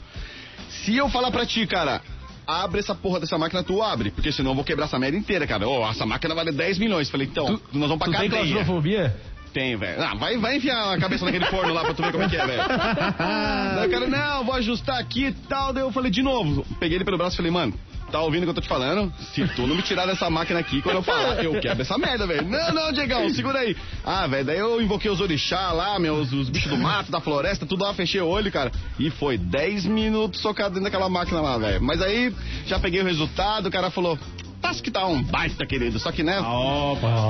Se 0.69 0.95
eu 0.95 1.09
falar 1.09 1.29
pra 1.31 1.45
ti, 1.45 1.67
cara, 1.67 2.01
abre 2.45 2.79
essa 2.79 2.93
porra 2.95 3.19
dessa 3.19 3.37
máquina, 3.37 3.63
tu 3.63 3.81
abre, 3.81 4.11
porque 4.11 4.31
senão 4.31 4.51
eu 4.51 4.55
vou 4.55 4.63
quebrar 4.63 4.85
essa 4.85 4.99
merda 4.99 5.17
inteira, 5.17 5.45
cara. 5.47 5.67
Ô, 5.67 5.87
essa 5.89 6.05
máquina 6.05 6.33
vale 6.35 6.51
10 6.51 6.77
milhões. 6.79 7.09
Falei, 7.09 7.27
então, 7.27 7.59
nós 7.73 7.89
vamos 7.89 7.97
pra 7.97 8.07
Tu 8.07 8.11
tem 8.19 8.29
cadeia. 8.29 8.53
claustrofobia? 8.53 9.15
Tem, 9.53 9.75
velho. 9.75 10.01
Ah, 10.01 10.15
vai, 10.15 10.37
vai 10.37 10.55
enfiar 10.57 10.93
a 10.93 10.97
cabeça 10.97 11.25
naquele 11.25 11.45
forno 11.47 11.73
lá 11.73 11.81
pra 11.83 11.93
tu 11.93 12.01
ver 12.01 12.11
como 12.13 12.23
é 12.23 12.29
que 12.29 12.37
é, 12.37 12.45
velho. 12.47 12.63
Daí 13.75 13.87
o 13.87 13.91
cara, 13.91 14.07
não, 14.07 14.45
vou 14.45 14.55
ajustar 14.55 14.97
aqui 14.97 15.25
e 15.25 15.31
tal. 15.33 15.73
Daí 15.73 15.83
eu 15.83 15.91
falei 15.91 16.09
de 16.09 16.21
novo. 16.21 16.65
Peguei 16.79 16.97
ele 16.97 17.03
pelo 17.03 17.17
braço 17.17 17.35
e 17.35 17.37
falei, 17.37 17.51
mano, 17.51 17.73
tá 18.11 18.19
ouvindo 18.21 18.41
o 18.41 18.45
que 18.45 18.49
eu 18.49 18.53
tô 18.53 18.61
te 18.61 18.67
falando? 18.67 19.11
Se 19.33 19.47
tu 19.55 19.65
não 19.65 19.75
me 19.75 19.81
tirar 19.81 20.05
dessa 20.05 20.29
máquina 20.29 20.59
aqui, 20.59 20.81
quando 20.81 20.97
eu 20.97 21.03
falar, 21.03 21.43
eu 21.43 21.59
quebro 21.59 21.81
essa 21.81 21.97
merda, 21.97 22.27
velho. 22.27 22.47
Não, 22.47 22.71
não, 22.73 22.91
Diegão, 22.91 23.29
segura 23.33 23.59
aí. 23.59 23.75
Ah, 24.05 24.27
velho, 24.27 24.45
daí 24.45 24.57
eu 24.59 24.81
invoquei 24.81 25.09
os 25.09 25.19
orixá 25.21 25.71
lá, 25.71 25.97
meus, 25.99 26.31
os 26.31 26.49
bichos 26.49 26.69
do 26.69 26.77
mato, 26.77 27.11
da 27.11 27.21
floresta, 27.21 27.65
tudo 27.65 27.83
lá, 27.83 27.93
fechei 27.93 28.21
o 28.21 28.27
olho, 28.27 28.51
cara. 28.51 28.71
E 28.99 29.09
foi 29.09 29.37
10 29.37 29.85
minutos 29.85 30.41
socado 30.41 30.69
dentro 30.75 30.83
daquela 30.83 31.09
máquina 31.09 31.41
lá, 31.41 31.57
velho. 31.57 31.81
Mas 31.81 32.01
aí, 32.01 32.33
já 32.65 32.77
peguei 32.79 33.01
o 33.01 33.05
resultado, 33.05 33.67
o 33.67 33.71
cara 33.71 33.89
falou... 33.89 34.17
Tá 34.61 34.71
que 34.75 34.91
tá 34.91 35.07
um 35.07 35.23
baita, 35.23 35.65
querido. 35.65 35.97
Só 35.97 36.11
que, 36.11 36.21
né? 36.21 36.37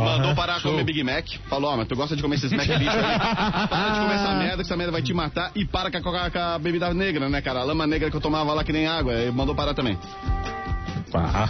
Mandou 0.03 0.35
parar 0.35 0.57
de 0.57 0.63
comer 0.63 0.83
Big 0.83 1.01
Mac. 1.01 1.25
Falou, 1.49 1.71
ó, 1.71 1.77
mas 1.77 1.87
tu 1.87 1.95
gosta 1.95 2.13
de 2.13 2.21
comer 2.21 2.35
esses 2.35 2.51
Mac 2.51 2.67
bicho 2.67 2.91
aí? 2.91 3.19
Para 3.69 3.89
de 3.93 3.99
comer 4.01 4.15
essa 4.15 4.33
merda, 4.35 4.55
que 4.57 4.61
essa 4.63 4.75
merda 4.75 4.91
vai 4.91 5.01
te 5.01 5.13
matar. 5.13 5.49
E 5.55 5.63
para 5.65 5.89
com 5.89 5.97
a, 5.97 6.01
com 6.01 6.09
a- 6.09 6.29
com 6.29 6.37
a 6.39 6.59
bebida 6.59 6.93
negra, 6.93 7.29
né, 7.29 7.41
cara? 7.41 7.61
A 7.61 7.63
lama 7.63 7.87
negra 7.87 8.11
que 8.11 8.17
eu 8.17 8.21
tomava 8.21 8.53
lá 8.53 8.65
que 8.65 8.73
nem 8.73 8.85
água. 8.85 9.13
Ele 9.13 9.31
mandou 9.31 9.55
parar 9.55 9.73
também. 9.73 9.97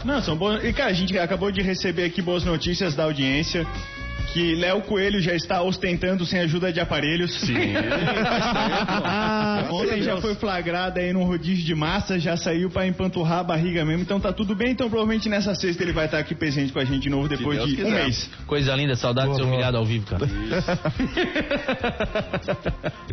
Não, 0.05 0.21
são 0.21 0.35
boas. 0.35 0.63
E, 0.63 0.73
cara, 0.73 0.89
a 0.89 0.93
gente 0.93 1.17
acabou 1.17 1.51
de 1.51 1.61
receber 1.61 2.05
aqui 2.05 2.21
boas 2.21 2.43
notícias 2.43 2.95
da 2.95 3.03
audiência. 3.03 3.65
Que 4.33 4.55
Léo 4.55 4.81
Coelho 4.81 5.21
já 5.21 5.35
está 5.35 5.61
ostentando 5.61 6.25
sem 6.25 6.39
ajuda 6.39 6.71
de 6.71 6.79
aparelhos. 6.79 7.39
Sim, 7.41 7.53
Ontem 9.71 10.01
já 10.01 10.19
foi 10.21 10.35
flagrado 10.35 10.99
aí 10.99 11.11
num 11.11 11.23
rodízio 11.23 11.65
de 11.65 11.75
massa, 11.75 12.19
já 12.19 12.37
saiu 12.37 12.69
pra 12.69 12.87
empanturrar 12.87 13.39
a 13.39 13.43
barriga 13.43 13.83
mesmo. 13.83 14.03
Então 14.03 14.19
tá 14.19 14.31
tudo 14.31 14.55
bem. 14.55 14.71
Então 14.71 14.89
provavelmente 14.89 15.27
nessa 15.29 15.53
sexta 15.55 15.83
ele 15.83 15.91
vai 15.91 16.05
estar 16.05 16.19
aqui 16.19 16.33
presente 16.33 16.71
com 16.71 16.79
a 16.79 16.85
gente 16.85 17.03
de 17.03 17.09
novo 17.09 17.27
depois 17.27 17.61
de 17.63 17.73
um 17.73 17.75
quiser. 17.75 18.03
mês. 18.03 18.29
Coisa 18.47 18.75
linda, 18.75 18.95
saudade 18.95 19.29
de 19.29 19.35
ser 19.35 19.41
boa. 19.41 19.53
humilhado 19.53 19.77
ao 19.77 19.85
vivo, 19.85 20.05
cara. 20.05 20.25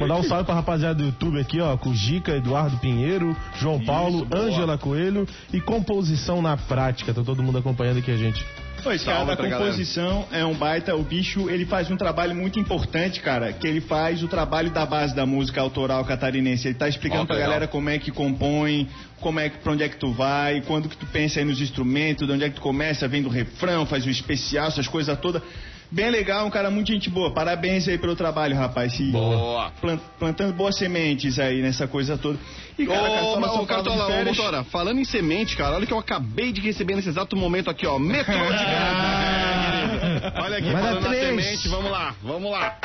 Mandar 0.00 0.16
um 0.16 0.22
salve 0.22 0.44
pra 0.44 0.54
rapaziada 0.54 0.94
do 0.94 1.04
YouTube 1.04 1.40
aqui, 1.40 1.60
ó, 1.60 1.76
com 1.76 1.90
o 1.90 1.94
Gica, 1.94 2.36
Eduardo 2.36 2.76
Pinheiro, 2.78 3.36
João 3.56 3.80
Paulo, 3.84 4.24
boa. 4.24 4.44
Ângela 4.44 4.78
Coelho 4.78 5.26
e 5.52 5.60
composição 5.60 6.40
na 6.40 6.56
prática. 6.56 7.12
Tá 7.12 7.22
todo 7.22 7.42
mundo 7.42 7.58
acompanhando 7.58 7.98
aqui 7.98 8.10
a 8.10 8.16
gente. 8.16 8.44
Cara 8.82 8.98
Salve 8.98 9.30
da 9.30 9.36
pra 9.36 9.50
composição 9.50 10.26
é 10.30 10.44
um 10.44 10.54
baita. 10.54 10.94
O 10.94 11.02
bicho, 11.02 11.50
ele 11.50 11.66
faz 11.66 11.90
um 11.90 11.96
trabalho 11.96 12.34
muito 12.34 12.58
importante, 12.58 13.20
cara. 13.20 13.52
Que 13.52 13.66
ele 13.66 13.80
faz 13.80 14.22
o 14.22 14.28
trabalho 14.28 14.70
da 14.70 14.86
base 14.86 15.14
da 15.14 15.26
música 15.26 15.60
autoral 15.60 16.04
catarinense. 16.04 16.68
Ele 16.68 16.74
tá 16.74 16.88
explicando 16.88 17.22
Ó, 17.22 17.26
pra 17.26 17.36
legal. 17.36 17.50
galera 17.50 17.68
como 17.68 17.90
é 17.90 17.98
que 17.98 18.10
compõe, 18.10 18.88
como 19.20 19.40
é 19.40 19.48
que, 19.48 19.58
pra 19.58 19.72
onde 19.72 19.82
é 19.82 19.88
que 19.88 19.96
tu 19.96 20.12
vai, 20.12 20.62
quando 20.62 20.88
que 20.88 20.96
tu 20.96 21.06
pensa 21.06 21.40
aí 21.40 21.44
nos 21.44 21.60
instrumentos, 21.60 22.26
de 22.26 22.32
onde 22.32 22.44
é 22.44 22.48
que 22.48 22.56
tu 22.56 22.60
começa, 22.60 23.08
vem 23.08 23.22
do 23.22 23.28
refrão, 23.28 23.84
faz 23.84 24.06
o 24.06 24.10
especial, 24.10 24.68
essas 24.68 24.86
coisas 24.86 25.18
todas. 25.18 25.42
Bem 25.90 26.10
legal, 26.10 26.46
um 26.46 26.50
cara 26.50 26.70
muito 26.70 26.92
gente 26.92 27.08
boa. 27.08 27.32
Parabéns 27.32 27.88
aí 27.88 27.96
pelo 27.96 28.14
trabalho, 28.14 28.54
rapaz. 28.54 28.92
Se- 28.94 29.10
Boa. 29.10 29.70
plan- 29.80 29.98
plantando 30.18 30.52
boas 30.52 30.76
sementes 30.76 31.38
aí 31.38 31.62
nessa 31.62 31.86
coisa 31.88 32.18
toda. 32.18 32.38
E, 32.78 32.86
cara, 32.86 33.00
Ô, 33.00 33.04
Cartola, 33.06 33.52
ô, 33.62 33.66
Cartola, 33.66 34.06
de 34.06 34.12
ô, 34.12 34.24
motora, 34.26 34.64
falando 34.64 35.00
em 35.00 35.04
semente, 35.04 35.56
cara, 35.56 35.76
olha 35.76 35.84
o 35.84 35.86
que 35.86 35.92
eu 35.92 35.98
acabei 35.98 36.52
de 36.52 36.60
receber 36.60 36.94
nesse 36.94 37.08
exato 37.08 37.34
momento 37.36 37.70
aqui, 37.70 37.86
ó. 37.86 37.98
Metrô 37.98 38.34
de. 38.34 38.38
Olha 40.40 40.58
aqui, 40.58 40.70
Vai 40.70 40.82
falando 40.82 41.02
na 41.08 41.14
semente, 41.14 41.68
vamos 41.68 41.90
lá, 41.90 42.14
vamos 42.22 42.50
lá. 42.50 42.76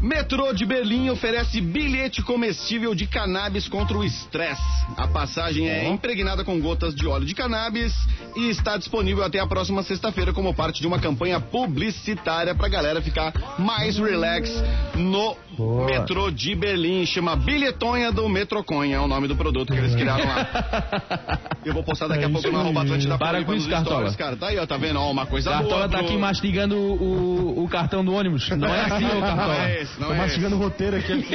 Metrô 0.00 0.52
de 0.52 0.64
Berlim 0.64 1.10
oferece 1.10 1.60
bilhete 1.60 2.22
comestível 2.22 2.94
de 2.94 3.04
cannabis 3.06 3.66
contra 3.68 3.98
o 3.98 4.04
estresse. 4.04 4.62
A 4.96 5.08
passagem 5.08 5.68
é 5.68 5.88
impregnada 5.88 6.44
com 6.44 6.60
gotas 6.60 6.94
de 6.94 7.04
óleo 7.06 7.24
de 7.26 7.34
cannabis 7.34 7.92
e 8.36 8.48
está 8.48 8.76
disponível 8.76 9.24
até 9.24 9.40
a 9.40 9.46
próxima 9.46 9.82
sexta-feira 9.82 10.32
como 10.32 10.54
parte 10.54 10.80
de 10.80 10.86
uma 10.86 11.00
campanha 11.00 11.40
publicitária 11.40 12.54
pra 12.54 12.68
galera 12.68 13.02
ficar 13.02 13.32
mais 13.58 13.98
relax 13.98 14.48
no 14.94 15.36
Boa. 15.56 15.86
metrô 15.86 16.30
de 16.30 16.54
Berlim. 16.54 17.04
Chama 17.04 17.34
Bilhetonha 17.34 18.12
do 18.12 18.28
Metroconha, 18.28 18.96
é 18.96 19.00
o 19.00 19.08
nome 19.08 19.26
do 19.26 19.34
produto 19.34 19.72
que 19.72 19.78
eles 19.80 19.96
criaram 19.96 20.26
lá. 20.28 21.38
Eu 21.64 21.74
vou 21.74 21.82
postar 21.82 22.06
daqui 22.06 22.24
a 22.24 22.28
É 22.28 22.30
pouco 22.30 22.48
no 22.50 22.60
arroba. 22.60 22.82
Atlântida 22.82 23.18
Para 23.18 23.42
com 23.44 23.52
isso, 23.52 23.68
Cartola. 23.68 24.14
cara. 24.14 24.36
Tá 24.36 24.46
aí, 24.46 24.58
ó, 24.58 24.64
tá 24.66 24.76
vendo? 24.76 24.98
Ó, 25.00 25.10
uma 25.10 25.26
coisa 25.26 25.50
boa. 25.50 25.60
Cartola 25.62 25.88
tá 25.88 25.98
pro- 25.98 26.06
aqui 26.06 26.16
mastigando 26.16 26.76
o, 26.76 27.64
o 27.64 27.68
cartão 27.68 28.04
do 28.04 28.14
ônibus. 28.14 28.48
Não 28.50 28.68
é 28.68 28.84
assim, 28.84 29.04
ô 29.06 29.20
Cartola. 29.20 29.54
é 29.68 29.87
esse, 29.90 30.00
não 30.00 30.06
Tô 30.08 30.12
é 30.12 30.16
esse. 30.16 30.24
mastigando 30.26 30.56
o 30.56 30.58
roteiro 30.58 30.96
aqui. 30.96 31.12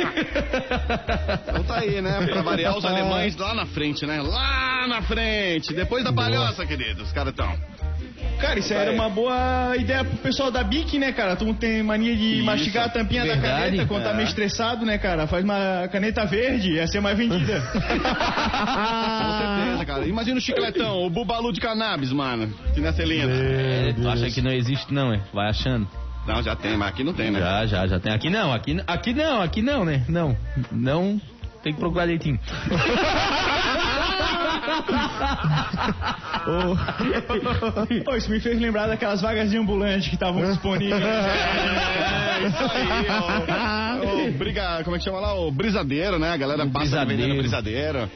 Então 1.47 1.63
tá 1.63 1.79
aí, 1.79 2.01
né? 2.01 2.25
Pra 2.25 2.41
variar 2.41 2.77
os 2.77 2.85
alemães 2.85 3.35
lá 3.35 3.53
na 3.53 3.65
frente, 3.65 4.05
né? 4.05 4.21
Lá 4.21 4.85
na 4.87 5.01
frente. 5.01 5.73
Depois 5.73 6.03
da 6.03 6.11
palhoça, 6.11 6.65
queridos. 6.65 7.07
Os 7.07 7.11
caras 7.13 7.31
estão. 7.31 7.53
Cara, 8.39 8.59
isso 8.59 8.73
era 8.73 8.91
uma 8.91 9.09
boa 9.09 9.73
ideia 9.77 10.03
pro 10.03 10.17
pessoal 10.17 10.51
da 10.51 10.63
BIC, 10.63 10.97
né, 10.99 11.11
cara? 11.13 11.35
Tu 11.35 11.53
tem 11.53 11.81
mania 11.83 12.15
de 12.15 12.35
Isso, 12.37 12.45
mastigar 12.45 12.85
a 12.87 12.89
tampinha 12.89 13.21
da 13.25 13.33
verdade. 13.33 13.63
caneta 13.71 13.85
quando 13.85 14.03
tá 14.03 14.09
É. 14.09 14.13
meio 14.15 14.27
estressado, 14.27 14.85
né, 14.85 14.97
cara? 14.97 15.27
Faz 15.27 15.43
uma 15.43 15.87
caneta 15.91 16.25
verde, 16.25 16.71
ia 16.73 16.87
ser 16.87 16.99
mais 16.99 17.17
vendida. 17.17 17.61
Com 17.71 17.79
certeza, 19.69 19.85
cara. 19.85 20.05
Imagina 20.05 20.37
o 20.37 20.41
chicletão, 20.41 21.03
o 21.05 21.09
bubalu 21.09 21.53
de 21.53 21.59
cannabis, 21.61 22.11
mano. 22.11 22.53
Que 22.73 22.81
nessa 22.81 23.03
linha. 23.03 23.25
É, 23.29 23.93
tu 23.93 24.07
acha 24.09 24.29
que 24.29 24.41
não 24.41 24.51
existe, 24.51 24.93
não, 24.93 25.13
é? 25.13 25.21
Vai 25.33 25.49
achando. 25.49 25.87
Não, 26.27 26.41
já 26.41 26.55
tem, 26.55 26.77
mas 26.77 26.89
aqui 26.89 27.03
não 27.03 27.13
tem, 27.13 27.31
né? 27.31 27.39
Já, 27.39 27.65
já, 27.65 27.87
já 27.87 27.99
tem. 27.99 28.13
Aqui 28.13 28.29
não, 28.29 28.53
aqui, 28.53 28.81
aqui 28.87 29.13
não, 29.13 29.41
aqui 29.41 29.61
não, 29.61 29.83
né? 29.83 30.03
Não, 30.07 30.37
não. 30.71 31.19
Tem 31.61 31.73
que 31.73 31.79
procurar 31.79 32.05
direitinho. 32.05 32.39
Pô, 38.05 38.15
isso 38.15 38.29
me 38.29 38.39
fez 38.39 38.59
lembrar 38.59 38.87
daquelas 38.87 39.21
vagas 39.21 39.49
de 39.49 39.57
ambulante 39.57 40.09
que 40.09 40.15
estavam 40.15 40.45
disponíveis. 40.45 41.03
É, 42.33 42.47
isso 42.47 42.63
aí, 42.63 43.05
ó. 43.09 44.27
O 44.27 44.31
briga, 44.33 44.83
como 44.83 44.95
é 44.95 44.99
que 44.99 45.05
chama 45.05 45.19
lá? 45.19 45.33
O 45.35 45.51
brisadeiro, 45.51 46.17
né? 46.19 46.31
A 46.31 46.37
galera 46.37 46.65
passa 46.65 46.79
brisadeiro. 46.79 47.21
vendendo 47.21 47.37
brisadeiro. 47.39 48.09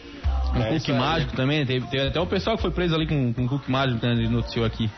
Um 0.54 0.62
É, 0.62 0.70
cookie 0.70 0.92
mágico 0.92 1.36
também. 1.36 1.66
Teve, 1.66 1.88
teve 1.88 2.08
até 2.08 2.20
o 2.20 2.26
pessoal 2.26 2.56
que 2.56 2.62
foi 2.62 2.72
preso 2.72 2.96
ali 2.96 3.08
com, 3.08 3.34
com 3.34 3.48
cookie 3.48 3.72
mágico, 3.72 4.06
né? 4.06 4.14
Ele 4.14 4.28
noticiou 4.28 4.66
aqui. 4.66 4.90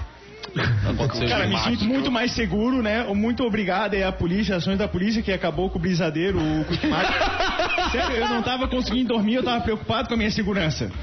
Aconteceu 0.89 1.27
Cara, 1.27 1.47
me 1.47 1.57
sinto 1.59 1.85
muito 1.85 2.11
mais 2.11 2.31
seguro, 2.31 2.81
né? 2.81 3.03
Muito 3.13 3.43
obrigado 3.43 3.93
aí 3.93 4.03
à 4.03 4.11
polícia, 4.11 4.55
ações 4.55 4.77
da 4.77 4.87
polícia 4.87 5.21
que 5.21 5.31
acabou 5.31 5.69
com 5.69 5.77
o 5.77 5.81
brisadeiro, 5.81 6.39
o. 6.39 6.65
Sério, 7.91 8.17
eu 8.17 8.29
não 8.29 8.41
tava 8.41 8.67
conseguindo 8.67 9.09
dormir, 9.09 9.35
eu 9.35 9.43
tava 9.43 9.61
preocupado 9.61 10.07
com 10.07 10.13
a 10.13 10.17
minha 10.17 10.31
segurança. 10.31 10.89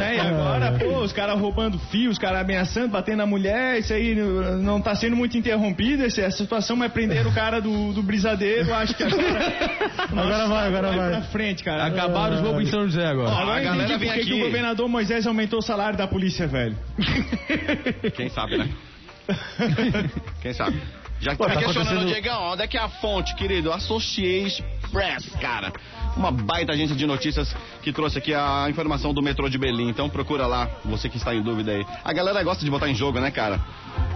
É, 0.00 0.16
e 0.16 0.20
agora, 0.20 0.72
pô, 0.72 0.98
os 0.98 1.12
caras 1.12 1.38
roubando 1.38 1.78
fios, 1.90 2.12
os 2.12 2.18
caras 2.18 2.40
ameaçando, 2.40 2.88
batendo 2.88 3.18
na 3.18 3.26
mulher, 3.26 3.78
isso 3.78 3.92
aí 3.92 4.14
não 4.14 4.80
tá 4.80 4.94
sendo 4.94 5.16
muito 5.16 5.36
interrompido, 5.36 6.04
essa, 6.04 6.30
situação, 6.30 6.76
mas 6.76 6.92
prender 6.92 7.26
o 7.26 7.32
cara 7.32 7.60
do, 7.60 7.92
do 7.92 8.02
brisadeiro, 8.02 8.72
acho 8.74 8.94
que 8.94 9.02
agora. 9.02 9.52
Agora 10.10 10.46
vai, 10.48 10.68
agora 10.68 10.92
vai. 10.92 11.10
pra 11.10 11.22
frente, 11.22 11.62
cara. 11.62 11.86
Acabaram 11.86 12.36
os 12.36 12.40
roubos 12.42 12.62
em 12.62 12.70
São 12.70 12.84
José 12.84 13.04
Ó, 13.06 13.10
agora. 13.10 13.30
a 13.30 13.40
agora 13.40 13.60
eu 13.60 13.64
galera 13.64 13.98
vem 13.98 14.08
por 14.08 14.14
que 14.14 14.20
aqui. 14.20 14.32
o 14.34 14.44
governador 14.44 14.88
Moisés 14.88 15.26
aumentou 15.26 15.58
o 15.58 15.62
salário 15.62 15.96
da 15.96 16.06
polícia, 16.06 16.46
velho. 16.46 16.76
Quem 18.14 18.28
sabe, 18.28 18.58
né? 18.58 18.68
Quem 20.42 20.52
sabe? 20.52 20.80
Já 21.20 21.34
Pô, 21.36 21.46
tá 21.46 21.54
tá 21.54 21.60
questionando 21.60 21.86
o 21.86 21.90
acontecendo- 22.00 22.12
Diegão, 22.12 22.52
onde 22.52 22.62
é 22.62 22.66
que 22.66 22.76
é 22.76 22.80
a 22.80 22.88
fonte, 22.88 23.34
querido? 23.36 23.72
Associated 23.72 24.62
Press, 24.92 25.24
cara. 25.40 25.72
Uma 26.16 26.30
baita 26.30 26.72
agência 26.72 26.94
de 26.94 27.06
notícias 27.06 27.54
que 27.82 27.92
trouxe 27.92 28.18
aqui 28.18 28.34
a 28.34 28.66
informação 28.68 29.14
do 29.14 29.22
metrô 29.22 29.48
de 29.48 29.56
Berlim. 29.56 29.88
Então 29.88 30.08
procura 30.10 30.46
lá, 30.46 30.68
você 30.84 31.08
que 31.08 31.16
está 31.16 31.34
em 31.34 31.40
dúvida 31.42 31.72
aí. 31.72 31.86
A 32.04 32.12
galera 32.12 32.42
gosta 32.42 32.62
de 32.64 32.70
botar 32.70 32.88
em 32.88 32.94
jogo, 32.94 33.18
né, 33.20 33.30
cara? 33.30 33.58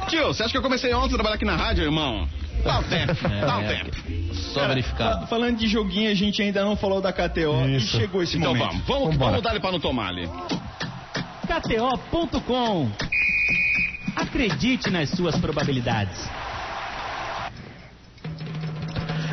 Tio, 0.09 0.27
você 0.27 0.43
acha 0.43 0.53
que 0.53 0.59
eu 0.59 0.63
comecei 0.63 0.93
ontem 0.93 1.13
a 1.13 1.15
trabalhar 1.15 1.37
aqui 1.37 1.45
na 1.45 1.57
rádio, 1.57 1.85
irmão? 1.85 2.29
Dá 2.63 2.79
um 2.81 2.83
tempo, 2.83 3.15
dá 3.47 3.59
um 3.59 3.63
É, 3.63 3.75
tempo. 3.75 4.35
Só 4.35 4.67
verificado. 4.69 5.21
Fa- 5.23 5.27
Falando 5.29 5.57
de 5.57 5.67
joguinho, 5.69 6.11
a 6.11 6.15
gente 6.15 6.43
ainda 6.43 6.63
não 6.65 6.77
falou 6.77 7.01
da 7.01 7.13
KTO 7.13 7.67
Isso. 7.71 7.97
e 7.97 8.01
chegou 8.01 8.23
esse 8.23 8.37
Então 8.37 8.55
momento. 8.55 8.71
vamos, 8.73 8.87
vamos, 8.87 9.09
Vambora. 9.15 9.31
vamos 9.31 9.43
dar 9.45 9.51
ele 9.53 9.61
pra 9.61 9.73
não 9.73 9.81
tomar 9.81 10.09
ali. 10.09 10.29
KTO.com. 11.47 12.91
Acredite 14.21 14.91
nas 14.91 15.11
suas 15.11 15.37
probabilidades. 15.39 16.38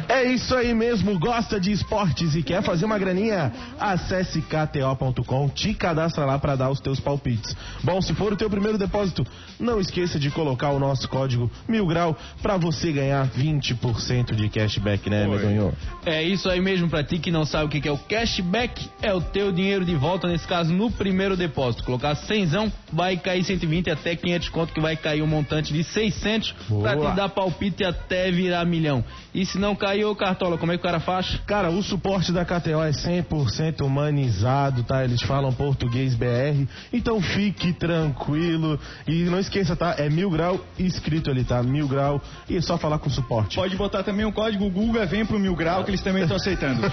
É 0.08 0.24
isso 0.24 0.56
aí 0.56 0.74
mesmo, 0.74 1.18
gosta 1.18 1.60
de 1.60 1.72
esportes 1.72 2.36
e 2.36 2.44
quer 2.44 2.62
fazer 2.62 2.86
uma 2.86 2.98
graninha? 2.98 3.52
Acesse 3.80 4.42
kto.com, 4.42 5.50
te 5.50 5.74
cadastra 5.74 6.26
lá 6.26 6.38
para 6.38 6.56
dar 6.56 6.70
os 6.70 6.80
teus 6.80 7.00
palpites. 7.00 7.56
Bom, 7.84 8.02
se 8.02 8.14
for 8.14 8.34
o 8.34 8.36
teu 8.36 8.50
primeiro 8.50 8.78
depósito, 8.78 9.26
não 9.60 9.80
esqueça 9.80 10.20
de 10.20 10.30
colocar 10.30 10.70
o 10.70 10.80
nosso 10.80 11.10
código 11.10 11.50
Mil 11.68 11.88
Grau 11.88 12.16
para 12.42 12.56
você 12.58 12.92
ganhar 12.92 13.28
20% 13.28 14.36
de 14.36 14.50
cashback, 14.50 15.10
né, 15.10 15.28
Medonho? 15.28 15.74
É 16.06 16.22
isso 16.22 16.50
aí 16.50 16.62
mesmo, 16.62 16.88
pra 16.88 17.04
ti 17.04 17.18
que 17.18 17.32
não 17.32 17.46
sabe 17.46 17.66
o 17.66 17.70
que 17.82 17.88
é 17.88 17.92
o 17.92 17.98
cashback, 17.98 18.88
é 19.02 19.14
o 19.14 19.22
teu 19.22 19.52
dinheiro 19.52 19.84
de 19.84 19.96
volta, 19.96 20.28
nesse 20.28 20.48
caso, 20.48 20.72
no 20.72 20.92
primeiro 20.92 21.36
depósito. 21.36 21.84
Colocar 21.84 22.14
100, 22.16 22.72
vai 22.92 23.18
cair 23.18 23.44
120 23.44 23.90
até 23.90 24.16
500 24.16 24.50
conto, 24.50 24.74
que 24.74 24.80
vai 24.80 24.96
cair 24.96 25.22
um 25.22 25.28
montante 25.28 25.74
de 25.74 25.84
600 25.84 26.52
pra 26.82 26.96
Boa. 26.96 27.12
te 27.12 27.16
dar 27.16 27.30
palpite 27.30 27.84
até 27.84 28.30
virar 28.32 28.66
milhão. 28.66 29.04
E 29.34 29.46
se 29.46 29.58
não 29.58 29.76
cair, 29.76 29.95
ô 30.04 30.16
Cartola, 30.16 30.58
como 30.58 30.72
é 30.72 30.76
que 30.76 30.82
o 30.82 30.84
cara 30.84 31.00
faz? 31.00 31.40
Cara, 31.46 31.70
o 31.70 31.82
suporte 31.82 32.32
da 32.32 32.44
KTO 32.44 32.82
é 32.84 32.92
100% 32.92 33.82
humanizado, 33.82 34.84
tá? 34.84 35.04
Eles 35.04 35.22
falam 35.22 35.54
português 35.54 36.16
BR, 36.16 36.68
então 36.92 37.22
fique 37.22 37.72
tranquilo. 37.74 38.80
E 39.08 39.24
não 39.26 39.40
esqueça, 39.40 39.76
tá? 39.76 39.96
É 39.98 40.10
mil 40.10 40.30
grau 40.30 40.60
escrito 40.78 41.30
ali, 41.30 41.44
tá? 41.44 41.62
Mil 41.64 41.88
grau 41.88 42.22
e 42.50 42.58
é 42.58 42.62
só 42.62 42.78
falar 42.78 43.00
com 43.00 43.08
o 43.08 43.12
suporte. 43.12 43.56
Pode 43.56 43.76
botar 43.76 44.04
também 44.04 44.26
o 44.26 44.32
código 44.32 44.70
Guga, 44.70 45.06
vem 45.06 45.26
pro 45.26 45.40
Mil 45.40 45.56
Grau, 45.56 45.84
que 45.84 45.92
eles 45.92 46.02
também 46.02 46.24
estão 46.24 46.38
aceitando. 46.38 46.82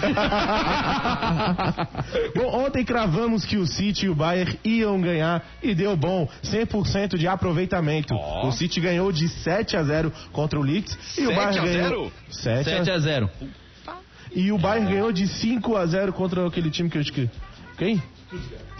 bom, 2.34 2.64
ontem 2.64 2.84
cravamos 2.84 3.44
que 3.44 3.56
o 3.56 3.66
City 3.66 4.06
e 4.06 4.08
o 4.08 4.14
Bayern 4.14 4.58
iam 4.64 5.00
ganhar 5.00 5.44
e 5.62 5.74
deu 5.74 5.96
bom, 5.96 6.28
100% 6.44 7.16
de 7.16 7.26
aproveitamento. 7.26 8.14
Ó. 8.14 8.48
O 8.48 8.52
City 8.52 8.80
ganhou 8.80 9.10
de 9.10 9.28
7 9.28 9.76
a 9.76 9.82
0 9.82 10.12
contra 10.32 10.58
o 10.58 10.62
Leeds 10.62 11.18
e 11.18 11.26
o 11.26 11.28
7 11.28 11.36
Bayern 11.36 11.58
a 11.58 11.62
ganhou 11.62 11.88
0? 11.88 12.12
7 12.30 12.70
a 12.70 12.84
7 12.84 12.90
a 12.92 12.98
0 12.98 13.30
E 14.34 14.52
o 14.52 14.58
Bayern 14.58 14.90
ganhou 14.90 15.12
de 15.12 15.26
5 15.26 15.76
a 15.76 15.86
0 15.86 16.12
contra 16.12 16.46
aquele 16.46 16.70
time 16.70 16.88
que 16.88 16.98
eu 16.98 17.02
esqueci. 17.02 17.30
Quem? 17.76 18.02
Stuttgart. 18.28 18.71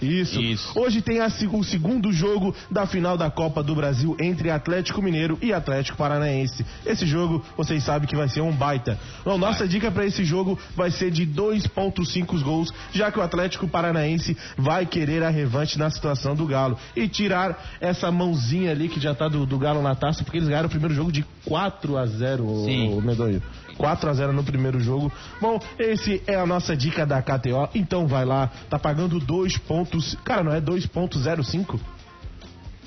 Isso. 0.00 0.40
Isso. 0.40 0.78
Hoje 0.78 1.02
tem 1.02 1.20
a 1.20 1.30
o 1.52 1.64
segundo 1.64 2.12
jogo 2.12 2.54
da 2.70 2.86
final 2.86 3.16
da 3.16 3.30
Copa 3.30 3.62
do 3.62 3.74
Brasil 3.74 4.16
entre 4.20 4.50
Atlético 4.50 5.00
Mineiro 5.00 5.38
e 5.40 5.52
Atlético 5.52 5.96
Paranaense. 5.96 6.64
Esse 6.84 7.06
jogo, 7.06 7.44
vocês 7.56 7.82
sabem 7.84 8.08
que 8.08 8.16
vai 8.16 8.28
ser 8.28 8.40
um 8.40 8.52
baita. 8.52 8.98
Bom, 9.24 9.38
nossa 9.38 9.66
dica 9.66 9.90
para 9.90 10.04
esse 10.04 10.24
jogo 10.24 10.58
vai 10.76 10.90
ser 10.90 11.10
de 11.10 11.26
2.5 11.26 12.42
gols, 12.42 12.72
já 12.92 13.10
que 13.10 13.18
o 13.18 13.22
Atlético 13.22 13.68
Paranaense 13.68 14.36
vai 14.56 14.86
querer 14.86 15.22
a 15.22 15.30
revanche 15.30 15.78
na 15.78 15.90
situação 15.90 16.34
do 16.34 16.46
Galo 16.46 16.78
e 16.96 17.08
tirar 17.08 17.78
essa 17.80 18.10
mãozinha 18.10 18.70
ali 18.70 18.88
que 18.88 19.00
já 19.00 19.14
tá 19.14 19.28
do, 19.28 19.46
do 19.46 19.58
Galo 19.58 19.82
na 19.82 19.94
taça, 19.94 20.24
porque 20.24 20.38
eles 20.38 20.48
ganharam 20.48 20.66
o 20.66 20.70
primeiro 20.70 20.94
jogo 20.94 21.12
de 21.12 21.24
4 21.44 21.96
a 21.96 22.06
0, 22.06 22.44
o, 22.44 22.64
Sim. 22.64 22.88
o 22.92 23.00
Medonho. 23.00 23.42
4 23.80 24.10
a 24.10 24.12
0 24.12 24.32
no 24.34 24.44
primeiro 24.44 24.78
jogo. 24.78 25.10
Bom, 25.40 25.58
esse 25.78 26.22
é 26.26 26.34
a 26.36 26.44
nossa 26.44 26.76
dica 26.76 27.06
da 27.06 27.22
KTO. 27.22 27.66
Então 27.74 28.06
vai 28.06 28.26
lá, 28.26 28.50
tá 28.68 28.78
pagando 28.78 29.18
2 29.18 29.56
pontos. 29.56 30.14
Cara, 30.22 30.44
não 30.44 30.52
é 30.52 30.60
2.05? 30.60 31.80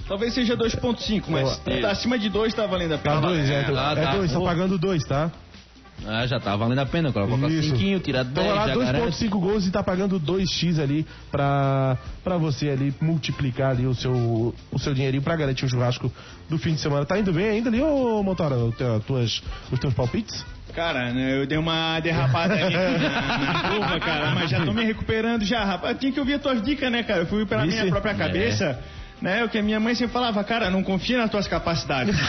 Talvez 0.07 0.33
seja 0.35 0.55
2.5, 0.55 1.23
mas 1.29 1.57
tá 1.57 1.89
acima 1.89 2.19
de 2.19 2.29
2 2.29 2.53
tá 2.53 2.67
valendo 2.67 2.93
a 2.93 2.97
Tá 2.97 3.03
pena. 3.15 3.21
2, 3.21 3.49
é. 3.49 3.61
É 3.61 3.63
tá. 3.63 4.15
2, 4.17 4.31
tá 4.31 4.37
Boa. 4.37 4.49
pagando 4.51 4.77
2, 4.77 5.03
tá? 5.05 5.31
Ah, 6.05 6.27
já 6.27 6.39
tá 6.39 6.55
valendo 6.55 6.79
a 6.79 6.85
pena, 6.85 7.11
coloca 7.11 7.47
Isso. 7.47 7.75
5, 7.75 7.99
tira 8.01 8.23
10, 8.23 8.31
Então 8.31 8.43
vai 8.43 8.53
lá, 8.53 8.67
já 8.67 8.91
garante. 8.91 9.25
2.5 9.25 9.29
gols 9.39 9.65
e 9.65 9.71
tá 9.71 9.81
pagando 9.81 10.19
2x 10.19 10.79
ali 10.79 11.07
pra, 11.31 11.97
pra 12.23 12.37
você 12.37 12.69
ali 12.69 12.93
multiplicar 13.01 13.71
ali 13.71 13.87
o 13.87 13.95
seu, 13.95 14.53
o 14.71 14.79
seu 14.79 14.93
dinheirinho 14.93 15.23
pra 15.23 15.35
garantir 15.35 15.65
o 15.65 15.69
churrasco 15.69 16.11
do 16.49 16.57
fim 16.57 16.73
de 16.73 16.81
semana. 16.81 17.05
Tá 17.05 17.17
indo 17.17 17.31
bem 17.31 17.47
ainda 17.47 17.69
ali, 17.69 17.81
ô 17.81 18.21
Motora, 18.21 18.55
o 18.55 18.73
os 19.71 19.79
teus 19.79 19.93
palpites? 19.93 20.45
Cara, 20.76 21.11
né, 21.13 21.38
eu 21.39 21.45
dei 21.45 21.57
uma 21.57 21.99
derrapada 21.99 22.55
ali 22.55 22.74
na, 22.76 23.53
na 23.53 23.69
curva, 23.69 23.99
cara, 23.99 24.32
mas 24.32 24.49
já 24.49 24.65
tô 24.65 24.74
me 24.74 24.84
recuperando 24.84 25.45
já, 25.45 25.63
rapaz. 25.63 25.97
Tinha 25.99 26.11
que 26.11 26.19
ouvir 26.19 26.34
as 26.34 26.41
tuas 26.41 26.63
dicas, 26.63 26.91
né, 26.91 27.03
cara? 27.03 27.21
Eu 27.21 27.28
fui 27.28 27.45
pela 27.45 27.63
minha 27.63 27.86
própria 27.88 28.15
cabeça, 28.15 28.80
né? 29.21 29.43
O 29.43 29.49
que 29.49 29.59
a 29.59 29.63
minha 29.63 29.80
mãe 29.80 29.93
sempre 29.93 30.13
falava, 30.13 30.43
cara, 30.43 30.71
não 30.71 30.82
confia 30.82 31.19
nas 31.19 31.30
tuas 31.30 31.47
capacidades. 31.47 32.17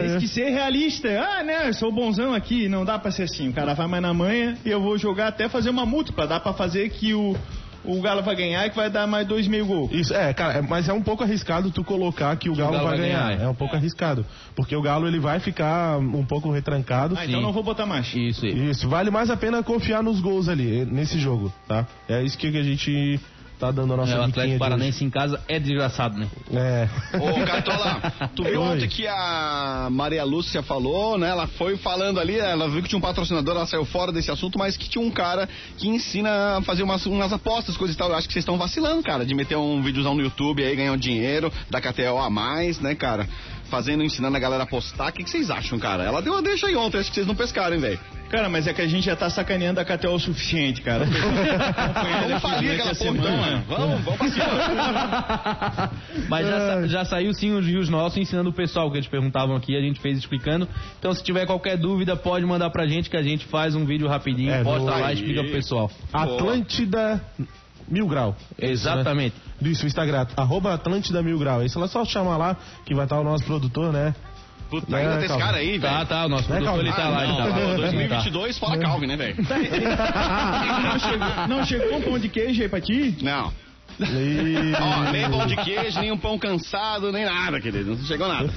Tem 0.00 0.18
que 0.20 0.28
ser 0.28 0.48
realista. 0.48 1.08
Ah, 1.08 1.42
né, 1.42 1.68
eu 1.68 1.74
sou 1.74 1.92
bonzão 1.92 2.32
aqui, 2.32 2.66
não 2.66 2.82
dá 2.82 2.98
pra 2.98 3.10
ser 3.10 3.24
assim. 3.24 3.50
O 3.50 3.52
cara 3.52 3.74
vai 3.74 3.86
mais 3.86 4.02
na 4.02 4.14
manha 4.14 4.56
e 4.64 4.70
eu 4.70 4.80
vou 4.80 4.96
jogar 4.96 5.28
até 5.28 5.50
fazer 5.50 5.68
uma 5.68 5.84
múltipla. 5.84 6.26
Dá 6.26 6.40
pra 6.40 6.54
fazer 6.54 6.88
que 6.88 7.12
o, 7.12 7.36
o 7.84 8.00
Galo 8.00 8.22
vai 8.22 8.36
ganhar 8.36 8.66
e 8.66 8.70
que 8.70 8.76
vai 8.76 8.88
dar 8.90 9.06
mais 9.06 9.26
dois 9.26 9.46
mil 9.48 9.66
gols. 9.66 9.90
Isso, 9.92 10.14
é, 10.14 10.32
cara, 10.32 10.58
é- 10.58 10.62
mas 10.62 10.88
é 10.88 10.92
um 10.92 11.02
pouco 11.02 11.22
arriscado 11.24 11.70
tu 11.70 11.82
colocar 11.84 12.34
que 12.36 12.48
o 12.48 12.54
Galo, 12.54 12.72
Galo 12.72 12.84
vai 12.88 12.98
vai 12.98 13.06
ganhar. 13.08 13.28
ganhar, 13.28 13.42
É 13.42 13.48
um 13.48 13.54
pouco 13.54 13.74
arriscado. 13.76 14.24
Porque 14.54 14.74
o 14.76 14.82
Galo 14.82 15.06
ele 15.08 15.18
vai 15.18 15.40
ficar 15.40 15.98
um 15.98 16.24
pouco 16.24 16.50
retrancado. 16.50 17.16
Ah, 17.18 17.24
então 17.26 17.40
não 17.40 17.52
vou 17.52 17.62
botar 17.62 17.86
mais. 17.86 18.12
Isso 18.14 18.44
aí. 18.44 18.70
Isso, 18.70 18.88
vale 18.88 19.10
mais 19.10 19.30
a 19.30 19.36
pena 19.36 19.62
confiar 19.62 20.02
nos 20.02 20.20
gols 20.20 20.48
ali, 20.48 20.84
nesse 20.84 21.18
jogo, 21.18 21.52
tá? 21.66 21.86
É 22.08 22.22
isso 22.22 22.36
que 22.38 22.46
a 22.48 22.62
gente 22.62 23.20
tá 23.62 23.70
dando 23.70 23.94
a 23.94 23.96
nossa 23.96 24.12
É, 24.12 24.18
o 24.18 24.22
Atlético 24.22 24.54
de 24.54 24.58
Paranaense 24.58 25.04
em 25.04 25.10
casa 25.10 25.40
é 25.46 25.60
desgraçado, 25.60 26.18
né? 26.18 26.26
hoje. 26.50 26.58
É. 26.58 26.88
Ô, 27.16 27.46
Cartola, 27.46 28.12
tu 28.34 28.42
viu 28.42 28.60
ontem 28.60 28.88
que 28.88 29.06
a 29.06 29.88
Maria 29.88 30.24
Lúcia 30.24 30.64
falou, 30.64 31.16
né? 31.16 31.28
Ela 31.28 31.46
foi 31.46 31.76
falando 31.76 32.18
ali, 32.18 32.38
ela 32.38 32.68
viu 32.68 32.82
que 32.82 32.88
tinha 32.88 32.98
um 32.98 33.02
patrocinador, 33.02 33.54
ela 33.54 33.66
saiu 33.66 33.84
fora 33.84 34.10
desse 34.10 34.32
assunto, 34.32 34.58
mas 34.58 34.76
que 34.76 34.88
tinha 34.88 35.04
um 35.04 35.10
cara 35.10 35.48
que 35.78 35.88
ensina 35.88 36.58
a 36.58 36.62
fazer 36.62 36.82
umas, 36.82 37.06
umas 37.06 37.32
apostas, 37.32 37.76
coisas 37.76 37.94
e 37.94 37.98
tal. 37.98 38.08
Eu 38.08 38.16
acho 38.16 38.26
que 38.26 38.32
vocês 38.32 38.42
estão 38.42 38.58
vacilando, 38.58 39.00
cara, 39.02 39.24
de 39.24 39.32
meter 39.32 39.56
um 39.56 39.80
videozão 39.80 40.16
no 40.16 40.22
YouTube 40.22 40.64
aí, 40.64 40.74
ganhar 40.74 40.92
um 40.92 40.96
dinheiro, 40.96 41.52
da 41.70 41.80
KTO 41.80 42.18
a 42.18 42.28
mais, 42.28 42.80
né, 42.80 42.96
cara? 42.96 43.28
Fazendo, 43.72 44.04
ensinando 44.04 44.36
a 44.36 44.40
galera 44.40 44.64
a 44.64 44.66
apostar. 44.66 45.08
O 45.08 45.12
que, 45.14 45.24
que 45.24 45.30
vocês 45.30 45.48
acham, 45.50 45.78
cara? 45.78 46.04
Ela 46.04 46.20
deu 46.20 46.34
uma 46.34 46.42
deixa 46.42 46.66
aí 46.66 46.76
ontem, 46.76 46.98
acho 46.98 47.08
que 47.08 47.14
vocês 47.14 47.26
não 47.26 47.34
pescaram, 47.34 47.74
hein, 47.74 47.80
velho? 47.80 47.98
Cara, 48.28 48.46
mas 48.48 48.66
é 48.66 48.72
que 48.74 48.82
a 48.82 48.86
gente 48.86 49.04
já 49.06 49.16
tá 49.16 49.30
sacaneando 49.30 49.80
a 49.80 49.84
KTO 49.84 50.10
o 50.12 50.18
suficiente, 50.18 50.82
cara. 50.82 51.04
Vamos 52.22 52.42
falir 52.42 52.72
aquela 52.72 52.94
porra, 52.94 53.10
então, 53.10 53.36
mano. 53.36 53.64
Vamos, 53.68 54.00
vamos 54.04 54.18
pra 54.18 54.28
cima. 54.30 55.90
Mas 56.28 56.46
já, 56.46 56.58
sa- 56.58 56.86
já 56.86 57.04
saiu 57.04 57.32
sim 57.34 57.52
os 57.52 57.66
rios 57.66 57.88
nossos 57.88 58.18
ensinando 58.18 58.50
o 58.50 58.52
pessoal 58.52 58.90
que 58.90 58.96
eles 58.98 59.08
perguntavam 59.08 59.56
aqui, 59.56 59.76
a 59.76 59.80
gente 59.80 60.00
fez 60.00 60.18
explicando. 60.18 60.68
Então 60.98 61.12
se 61.14 61.22
tiver 61.22 61.46
qualquer 61.46 61.76
dúvida, 61.78 62.14
pode 62.16 62.44
mandar 62.46 62.70
pra 62.70 62.86
gente 62.86 63.08
que 63.10 63.16
a 63.16 63.22
gente 63.22 63.44
faz 63.46 63.74
um 63.74 63.84
vídeo 63.84 64.06
rapidinho, 64.08 64.52
É, 64.52 64.62
posta 64.62 64.90
lá 64.90 65.10
e 65.12 65.14
explica 65.14 65.42
pro 65.42 65.52
pessoal. 65.52 65.90
Atlântida 66.12 67.22
Mil 67.88 68.06
Grau. 68.06 68.36
Exatamente. 68.58 69.34
Né? 69.36 69.51
Isso, 69.68 69.84
o 69.84 69.86
Instagram, 69.86 70.26
arroba 70.36 70.74
Atlântida 70.74 71.22
Mil 71.22 71.38
Grau. 71.38 71.62
Isso 71.62 71.82
é 71.82 71.86
só 71.88 72.04
chamar 72.04 72.36
lá 72.36 72.56
que 72.84 72.94
vai 72.94 73.04
estar 73.04 73.18
o 73.20 73.24
nosso 73.24 73.44
produtor, 73.44 73.92
né? 73.92 74.14
Puta, 74.70 74.96
ainda 74.96 75.12
É, 75.14 75.16
tem 75.18 75.26
esse 75.26 75.38
cara 75.38 75.56
aí, 75.58 75.78
velho. 75.78 75.80
Tá, 75.94 76.04
tá, 76.06 76.24
o 76.24 76.28
nosso 76.30 76.50
Né, 76.50 76.60
produtor 76.60 76.64
Calvin? 76.72 76.86
ele 76.88 76.96
tá 76.96 77.04
Ah, 77.04 77.08
lá, 77.10 77.22
ele 77.24 77.32
não, 77.32 77.36
tá 77.38 77.44
lá. 77.44 77.50
não, 77.50 77.62
Ele 77.62 77.76
tá. 77.76 77.82
2022, 77.90 78.58
fora 78.58 78.78
Calvin, 78.78 79.06
né, 79.06 79.16
velho? 79.16 79.36
não, 80.82 80.98
chegou, 80.98 81.48
não 81.48 81.64
chegou 81.66 81.98
um 81.98 82.02
pão 82.02 82.18
de 82.18 82.28
queijo 82.28 82.62
aí 82.62 82.68
pra 82.68 82.80
ti? 82.80 83.16
Não. 83.20 83.52
E... 84.00 84.72
Ó, 84.80 85.10
nem 85.12 85.30
pão 85.30 85.46
de 85.46 85.56
queijo, 85.56 86.00
nem 86.00 86.10
um 86.10 86.16
pão 86.16 86.38
cansado, 86.38 87.12
nem 87.12 87.24
nada, 87.26 87.60
querido. 87.60 87.90
Não 87.94 88.04
chegou 88.04 88.26
nada. 88.26 88.50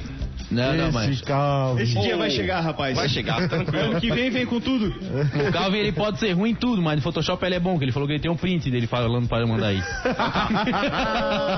Não, 0.52 0.74
não, 0.76 0.86
Esse 0.86 0.94
mas 0.94 1.22
Calvin. 1.22 1.84
Esse 1.84 2.00
dia 2.00 2.18
vai 2.18 2.30
chegar, 2.30 2.60
rapaz. 2.62 2.96
Vai 2.96 3.10
chegar, 3.10 3.48
tranquilo. 3.50 3.92
Ano 3.92 4.02
que 4.02 4.12
vem, 4.12 4.30
vem 4.30 4.46
com 4.46 4.60
tudo. 4.60 4.88
o 4.88 5.52
Calvin 5.52 5.78
ele 5.80 5.92
pode 5.92 6.20
ser 6.20 6.32
ruim 6.34 6.52
em 6.52 6.56
tudo, 6.56 6.82
mas 6.82 6.96
no 6.98 7.02
Photoshop 7.02 7.44
ele 7.46 7.56
é 7.56 7.60
bom, 7.60 7.78
que 7.78 7.84
ele 7.86 7.92
falou 7.92 8.08
que 8.08 8.14
ele 8.14 8.22
tem 8.22 8.32
um 8.32 8.36
print 8.38 8.70
dele 8.70 8.88
falando 8.88 9.28
para 9.28 9.46
mandar 9.48 9.68
aí. 9.68 9.82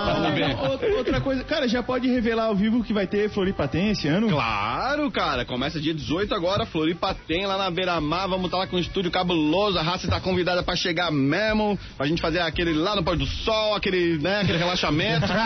Vamos 0.06 0.34
ver. 0.34 0.56
Outra- 0.58 0.88
Outra 0.98 1.22
coisa, 1.22 1.44
cara, 1.44 1.68
já 1.68 1.84
pode 1.84 2.08
revelar 2.08 2.46
ao 2.46 2.56
vivo 2.56 2.84
que 2.84 2.92
vai 2.94 3.06
ter 3.08 3.30
Floripa 3.30 3.68
tem 3.68 3.90
esse 3.92 4.08
ano? 4.08 4.30
Claro, 4.30 5.10
cara. 5.12 5.46
Começa 5.46 5.80
dia 5.80 5.94
18 5.94 6.34
agora. 6.34 6.66
Floripa 6.66 7.16
tem 7.28 7.46
lá 7.46 7.58
na 7.58 7.70
Beira-Mar. 7.70 8.28
Vamos 8.28 8.46
estar 8.46 8.58
lá 8.58 8.68
com 8.68 8.76
um 8.78 8.80
estúdio 8.80 9.12
cabuloso. 9.12 9.78
A 9.78 9.82
raça 9.82 10.08
tá 10.08 10.20
convidada 10.20 10.64
pra 10.64 10.76
chegar 10.76 11.12
mesmo. 11.12 11.78
Pra 11.98 12.08
gente 12.08 12.22
fazer 12.22 12.40
aquele 12.40 12.74
lá 12.74 12.96
no 12.96 13.04
pôr 13.04 13.16
do 13.16 13.26
sol, 13.26 13.76
aquele, 13.76 14.18
né, 14.18 14.42
aquele 14.42 14.58
relaxamento. 14.58 15.28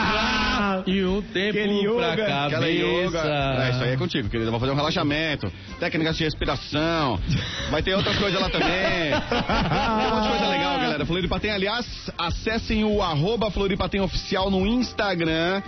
E 0.88 1.04
um 1.04 1.22
tempo 1.22 1.50
Aquele 1.60 1.88
pra 1.94 2.14
yoga, 2.14 2.26
cabeça. 2.26 2.46
Aquela 2.48 2.68
yoga. 2.70 3.20
É, 3.28 3.69
isso 3.72 3.84
aí 3.84 3.93
é 3.93 3.97
contigo, 3.97 4.30
querido. 4.30 4.51
Vou 4.51 4.59
fazer 4.59 4.72
um 4.72 4.76
relaxamento. 4.76 5.51
Técnicas 5.80 6.17
de 6.17 6.24
respiração. 6.24 7.19
Vai 7.69 7.82
ter 7.82 7.95
outras 7.95 8.17
coisas 8.17 8.39
lá 8.39 8.49
também. 8.49 8.69
Tem 8.69 10.07
um 10.07 10.15
monte 10.15 10.24
de 10.24 10.30
coisa 10.30 10.47
legal, 10.47 10.80
galera. 10.80 11.05
Floripa 11.05 11.39
tem, 11.39 11.51
aliás, 11.51 12.11
acessem 12.17 12.84
o 12.84 13.01
arroba 13.01 13.51
oficial 14.03 14.49
no 14.49 14.65
Instagram. 14.65 15.61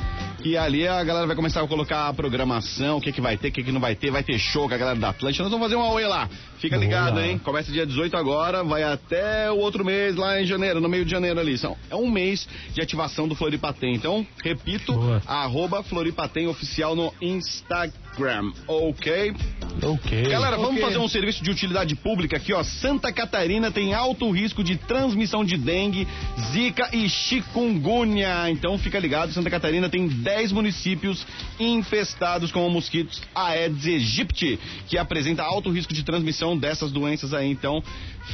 E 0.43 0.57
ali 0.57 0.85
a 0.85 1.01
galera 1.03 1.25
vai 1.25 1.35
começar 1.35 1.61
a 1.61 1.67
colocar 1.67 2.09
a 2.09 2.13
programação, 2.13 2.97
o 2.97 3.01
que, 3.01 3.13
que 3.13 3.21
vai 3.21 3.37
ter, 3.37 3.47
o 3.47 3.51
que, 3.51 3.63
que 3.63 3.71
não 3.71 3.79
vai 3.79 3.95
ter, 3.95 4.11
vai 4.11 4.23
ter 4.23 4.37
show 4.37 4.67
com 4.67 4.75
a 4.75 4.77
galera 4.77 4.99
da 4.99 5.09
Atlântica. 5.09 5.41
Nós 5.41 5.51
vamos 5.51 5.65
fazer 5.65 5.75
uma 5.75 5.89
oi 5.89 6.05
lá. 6.05 6.29
Fica 6.63 6.77
ligado, 6.77 7.15
Boa. 7.15 7.27
hein? 7.27 7.37
Começa 7.39 7.69
dia 7.73 7.85
18 7.85 8.15
agora, 8.15 8.63
vai 8.63 8.83
até 8.83 9.51
o 9.51 9.57
outro 9.57 9.83
mês, 9.83 10.15
lá 10.15 10.41
em 10.41 10.45
janeiro, 10.45 10.79
no 10.79 10.87
meio 10.87 11.03
de 11.03 11.11
janeiro 11.11 11.37
ali. 11.37 11.57
São, 11.57 11.75
é 11.89 11.95
um 11.97 12.09
mês 12.09 12.47
de 12.73 12.79
ativação 12.79 13.27
do 13.27 13.35
Floripa 13.35 13.73
tem. 13.73 13.93
Então, 13.93 14.25
repito, 14.41 14.93
Boa. 14.93 15.21
arroba 15.27 15.83
Floripa 15.83 16.25
tem 16.29 16.47
oficial 16.47 16.95
no 16.95 17.13
Instagram. 17.21 18.02
Instagram, 18.13 18.53
ok? 18.67 19.33
Ok. 19.81 20.23
Galera, 20.29 20.55
vamos 20.55 20.75
Ok. 20.75 20.81
fazer 20.83 20.97
um 20.99 21.07
serviço 21.07 21.43
de 21.43 21.49
utilidade 21.49 21.95
pública 21.95 22.37
aqui, 22.37 22.53
ó. 22.53 22.63
Santa 22.63 23.11
Catarina 23.11 23.71
tem 23.71 23.93
alto 23.93 24.29
risco 24.29 24.63
de 24.63 24.77
transmissão 24.77 25.43
de 25.43 25.57
dengue, 25.57 26.07
zika 26.51 26.95
e 26.95 27.09
chikungunya. 27.09 28.49
Então 28.51 28.77
fica 28.77 28.99
ligado, 28.99 29.33
Santa 29.33 29.49
Catarina 29.49 29.89
tem 29.89 30.07
10 30.07 30.51
municípios 30.51 31.25
infestados 31.59 32.51
com 32.51 32.69
mosquitos 32.69 33.21
Aedes 33.33 33.85
aegypti, 33.87 34.59
que 34.87 34.97
apresenta 34.97 35.43
alto 35.43 35.71
risco 35.71 35.93
de 35.93 36.03
transmissão 36.03 36.55
dessas 36.55 36.91
doenças 36.91 37.33
aí. 37.33 37.49
Então 37.49 37.83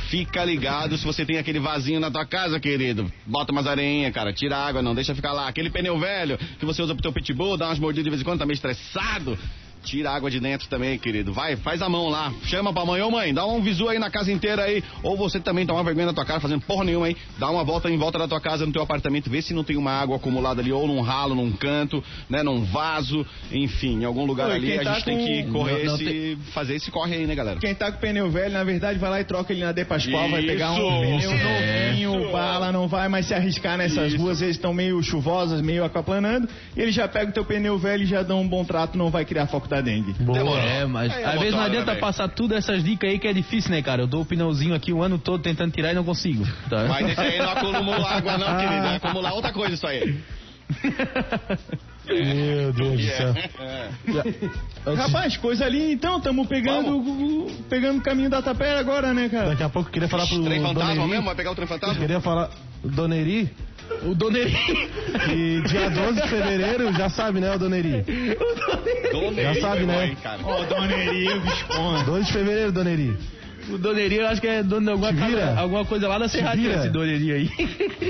fica 0.10 0.44
ligado 0.44 0.98
se 0.98 1.06
você 1.06 1.26
tem 1.26 1.38
aquele 1.38 1.60
vasinho 1.60 2.02
na 2.02 2.12
tua 2.12 2.26
casa, 2.26 2.60
querido. 2.60 3.10
Bota 3.26 3.52
umas 3.54 3.66
areinhas, 3.66 4.14
cara. 4.14 4.34
Tira 4.34 4.58
a 4.58 4.68
água, 4.68 4.82
não 4.82 4.94
deixa 4.94 5.16
ficar 5.16 5.32
lá. 5.32 5.48
Aquele 5.48 5.70
pneu 5.70 5.98
velho 5.98 6.38
que 6.60 6.66
você 6.66 6.82
usa 6.82 6.94
pro 6.94 7.02
teu 7.02 7.14
pitbull, 7.14 7.56
dá 7.56 7.68
umas 7.68 7.80
mordidas 7.80 8.04
de 8.04 8.10
vez 8.10 8.22
em 8.22 8.26
quando, 8.26 8.40
tá 8.40 8.46
meio 8.46 8.56
estressado. 8.56 9.38
Tira 9.84 10.12
a 10.12 10.16
água 10.16 10.30
de 10.30 10.40
dentro 10.40 10.68
também, 10.68 10.98
querido. 11.00 11.32
Vai, 11.34 11.56
faz 11.56 11.82
a 11.82 11.88
mão 11.90 12.10
lá. 12.10 12.34
Chama 12.44 12.74
pra 12.74 12.86
mãe, 12.86 13.02
ô 13.02 13.10
mãe, 13.10 13.34
dá 13.34 13.46
um 13.46 13.62
visu 13.62 13.88
aí 13.88 13.98
na 13.98 14.10
casa 14.12 14.32
inteira 14.32 14.64
aí. 14.64 14.84
Ou 15.02 15.16
você 15.18 15.40
também 15.40 15.66
toma 15.66 15.84
vergonha 15.84 16.08
na 16.08 16.14
tua 16.14 16.26
cara, 16.26 16.40
fazendo 16.40 16.62
porra 16.62 16.84
nenhuma 16.84 17.08
aí. 17.08 17.16
Dá 17.38 17.50
uma 17.50 17.64
volta 17.64 17.90
em 17.90 17.98
volta 17.98 18.20
da 18.20 18.28
tua 18.28 18.42
casa, 18.42 18.66
no 18.66 18.72
teu 18.74 18.82
apartamento, 18.82 19.30
vê 19.30 19.42
se 19.42 19.54
não 19.54 19.64
tem 19.64 19.78
uma 19.78 19.92
água 19.92 20.18
acumulada 20.18 20.62
ali, 20.62 20.72
ou 20.72 20.86
num 20.86 21.00
ralo, 21.02 21.34
num 21.34 21.52
canto, 21.54 22.04
né, 22.30 22.44
num 22.44 22.64
vaso, 22.66 23.26
enfim, 23.52 24.02
em 24.02 24.06
algum 24.06 24.26
lugar 24.26 24.50
Oi, 24.50 24.56
ali. 24.58 24.68
quem 24.68 24.80
A 24.80 24.84
tá 24.84 24.94
gente 24.96 25.06
tem 25.06 25.18
com- 25.18 25.26
que 25.26 25.44
correr 25.52 25.84
não- 25.86 25.98
não 25.98 26.02
esse, 26.02 26.38
fazer 26.54 26.76
esse 26.76 26.92
corre 26.92 27.16
aí, 27.16 27.26
né, 27.26 27.34
galera? 27.34 27.60
Quem 27.60 27.74
tá 27.74 27.92
com 27.92 28.00
pneu 28.00 28.30
velho, 28.30 28.54
na 28.54 28.64
verdade, 28.64 29.00
vai 29.00 29.10
lá 29.10 29.22
e 29.22 29.24
troca 29.24 29.54
ele 29.54 29.64
na 29.64 29.72
De 29.72 29.86
Pascoal, 29.86 30.30
vai 30.30 30.44
pegar 30.44 30.72
um 30.74 31.18
Isso, 31.18 31.30
pneu 31.30 31.32
novinho, 31.32 32.22
isso. 32.24 32.32
bala, 32.32 32.72
não 32.72 32.88
vai 32.88 33.08
mais 33.08 33.26
se 33.28 33.34
arriscar 33.34 33.78
nessas 33.78 34.14
Isso. 34.14 34.22
ruas, 34.22 34.42
eles 34.42 34.56
estão 34.58 34.74
meio 34.74 35.02
chuvosas, 35.02 35.62
meio 35.62 35.84
aquaplanando, 35.86 36.50
ele 36.76 36.92
já 36.92 37.08
pega 37.08 37.30
o 37.32 37.34
teu 37.34 37.46
pneu 37.46 37.78
velho 37.78 38.04
e 38.04 38.06
já 38.06 38.22
dá 38.24 38.36
um 38.36 38.48
bom 38.48 38.66
trato, 38.66 38.98
não 38.98 39.10
vai 39.10 39.24
criar 39.24 39.48
foco 39.48 39.69
da 39.70 39.82
dengue. 39.82 40.14
Boa. 40.14 40.60
É, 40.60 40.86
mas 40.86 41.14
às 41.14 41.40
vezes 41.40 41.54
não 41.54 41.62
adianta 41.62 41.92
velho. 41.92 42.00
passar 42.00 42.28
tudo 42.28 42.56
essas 42.56 42.84
dicas 42.84 43.10
aí 43.10 43.20
que 43.20 43.28
é 43.28 43.34
difícil, 43.34 43.72
né, 43.72 43.82
cara? 43.82 44.04
Eu 44.04 44.08
dou 44.08 44.22
o 44.22 44.26
pneuzinho 44.26 44.74
aqui 44.74 44.92
o 44.92 45.02
ano 45.02 45.18
todo 45.18 45.42
tentando 45.42 45.72
tirar 45.72 45.92
e 45.92 45.94
não 45.94 46.04
consigo. 46.04 46.46
Tá? 46.70 46.86
Mas 46.88 47.10
esse 47.10 47.22
aí 47.22 47.38
não 47.38 47.50
acumulou 47.52 48.06
água, 48.06 48.38
não, 48.38 48.58
querido. 48.58 48.82
Vai 48.82 48.96
acumular 48.96 49.34
outra 49.34 49.54
coisa 49.54 49.76
isso 49.76 49.88
aí. 49.88 50.18
Meu 52.10 52.74
Deus 52.74 52.98
do 53.02 53.08
céu. 53.12 53.34
É. 54.88 54.94
Rapaz, 54.96 55.38
coisa 55.38 55.66
ali, 55.66 55.94
então, 55.94 56.18
estamos 56.18 56.48
pegando, 56.48 56.98
o- 56.98 57.48
pegando 57.70 58.00
o 58.00 58.02
caminho 58.02 58.30
da 58.30 58.42
tapera 58.42 58.80
agora, 58.80 59.14
né, 59.14 59.30
cara? 59.30 59.50
Daqui 59.50 59.64
a 59.64 59.70
pouco 59.70 59.90
eu 59.90 59.94
queria 59.94 60.08
falar 60.10 60.26
pro 60.28 60.44
Trem 60.44 60.62
fantasma 60.62 60.90
Doneri. 60.94 61.10
mesmo? 61.10 61.26
Vai 61.26 61.36
pegar 61.36 61.52
o 61.52 61.56
trem 61.56 61.68
fantasma? 61.68 61.96
Queria 61.96 62.20
falar 62.20 62.50
Doneri, 62.84 63.50
O 64.04 64.14
Doneri. 64.16 64.52
que 65.26 65.62
dia 65.68 65.90
12 65.90 66.22
de 66.22 66.28
fevereiro, 66.30 66.94
já 66.94 67.10
sabe, 67.10 67.40
né, 67.40 67.54
o 67.56 67.60
Doneri? 67.60 68.04
Donei, 69.12 69.44
Já 69.44 69.56
sabe, 69.62 69.86
né? 69.86 70.16
Ó, 70.44 70.64
Dona 70.66 70.94
Eri, 70.94 71.28
o 71.30 71.42
Visconde. 71.42 72.04
12 72.06 72.26
de 72.26 72.34
fevereiro, 72.34 72.72
Doneri. 72.72 73.18
O 73.72 73.78
Doneri, 73.78 74.16
eu 74.18 74.28
acho 74.28 74.42
que 74.42 74.48
é 74.48 74.64
dono 74.64 74.86
de 74.86 74.92
alguma, 74.92 75.14
casa- 75.14 75.60
alguma 75.60 75.86
coisa 75.86 76.08
lá 76.08 76.18
da 76.18 76.28
Serraria, 76.28 76.76
esse 76.76 76.90
Doneri 76.90 77.32
aí. 77.32 77.50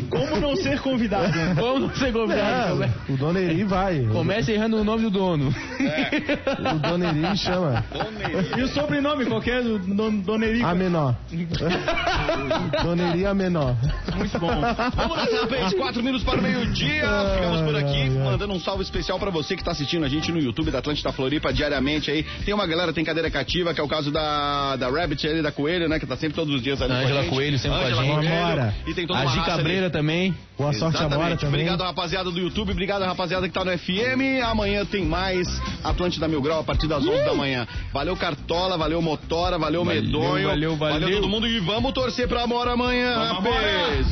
Como 0.10 0.39
não 0.39 0.55
ser 0.55 0.80
convidado? 0.80 1.28
né? 1.36 1.53
Vamos 1.55 1.82
não 1.82 1.95
ser 1.95 2.12
convidado. 2.14 2.84
É, 2.84 2.89
o 3.10 3.18
Doneri 3.18 3.64
vai. 3.64 4.01
Comece 4.12 4.51
errando 4.53 4.78
o 4.78 4.84
nome 4.84 5.03
do 5.03 5.10
dono. 5.10 5.49
O 5.49 6.80
Doneri 6.80 7.20
me 7.20 7.38
chama. 7.38 7.84
E 8.57 8.62
o 8.62 8.68
sobrenome 8.70 9.26
qualquer 9.26 9.62
do 9.64 9.80
Don- 9.80 10.20
Dona 10.20 10.45
Eri? 10.45 10.62
A 10.64 10.74
menor. 10.76 11.16
Doneri 12.84 13.26
a 13.26 13.34
menor. 13.34 13.76
Muito 14.16 14.39
bom. 14.39 14.62
Vamos 14.95 15.18
nessa 15.18 15.45
vez, 15.47 15.74
quatro 15.74 16.03
minutos 16.03 16.24
para 16.26 16.39
o 16.39 16.41
meio-dia. 16.43 17.05
Ficamos 17.36 17.62
por 17.62 17.76
aqui, 17.76 18.10
mandando 18.10 18.53
um 18.53 18.60
salve 18.60 18.84
especial 18.84 19.20
pra 19.20 19.30
você 19.30 19.55
que 19.55 19.64
tá 19.64 19.72
assistindo 19.72 20.05
a 20.05 20.10
gente 20.10 20.32
no 20.32 20.39
YouTube 20.39 20.72
da 20.72 20.80
Atlântida 20.80 21.12
Floripa 21.12 21.51
diariamente 21.53 22.10
aí. 22.12 22.24
Tem 22.45 22.53
uma 22.53 22.66
galera, 22.68 22.93
tem 22.93 23.03
cadeira 23.03 23.30
cativa, 23.30 23.74
que 23.74 23.80
é 23.82 23.84
o 23.84 23.88
caso 23.88 24.12
da, 24.12 24.76
da 24.76 24.89
Rabbit 24.89 25.28
ali, 25.28 25.41
da 25.41 25.49
Coelho, 25.52 25.88
né? 25.89 26.00
Que 26.00 26.06
tá 26.06 26.16
sempre 26.16 26.36
todos 26.36 26.54
os 26.54 26.62
dias 26.62 26.82
ali 26.82 26.91
com 26.91 26.97
a 26.97 27.02
Ângela 27.04 27.22
gente. 27.24 27.34
Coelho, 27.34 27.60
sempre 27.60 27.78
com 27.80 27.86
a 27.86 27.89
gente. 27.89 28.16
Coelho. 28.16 28.34
Amora. 28.34 28.76
E 28.88 28.93
tem 28.93 29.08
toda 29.08 29.20
A 29.20 29.22
uma 29.24 29.32
Gi 29.32 29.38
raça 29.38 29.52
ali. 29.52 29.58
Cabreira 29.60 29.89
também. 29.89 30.36
Boa 30.58 30.74
sorte, 30.74 30.97
Amora 30.97 31.08
Exatamente. 31.16 31.39
também. 31.39 31.62
Obrigado, 31.62 31.82
rapaziada 31.84 32.30
do 32.32 32.39
YouTube. 32.39 32.72
Obrigado, 32.72 33.04
rapaziada 33.04 33.47
que 33.47 33.54
tá 33.54 33.64
no 33.64 33.72
FM. 33.78 34.43
Amanhã 34.45 34.86
tem 34.86 35.06
mais 35.06 35.47
Atlântida 35.84 36.28
Mil 36.28 36.41
Grau 36.41 36.60
a 36.60 36.64
partir 36.64 36.88
das 36.88 37.06
11 37.06 37.24
da 37.24 37.34
manhã. 37.34 37.68
Valeu, 37.93 38.16
Cartola. 38.16 38.78
Valeu, 38.78 39.02
Motora. 39.02 39.58
Valeu, 39.58 39.84
Valeu, 39.84 40.02
Medonho. 40.04 40.47
valeu, 40.50 40.76
valeu. 40.76 41.10
todo 41.16 41.30
mundo. 41.30 41.47
E 41.47 41.60
vamos 41.60 41.93
torcer 41.93 42.28
pra 42.28 42.43
Amora 42.43 42.74
amanhã. 42.74 43.16
rapaz. 43.34 44.08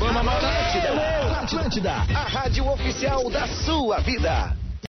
Atlântida, 1.42 1.92
a 1.92 2.28
rádio 2.28 2.66
oficial 2.68 3.30
da 3.30 3.46
sua 3.46 3.98
vida. 4.00 4.57